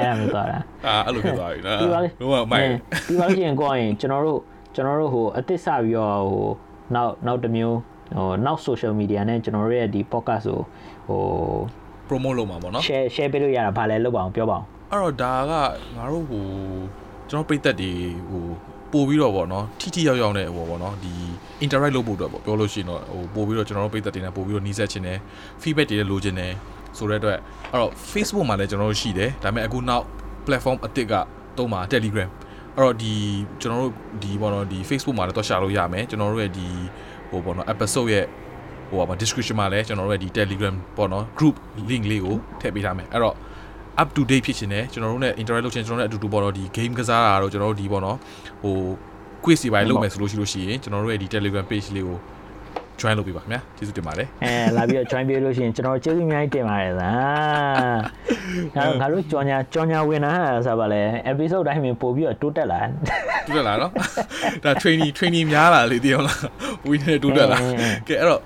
[0.03, 2.67] အဲ့လိုသွားတာအာအဲ့လိုဖြစ်သွားပြီနော်ဒီပါလေဟိုကမိုက်
[3.09, 4.39] ဒီပါလို့ရှိရင်ကိုရင်ကျွန်တော်တို့
[4.75, 6.47] ကျွန်တော်တို့ဟိုအသစ်စပြီးတော့ဟို
[6.95, 7.77] နောက်နောက်တစ်မျိုး
[8.17, 10.59] ဟိုနောက် social media နဲ့ကျွန်တော်တို့ရဲ့ဒီ podcast ကို
[11.07, 11.21] ဟို
[12.07, 15.53] promote လုပ်မှာပေါ့နော် share share ပေးလို့ရတာဗာလဲလုပ်ပါအောင်ပြောပါအောင်အဲ့တော့ဒါက
[15.95, 16.45] ငါတို့ဟို
[17.29, 17.91] ကျွန်တော်ပြည့်သက်တွေ
[18.29, 18.45] ဟို
[18.93, 21.13] ပို့ပြီးတော့ဗောနော်ထိထိရောက်ရောက်နဲ့ဟိုဗောနော်ဒီ
[21.63, 25.17] interact လုပ်ဖို့အတွက်ဗောပြောလို့ရှိရင်တော့ဟိုပို့ပြီးတော့ကျွန်တော်တို့ပိတ်သက်တင်နေပို့ပြီးတော့နှီးဆက်ခြင်းနဲ့
[25.61, 26.53] feedback တွေလည်းလိုချင်တယ်
[26.97, 27.37] ဆိုတဲ့အတွက်
[27.71, 30.05] အဲ့တော့ Facebook မှာလည်းကျွန်တော်တို့ရှိတယ်ဒါပေမဲ့အခုနောက်
[30.45, 31.13] platform အသစ်က
[31.57, 32.29] တုံးမှာ Telegram
[32.75, 33.13] အဲ့တော့ဒီ
[33.61, 36.67] ကျွန်တော်တို့ဒီဗောနော်ဒီ Facebook မှာလည်းတော့ရှာလို့ရမယ်ကျွန်တော်တို့ရဲ့ဒီ
[37.29, 38.25] ဟိုဗောနော် episode ရဲ့
[38.89, 41.55] ဟိုပါ description မှာလည်းကျွန်တော်တို့ရဲ့ဒီ Telegram ပေါ့နော် group
[41.89, 43.35] link လေးကိုထည့်ပေးထားမယ်အဲ့တော့
[44.01, 48.17] up to date ဖြစ်ရှင်တယ်ကျွန်တော်တို့ ਨੇ interact လုပ်ချင်ကျွန်တော်တို့ ਨੇ အတူတူပေါ့နော်ဒီ game ကစားတာတော့ကျွန်တော်တို့ဒီပေါ့နော်
[48.63, 48.75] ဟို
[49.43, 52.17] quiz တွေပိုင်းလုပ်မယ်ဆိုလို့ရှိလို့ရှိရင်ကျွန်တော်တို့ရဲ့ဒီ Telegram page လေးကို
[52.99, 57.11] join လုပ်ပေးပါခင်ဗျာကျေးဇူးတင်ပါတယ်အဲလာပြီးတော့ join ပေးလို့ရှိရင်ကျွန်တော်ကျေးဇူးအများကြီးတင်ပါတယ်သာ
[58.75, 60.33] ငါတို့ငါတို့ကြော်ညာကြော်ညာဝင်လာ
[60.65, 62.79] ဆိုပါလဲ episode တိုင်းမှာပို့ပြီးတော့တိုးတက်လာ
[63.47, 63.91] တိုးတက်လာနော်
[64.63, 66.39] ဒါ training training များလာလေတည်အောင်လား
[66.87, 67.57] ဝီနေတိုးတက်လာ
[68.07, 68.41] ကဲအဲ့တော့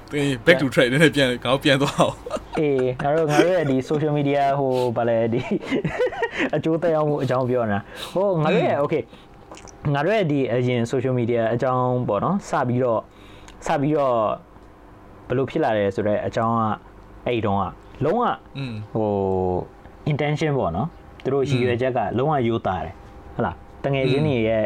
[0.45, 2.15] back to track နည်းနည်းပြန်ငါတို့ပြန်သွားအောင်
[2.59, 5.41] အေးငါတို့ငါတို့ရဲ့ဒီ social media ဟိုဗာလဲဒီ
[6.55, 7.79] အကျိုးသက်ရောက်မှုအကြောင်းပြောနေတာ
[8.13, 9.03] ဟိုငါတို့ရဲ့ okay
[9.93, 13.01] ငါတို့ရဲ့ဒီအရင် social media အကြောင်းပေါ့နော်စပြီးတော့
[13.65, 14.17] စပြီးတော့
[15.27, 16.61] ဘယ်လိုဖြစ်လာတယ်ဆိုတော့အကြောင်းက
[17.27, 17.65] အဲ့တုန်းက
[18.05, 18.23] လုံးဝ
[18.93, 19.11] ဟို
[20.11, 20.87] intention ပေါ့နော်
[21.23, 22.93] သူတို့ရည်ရွယ်ချက်ကလုံးဝရိုးသားတယ်
[23.35, 24.65] ဟုတ်လားတငယ်ချင်းတွေရဲ့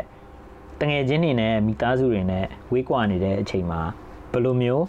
[0.82, 3.82] တငယ်ချင်းတွေနဲ့မိသားစုတွေနဲ့ဝေးကွာနေတဲ့အချိန်မှာ
[4.32, 4.86] ဘယ်လိုမျိုး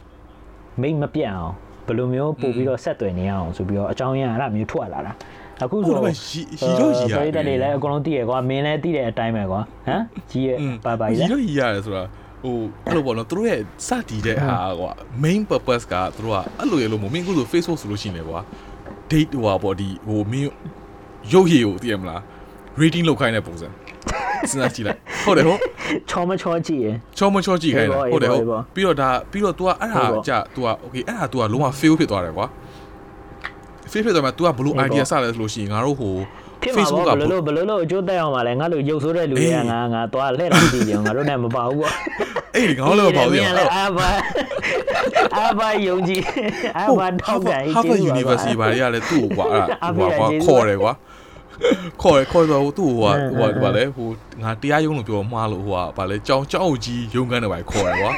[0.81, 1.53] မိတ်မပြတ်အောင်
[1.87, 5.13] ဘယ်လိုမျိုးပို့ပြီးတော့ဆက်သွယ်နေအောင်ဆိုပြီးတော့အကြောင်းရင်းအဲ့ဒါမျိုးထွက်လာတာ
[5.65, 5.99] အခုဆိုရီ
[6.81, 10.49] လို့ရီရတယ်တွေလည်းအကုန်လုံးသိရကွာမင်းလည်းသိတဲ့အတိုင်းပဲကွာဟမ်ကြီးရ
[10.85, 12.05] ပါပါရီလို့ရီရတယ်ဆိုတာ
[12.44, 14.92] ဟိုအဲ့လိုပေါ့နော်သူတို့ရဲ့စတည်တဲ့ဟာကွာ
[15.24, 18.40] main purpose ကသူတို့ကအဲ့လိုရလို့မမင်းကုဆို Facebook ဆိုလို့ရှိနေကွာ
[19.12, 20.52] date ဟိုပေါ့ဒီဟိုမင်း
[21.34, 22.22] ရုပ်ရည်ကိုသိရမလား
[22.82, 23.68] rating လောက်ခိုင်းတဲ့ပုံစံ
[24.50, 25.60] စဉ်းစားကြည့်လိုက်ဟုတ်တယ်ဟုတ်
[26.10, 26.88] ချောမချောကြည့်ရ
[27.18, 28.44] ချောမချောကြည့်ခိုင်းတာဟုတ်တယ်ဟုတ်
[28.76, 32.48] ပြီးတော့ဒါပြီးတော့ तू ကအဲ့ဒါကြာ तू က okay အဲ့ဒါ तू ကလုံးဝ fail ဖြစ်သွားတယ်ကွာ
[33.92, 36.14] fail ဖြစ်သွားမှ तू ကဘလို့ idea စလဲဆိုလို့ရှိရင်ငါတို့ဟို
[36.65, 41.95] Facebook ကဘလို့ဘလို့လို့အကျိုးတက်အောင်ပါလဲငါတို့ရုပ်ဆိုးတဲ့လူတွေကငါငါသွားလှည့်တော့ကြည့်ကြငါတို့နဲ့မပါဘူးပေါ့
[42.57, 43.43] အေးငါတို့လည်းမပါဘူး
[43.77, 44.11] အာဘာ
[45.39, 46.23] အာဘာယုံကြည်
[46.79, 49.63] အာဘာထောက်ကန်ကြီး Harvard University ဘာတွေကလဲသူ့ကိုကွာအဲ့
[49.97, 50.93] ဟိုကွာခေါ်တယ်ကွာ
[52.03, 54.09] ခေါ်ရခေါ်တော့သူ့ဟိုဟိုဟိုဗာလဲဟို
[54.43, 58.13] ငါတရားရုံးလို့ပြောမှားလို့ဟိုဗာလဲကြောင်ကြောင်ကြီးရုံးခန်းတွေပါခေါ်တယ်ကွာ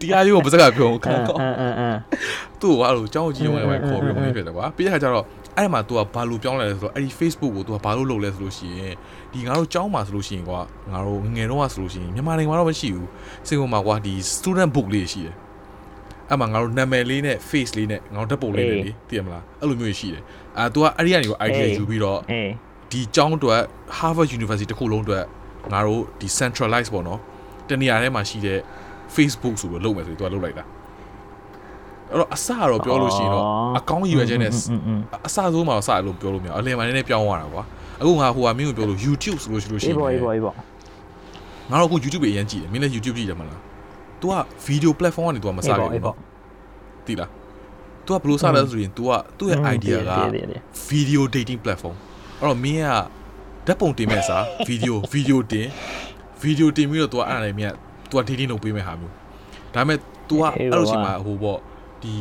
[0.00, 1.36] တရားရုံးကိုပါစကားပြောခါကော
[2.60, 5.24] သူ့ဟိုအဲ့လိုကြောင်ကြီးရုံးခန်းတွေပါခေါ်ပြီးမဖြစ်တယ်ကွာပြီးတဲ့ခါကျတော့
[5.57, 8.93] အဲ့မှာ तू ကဘာလို့ပြောင်းလဲလဲဆိုတော့အဲ့ဒီ Facebook ကို तू ကဘာလို့လုပ်လဲဆိုလို့ရှိရင်
[9.33, 10.59] ဒီငါတို့ကျောင်းမှာဆိုလို့ရှိရင်ကွာ
[10.91, 13.07] ငါတို့ငယ်တော့ကဆိုလို့ရှိရင်မြန်မာနိုင်ငံမှာတော့မရှိဘူး
[13.47, 15.35] စင်ကာမှာကွာဒီ student book လေးရှိတယ်
[16.29, 20.23] အဲ့မှာငါတို့နာမည်လေးနဲ့ face လေးနဲ့ငါတို့ဓာတ်ပုံလေးနဲ့လေသိရမလားအဲ့လိုမျိုးရှိတယ်
[20.57, 22.19] အာ तू ကအဲ့ဒီကနေကို idea ယူပြီးတော့
[22.91, 23.61] ဒီကျောင်းအတွက်
[23.97, 25.23] Harvard University တခုလုံးအတွက်
[25.73, 27.19] ငါတို့ဒီ centralize ပေါ့နော်
[27.69, 28.59] တနေရာထဲမှာရှိတဲ့
[29.15, 30.63] Facebook ဆိုပြီးလုပ်မယ်ဆိုပြီး तू ကလုပ်လိုက်တာ
[32.13, 33.45] အဲ့တော့အစတော့ပြောလို့ရှိရင်တော့
[33.77, 37.63] အကောင်းရည်ရွယ်ချက်နဲ့အစဆုံးမှာတော့စလို့ပြောလို့မရအလယ်မှာနည်းနည်းပြောင်းသွားတာကွာ
[38.01, 40.55] အခုငါဟိုကမင်းကိုပြောလို့ YouTube ဆိုလို့ရှိလို့ရှိရင်အေးပေါ့အေးပေါ့အေးပေါ့
[41.69, 43.59] ငါတော့အခု YouTube ပဲအရင်ကြည့်တယ်မင်းလည်း YouTube ကြည့်တယ်မလား
[44.21, 44.35] तू က
[44.67, 46.15] video platform ကနေ तू ကမစခဲ့ဘူးပေါ့
[47.05, 47.29] တိလား
[48.05, 50.11] तू ကဘယ်လိုစလဲဆိုရင် तू ကသူ့ရဲ့ idea က
[50.89, 51.95] video dating platform
[52.39, 52.89] အဲ့တော့မင်းက
[53.67, 54.37] ဓာတ်ပုံတင်မဲ့စာ
[54.69, 55.67] video video တင်
[56.43, 57.73] video တင်ပြီးတော့ तू ကအဲ့ဒါလည်းမြတ်
[58.09, 59.13] तू က dating လုပ်ပေးမဲ့ဟာမျိုး
[59.73, 59.97] ဒါပေမဲ့
[60.29, 61.59] तू ကအဲ့လိုချိန်မှာဟိုပေါ့
[62.04, 62.14] ဒီ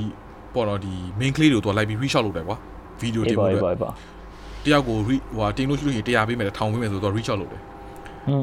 [0.54, 2.58] ပေါ့နော်ဒီ main ကလေးတွေကို तू လိုက်ပြီး reach out လုပ်တယ်ကွာ
[3.02, 3.76] video တင်ဖို့အတွက်
[4.66, 7.62] တယောက်ကိုဟိုတင်လို့ရှိလို့ရှိရင်100ပေးမယ်ထောင်ပေးမယ်ဆိုတော့ reach out လုပ်တယ်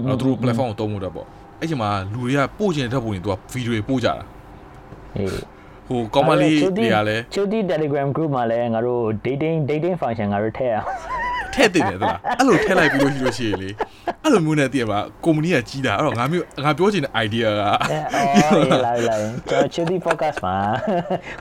[0.09, 1.27] အဲ့တော့သူတို့ platform ကိုတုံးဖို့တော့ပေါ့
[1.61, 4.15] အဲ့ချိန်မှာလူတွေကပို့ချင်တဲ့ဓာတ်ပုံတွေ तू က video တွေပို့ကြတာ
[5.17, 5.29] အေး
[5.89, 10.87] ဟိုကောမလေးတွေကလည်းချိုတီ Telegram group မှာလည်းငါတို့ dating dating function ငါတို့ထည့်အောင်
[11.55, 13.69] ထည့်တင်တယ်သလားအဲ့လိုထည့်လိုက်ပြီးလို့ရှိလို့ရှိရင်လေ
[14.23, 19.17] အဲ့လိုမျိုးနဲ့တည်ရပါကုမ္ပဏီကကြီးတာအဲ့တော့ငါမျိုးငါပြောချင်တဲ့ idea ကအော်လာလာ
[19.49, 20.57] ကျွန်တော် Chitty podcast မှာ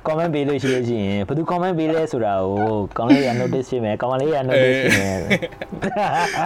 [0.07, 2.57] comment ပေးလို့ရှိလို့ရှိရင်ဘယ်သူ comment ပေးလဲဆိုတာကို
[2.97, 5.16] ကောင်းလေးရ notice ဖြစ်မယ်ကောင်းလေးရ notice ဖြစ်မယ်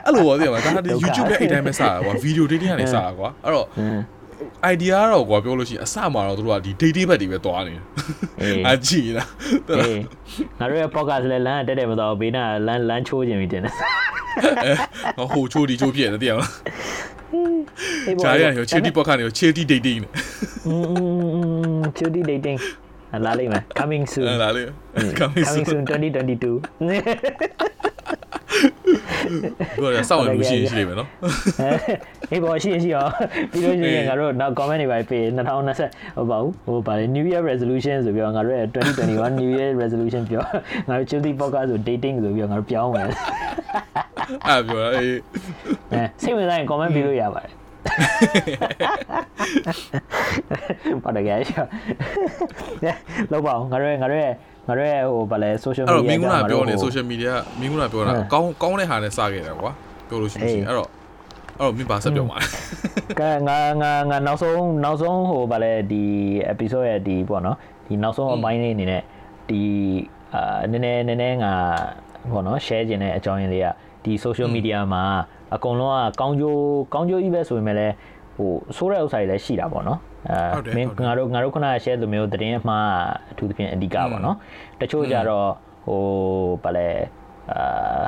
[0.05, 0.71] အဲ့လိုပါတည်ရပါဒါ
[1.03, 3.67] YouTube နဲ့အဲ့တိုင်းပဲစတာကွာ video dating ကနေစတာကွာအဲ့တော့
[4.71, 7.83] idea တော့ကွာပြောလို့ရှိရင်အစမှာတော့တို့ကဒီ dating ဘက်တွေပဲတွားနေတယ်
[8.67, 9.29] အကြည့်လား
[9.77, 9.99] အေး
[10.59, 13.73] ငါတို့ရဲ့ podcast လည်းလမ်းတက်တယ်မတော့ဘေးနာလမ်းလမ်းချိုးခြင်းပြီးတင်တယ်
[15.33, 16.51] ဟိုချိုးဒီချိုးပြည့်တယ်တည်ရမလား
[18.23, 20.11] ဂျာရရောချေတီပေါ့ခါနေရောချေတီ dating နဲ့
[20.67, 20.73] อื
[21.77, 22.59] มချေတီ dating
[23.25, 24.71] လာလိမ့်မယ် coming soon လာလိမ့်
[25.19, 26.53] coming soon 2022
[29.81, 31.09] တို့ရစောင့်ရလို့ရှိရင်ရှိနေမယ်နော်
[32.31, 33.05] အေးပေါ်ရှိရှိရော
[33.51, 40.43] ပြီးလို့ရှိရင်ငါတို့နောက် comment တွေပါပေး2020ဟိုပါဘူးဟိုပါလေ New Year resolution ဆိုပြီးတော့ငါတို့ရဲ့2021 New Year resolution ပြော
[40.89, 43.05] ငါတို့ Chilty podcast ဆို dating ဆိုပြီးတော့ငါတို့ပြောင်းမယ်
[44.47, 45.15] အဲ့ပြောအေး
[45.93, 47.51] အဲစိတ်ဝင်စားရင် comment ပေးလို့ရပါတယ်
[51.03, 51.35] ပါတယ်ကြရ
[53.31, 54.33] လောက်ပါအောင်ငါတို့ရဲ့ငါတို့ရဲ့
[54.67, 59.71] ငါတို့ရဲ့ဟိုဗာလဲ social media အဲ့တော့မင်းကပြောနေ social media မင်းကပြောတာကောင်းကောင်းတဲ့ဟာနဲ့စခဲ့တာကွာ
[60.07, 60.89] ပြောလို့ရှိရင်အဲ့တော့
[61.59, 62.37] အဲ့တော့မင်းပါဆက်ပြောမှာ
[63.19, 66.03] ကဲငါငါငါနောက်ဆုံးနောက်ဆုံးဟိုဗာလဲဒီ
[66.53, 67.57] episode ရဲ့ဒီပေါ့နော်
[67.87, 69.01] ဒီနောက်ဆုံးအပိုင်းလေးအနေနဲ့
[69.49, 69.61] ဒီ
[70.33, 71.53] အာနည်းနည်းနည်းနည်းငါ
[72.31, 73.67] ပေါ့နော် share ခြင်းတဲ့အကြောင်းရင်းလေးက
[74.03, 75.03] ဒီ social media မှာ
[75.55, 76.61] အကုန်လုံးကကောင်းကျိုး
[76.93, 77.93] ကောင်းကျိုးကြီးပဲဆိုပေမဲ့လည်း
[78.35, 79.99] ဟိုဆိုးတဲ့ဥစ္စာတွေလည်းရှိတာပေါ့နော်
[80.30, 82.88] အဲမင်းငါတို့ငါတို့ခုနက share လိုမျိုးသတင်းအမှား
[83.30, 84.36] အထူးသဖြင့်အဓိကပေါ့နော်
[84.80, 85.48] တချို့ကြတော့
[85.86, 86.02] ဟို
[86.64, 86.88] ဗာလဲ
[87.52, 88.02] အာ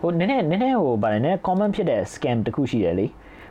[0.00, 3.06] ဟိုနည်းနည်းနည်းနည်းဟိုဗာလဲနည်း common ဖြစ်တဲ့ scam တခုရှိတယ်လေ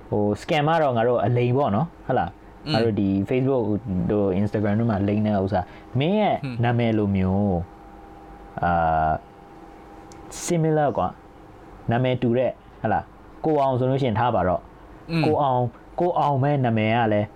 [0.09, 2.29] ဟို scam ကတော့ငါတို့အလိမ်ပေါ့နော်ဟုတ်လား
[2.73, 3.63] ငါတို့ဒီ Facebook
[4.11, 5.61] တို့ Instagram တို့မှာလိမ်တဲ့ဥစ္စာ
[5.99, 7.57] မင်းရဲ့နာမည်လိုမျိုး
[8.63, 9.11] အာ
[10.45, 11.09] similar กว่า
[11.91, 12.51] နာမည်တူတဲ့
[12.83, 12.99] ဟလာ
[13.45, 14.61] ကိုအောင်ဆိုလို့ရှိရင်ထားပါတော့
[15.25, 15.61] ကိုအောင်
[15.99, 17.27] ကိုအောင်မဲ့နာမည်ကလည်း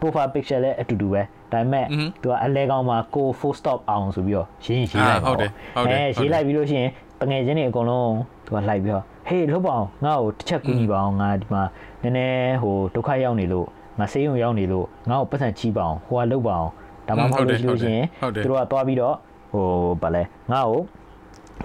[0.00, 1.22] profile picture လည်းအတူတူပဲ
[1.52, 1.84] ဒါပေမဲ့
[2.22, 6.90] သူကအလဲကောင်းမှာကို full stop အောင်ဆိုပြီးတော့ရေးရေးလိုက်ဟုတ်တယ်ဟုတ်တယ်အဲရေးလိုက်ပြီးလို့ရှိရင်
[7.20, 8.12] တငယ်ချင်းတွေအကုန်လုံး
[8.46, 11.62] သူကလိုက်ပြီးတော့ဟေးလှုပ်ပါအောင်ငါ့ကိုတစ်ချက်ကူညီပါအောင်ငါဒီမှာ
[12.02, 13.66] နည်းနည်းဟိုဒုက္ခရောက်နေလို့
[13.98, 16.70] ငါဆေးရုံရောက်နေလို့ငါ့ကိုပတ်စံချီးပါအောင်ဟိုကလှုပ်ပါအောင်
[17.08, 18.06] ဒါမှမဟုတ်လို့ရှိလို့ရှိရင်
[18.44, 19.14] သူတို့ကသွားပြီးတော့
[19.52, 19.66] ဟို
[20.02, 20.22] ဗာလဲ
[20.52, 20.80] ငါ့ကို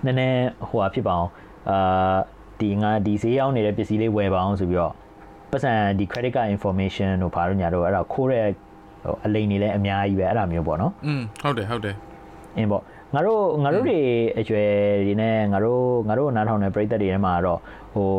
[0.05, 1.29] နည်းနည်းဟိုဟာဖြစ်ပါအောင်
[1.69, 2.17] အာ
[2.59, 4.93] ဒီငါဒီဈေးရောက်နေတဲ့ပစ္စည်းလေးဝယ်ပါအောင်ဆိုပြီးတော့
[5.53, 8.45] ပတ်စံဒီ credit card information တို့ဘာလို့ညာတော့အဲ့ဒါခိုးတဲ့
[9.03, 11.95] ဟိုအလိန်တွေလည်းအများကြီးပဲအဲ့ဒါမျိုးပေါ့နော်อืมဟုတ်တယ်ဟုတ်တယ်
[12.57, 12.83] အင်းပေါ့
[13.13, 13.99] ငါတို့ငါတို့တွေ
[14.39, 14.63] အကျွဲ
[15.05, 17.59] တွေနဲ့ငါတို့ငါတို့နားထောင်တဲ့ပရိသတ်တွေထဲမှာတော့
[17.93, 18.09] ဟို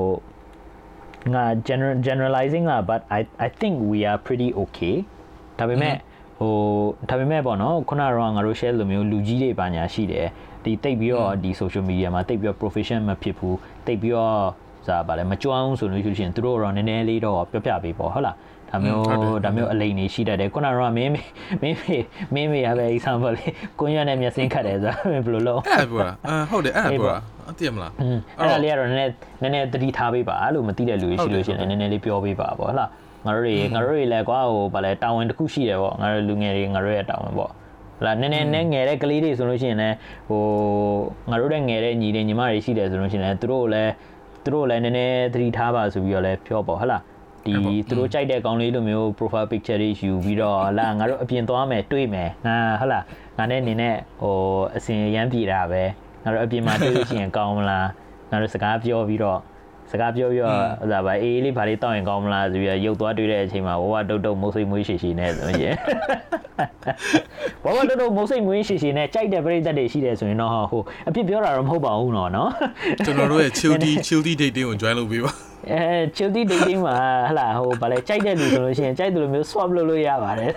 [1.35, 4.97] ငါ general generalizing လား but i i think we are pretty okay
[5.59, 5.95] ဒါပေမဲ့
[6.39, 6.55] ဟို
[7.09, 10.27] ဒါပေမဲ့ပေါ့နော်ခုနကတော့ငါတို့ share လိုမျိုးလူကြီးတွေပါညာရှိတယ်
[10.65, 13.57] ဒီတိတ်ပြီးတော့ဒီ social media မှာတိတ်ပြီးတော့ profession မဖြစ်ဘူး
[13.87, 14.37] တိတ်ပြီးတော့
[14.89, 18.37] စားပါလဲမကြွအောင်ဆိုလို့ရှိရင်သူတို့တော့နည်းနည်းလေးတော့ပြပြပေးပေါ့ဟုတ်လား
[18.71, 21.29] ဒါမျိုးဒါမျိုးအလိန်နေရှိတတ်တယ်ခုနကတော့မင်းမင်း
[21.63, 21.77] မင်း
[22.35, 24.93] မင်းမရပဲ example လေးကိုရနဲ့မျက်စင်းခတ်တယ်ဆို
[25.25, 27.19] ဘယ်လိုလုပ်အဲ့ပြောတာအာဟုတ်တယ်အဲ့ပြောတာ
[27.49, 27.93] အသိမလား
[28.39, 29.13] အဲ့ဒါလေးကတော့နည်းနည်း
[29.43, 32.91] နည်းနည်းသတိထားပေးပါလို့မသိတဲ့လူတွေရှိလို့ရှိရင်နည်းနည်းလေးပြောပေးပါပေါ့ဟုတ်လား
[33.25, 37.53] ငါတို့တွေငါတို့တွေလည်းကွာဟိုဗာလဲတာဝန်တစ်ခုရှိတယ်ပေါ့ငါတို့လူငယ်တွေငါတို့ရဲ့တာဝန်ပေါ့
[38.05, 39.97] လာနည်းနည်းနဲ့ငယ်တဲ့ကလေးတွေဆိုလို့ရှိရင်လည်း
[40.29, 40.43] ဟို
[41.31, 43.93] ငါတို့တဲ့ငယ်တဲ့ညီတွေညီမတွေရှိတယ်ဆိုလို့ရှိရင်လည်းသူတို့လည်း
[44.45, 47.03] သူတို့လည်းနည်းနည်းသတိထားပါဆိုပြီးတော့လည်းပြောပေါ့ဟုတ်လား
[47.47, 47.55] ဒီ
[47.89, 53.05] သူတို့ကြိုက်တဲ့ကောင်းလေးလိုမျိုး profile picture တွေယူပြီးတော့လာငါတို့အပြင်သွားမယ်တွေ့မယ်ငါဟုတ်လား
[53.39, 54.37] ငါနဲ့နေနဲ့ဟို
[54.77, 55.83] အစင်ရမ်းပြေတာပဲ
[56.25, 57.89] ငါတို့အပြင်မှာတွေ့လို့ရှိရင်ကောင်းမလား
[58.31, 59.41] ငါတို့စကားပြောပြီးတော့
[59.91, 65.75] စကားပြောပြီးတော့ဟိုဒါပါအေးလေးဘာလေးတောက်ရင်ကောင်းမလားဆိုပြီးရုပ်သွားတွေ့တဲ့အချိန်မှာဝဝတုတ်တုတ်မုတ်စိတ်မွေးရှိရှိနဲ့ဆိုရင်
[67.65, 72.51] ဝဝတုတ်တုတ်မုတ်စိတ်မွေးရှိရှိနဲ့ကြိုက်တဲ့ပရိသတ်တွေရှိတယ်ဆိုရင်တော့ဟိုအပြစ်ပြောတာတော့မဟုတ်ပါဘူးနော်နော်
[73.05, 75.33] ကျွန်တော်တို့ရဲ့ childy childy dating ကို join လုပ်ပေးပါ
[75.73, 75.81] အဲ
[76.17, 76.97] childy dating မှာ
[77.29, 80.51] ဟလာဟိုဗာလဲကြိုက်တဲ့လူဆိုလို့ရှိရင်ကြိုက်တယ်လို့မျိုး swap လုပ်လို့ရပါတယ်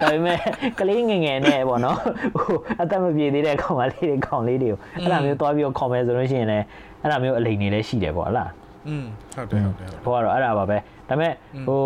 [0.00, 0.38] ဒါပေမဲ့
[0.78, 1.98] ကလေးငယ်ငယ်နဲ့ပေါ့နော်
[2.38, 6.64] ဟိုအသက်မပြေသေးတဲ့ကောင်မလေးတွေကောင်လေးတွေကိုအဲ့လိုမျိုးသွားပြီးတော့ comment ဆိုလို့ရှိရင်လည်း
[7.02, 8.50] အဲ့လိုမျိုးအလိမ်နေလည်းရှိတယ်ပေါ့ဟလား
[8.88, 9.04] อืม
[9.34, 10.76] ဟုတ်တယ်ဟုတ်တယ်ဟုတ်တယ်ဟိုကတော့အဲ့ဒါပါပဲ
[11.08, 11.32] ဒါပေမဲ့
[11.66, 11.80] ဟို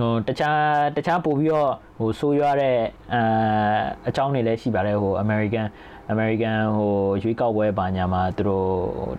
[0.00, 0.58] ဟိုတခြား
[0.96, 2.76] တခြားပို့ပြီးတော့ဟိုဆိုးရွားတဲ့
[3.14, 5.66] အာအကြောင်းတွေလည်းရှိပါတယ်ဟို American
[6.14, 6.92] American ဟို
[7.22, 8.68] ရွေးကောက်ပွဲပါညာမှာသူတို့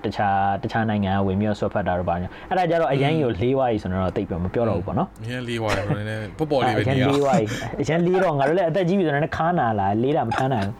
[0.04, 7.50] တခြားတခြားနိုင်ငံကဝင်ပြီးတော့ဆွတ်ဖတ်တာတော့ပါညာအဲ့ဒါကြတော့အရန်ကြီးကိုလေးဝါးကြီးဆိုတော့တိတ်ပြမပြောတော့ဘူးပေါ့နော်မြင်းလေးဝါတယ်ဆိုရင်လည်းပေါ့ပေါ့လေးပဲအရန်နေရလေးဝါးကြီး
[7.82, 10.76] အရန်လေးတော့ငါတို့လည်းအသက်ကြီးပြီဆိုတော့ခါနာလာလေးတာမထမ်းနိုင်ဘူး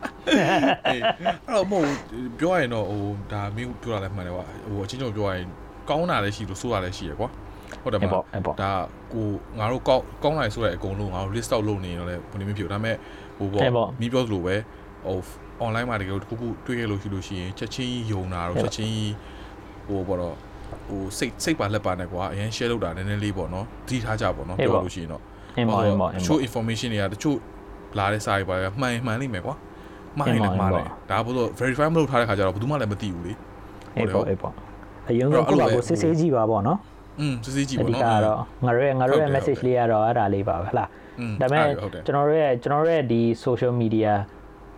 [0.86, 1.00] အဲ့
[1.56, 1.88] တော့မဟုတ်
[2.40, 5.48] ပြောရရင်တော့ဟိုဒါမင်းပြောတာလည်းမှန်တယ်ကွာဟိုအချင်းချင်းပြောရရင်
[5.90, 7.30] ကောင်းတာလည်းရှိလို့ဆိုးတာလည်းရှိရကွာ
[7.84, 8.12] ဟုတ်တယ်မလား
[8.62, 8.72] ဒါ
[9.14, 9.28] ကို
[9.60, 12.96] ငါတို့ကောင်းကောင်းလာဆိုတဲ့အကုန်လုံးငါတို့ list out လုပ်နေတော့လည်းဘယ်လိုမျိုးဖြစ်ဒါပေမဲ့
[13.38, 13.62] ဟိုပေါ့
[14.02, 14.56] မိပြောသလိုပဲ
[15.06, 15.18] ဟို
[15.68, 18.96] online မှာတကယ်လို့တစ်ခုခုတွေ့ခဲ့လို့ရှိလို့ရှိရင်ချက်ချင်းယုံတာတော့ချက်ချင်း
[19.88, 20.36] ဟိုပေါ့တော့
[20.90, 25.22] ဟိုစိတ်စိတ်ပါလက်ပါနဲ့ကွာအရင် share လုပ်တာနည်းနည်းလေးပေါ့နော်သတိထားကြပေါ့နော်ပြောလို့ရှိရင်တော့
[25.58, 27.38] အင်းပါအင်းပါအင်းချို့ပါ information တွေကတချို့
[27.98, 29.56] လာတဲ့စာတွေပါမှန်မှန်လိမ့်မယ်ကွာ
[30.18, 33.34] မှားရင်လည်းမှားတယ်ဒါဘို့တော့ verify မလုပ်ထားတဲ့ခါကျတော့ဘယ်သူမှလည်းမသိဘူးလေ
[33.98, 34.54] အေးပေါ့အေးပေါ့
[35.10, 36.80] အရင်ကကိုပါကိုစစ်ဆေးကြည့်ပါပေါ့နော်
[37.20, 40.90] อืมစစ်စစ်ကြည့်အပေါ့ဓိနော်ကတော့ငါတို့ရဲ့ငါတို့ရဲ့ message လေးကတော့အဲ့ဒါလေးပါပဲဟလား
[41.42, 41.74] ဒါပေမဲ့
[42.06, 44.12] ကျွန်တော်တို့ရဲ့ကျွန်တော်တို့ရဲ့ဒီ social media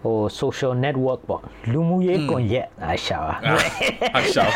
[0.05, 1.41] ဟို social network ပေါ့
[1.71, 3.33] လူမှုရေးကွန်ရက်အရှာပါ
[4.17, 4.53] အရှောက်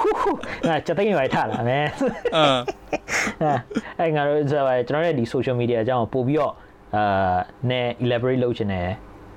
[0.00, 1.86] ဟူးဟူးငါစက်သိမ်းရိုက်ထားလာမယ်
[2.36, 2.42] အာ
[4.00, 6.52] အဲ့ငါတို့ဆိုတော့ကျွန်တော်ရဲ့ဒီ social media အကြောင်းပို့ပြီးတော့
[6.96, 7.36] အာ
[7.70, 8.88] နဲ elaborate လုပ်ချင်တယ်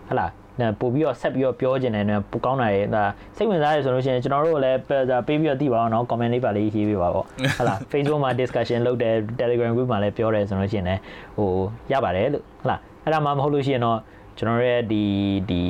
[0.10, 0.39] ဟလားနဲ
[0.80, 3.04] ပို့ပြီးတော့ဆက်ပြီးတော့ပြောချင်တယ်နဲပိုကောင်းတာရဲ့ဒါ
[3.36, 4.78] စိတ်ဝင်စားရဆိုလို့ရှိရင်ကျွန်တော်တို့လည်း
[5.12, 7.26] ဒါပေးပြီးတော့သိပါအောင်နော် comment လေးပါလေးရေးပေးပါပေါ့
[7.58, 11.02] ဟလား Facebook မှာ discussion လုပ်တယ် Telegram group မှာလည်းပြောတယ်ဆိုလို့ရှိရင်လည်း
[11.38, 11.50] ဟို
[11.92, 14.00] ရပါတယ်လို့ဟလားအဲ့ဒါမှမဟုတ်လို့ရှိရင်တော့
[14.38, 15.04] ကျွန်တော်ရဲ့ဒီ
[15.50, 15.62] ဒီ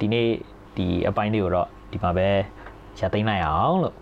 [0.00, 0.28] ဒီနေ့
[0.76, 2.28] ဒီအပိုင်းလေးကိုတော့ဒီမှာပဲ
[3.00, 3.94] ရသိမ်းလိုက်အောင်လို့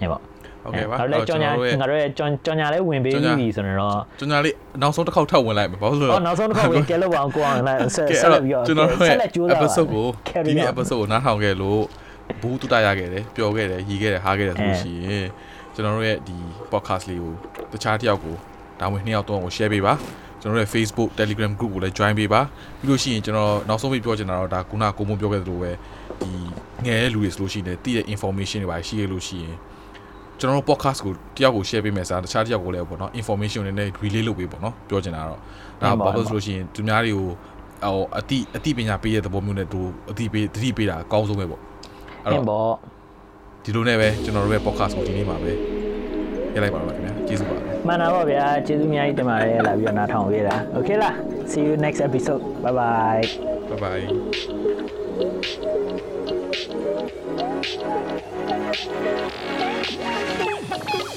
[0.00, 0.22] ညပေါ့
[0.64, 1.50] ဟုတ်ကဲ့ပါငါတို့လည်းကြောင်ညာ
[1.80, 9.16] ငါတို့လည်းကြောင်ကြောင်ညာလည်းဝင်ပေးပြီဆိုတော့ကြောင်ညာလေးနောက်ဆုံးတစ်ခေါက်ထပ်ဝင်လိုက်မယ်ဘာလို့လဲနောက်ဆုံးတစ်ခေါက်ဝင်ကဲလို့အောင်ကိုအောင်လည်းဆက်ဆက်ပြီးတော့ကျွန်တော်တို့ရဲ့
[9.54, 10.06] episode ကို
[10.46, 11.80] ဒီနေ့ episode ကိုနားထောင်ခဲ့လို့
[12.40, 15.26] ဘူးတူတာရခဲ့တယ်ပျော်ခဲ့တယ်ရီခဲ့တယ်ဟားခဲ့တယ်ဆိုလို့ရှိရင်
[15.74, 16.36] ကျွန်တော်တို့ရဲ့ဒီ
[16.72, 17.32] podcast လေးကို
[17.72, 18.34] တခြားတစ်ယောက်ကို
[18.80, 19.94] ဒါဝင်နှစ်ယောက်သုံးယောက်ကို share ပေးပါ
[20.40, 22.40] ကျွန်တော်ရဲ့ Facebook Telegram group ကိုလည်း join ပေးပါ
[22.78, 25.70] ပြီးလို့ရှိရင်ကျွန်တော်နောက်ဆုံးပြီးပြောချင်တာတော့ဒါကုနာကိုမိုးပြောခဲ့သလိုပဲ
[26.20, 26.30] ဒီ
[26.86, 29.56] ငယ်လူတွေဆိုလို့ရှိရင်တည်တဲ့ information တွေပါရှိရလို့ရှိရင်
[30.40, 35.40] ကျွန်တော်တို့ podcast ကိုတယောက်ကို share ပေးမယ်စားတခြားတယောက်ကိုလည်းပေါ့နော် information တွေနဲ့ relay လုပ်ပေးပေါ့နော်ပြောချင်တာတော့
[35.82, 37.26] ဒါဘာလို့ဆိုလို့ရှိရင်သူများတွေကို
[37.84, 39.80] ဟိုအတိအတိပညာပေးတဲ့သဘောမျိုးနဲ့သူ
[40.10, 41.60] အတိပေးသတိပေးတာအကောင်းဆုံးပဲပေါ့
[42.24, 42.72] အဲ့အဲ့တော့ပေါ့
[43.64, 45.52] ဒီလိုနဲ့ပဲကျွန်တော်တို့ရဲ့ podcast ကိုဒီနေ့မှာပဲ
[46.54, 51.14] ရလိုက်ပါတော့ခင်ဗျာကျေးဇူးပါမှန်တာပေါ့ဗျာကျေးဇူးအများကြီးတင်ပါတယ်လာပြီးတော့နားထောင်ပေးတာ Okay လား
[51.50, 53.22] see you next episode bye bye
[53.70, 54.04] bye bye
[58.72, 58.90] Thank
[60.94, 61.09] you.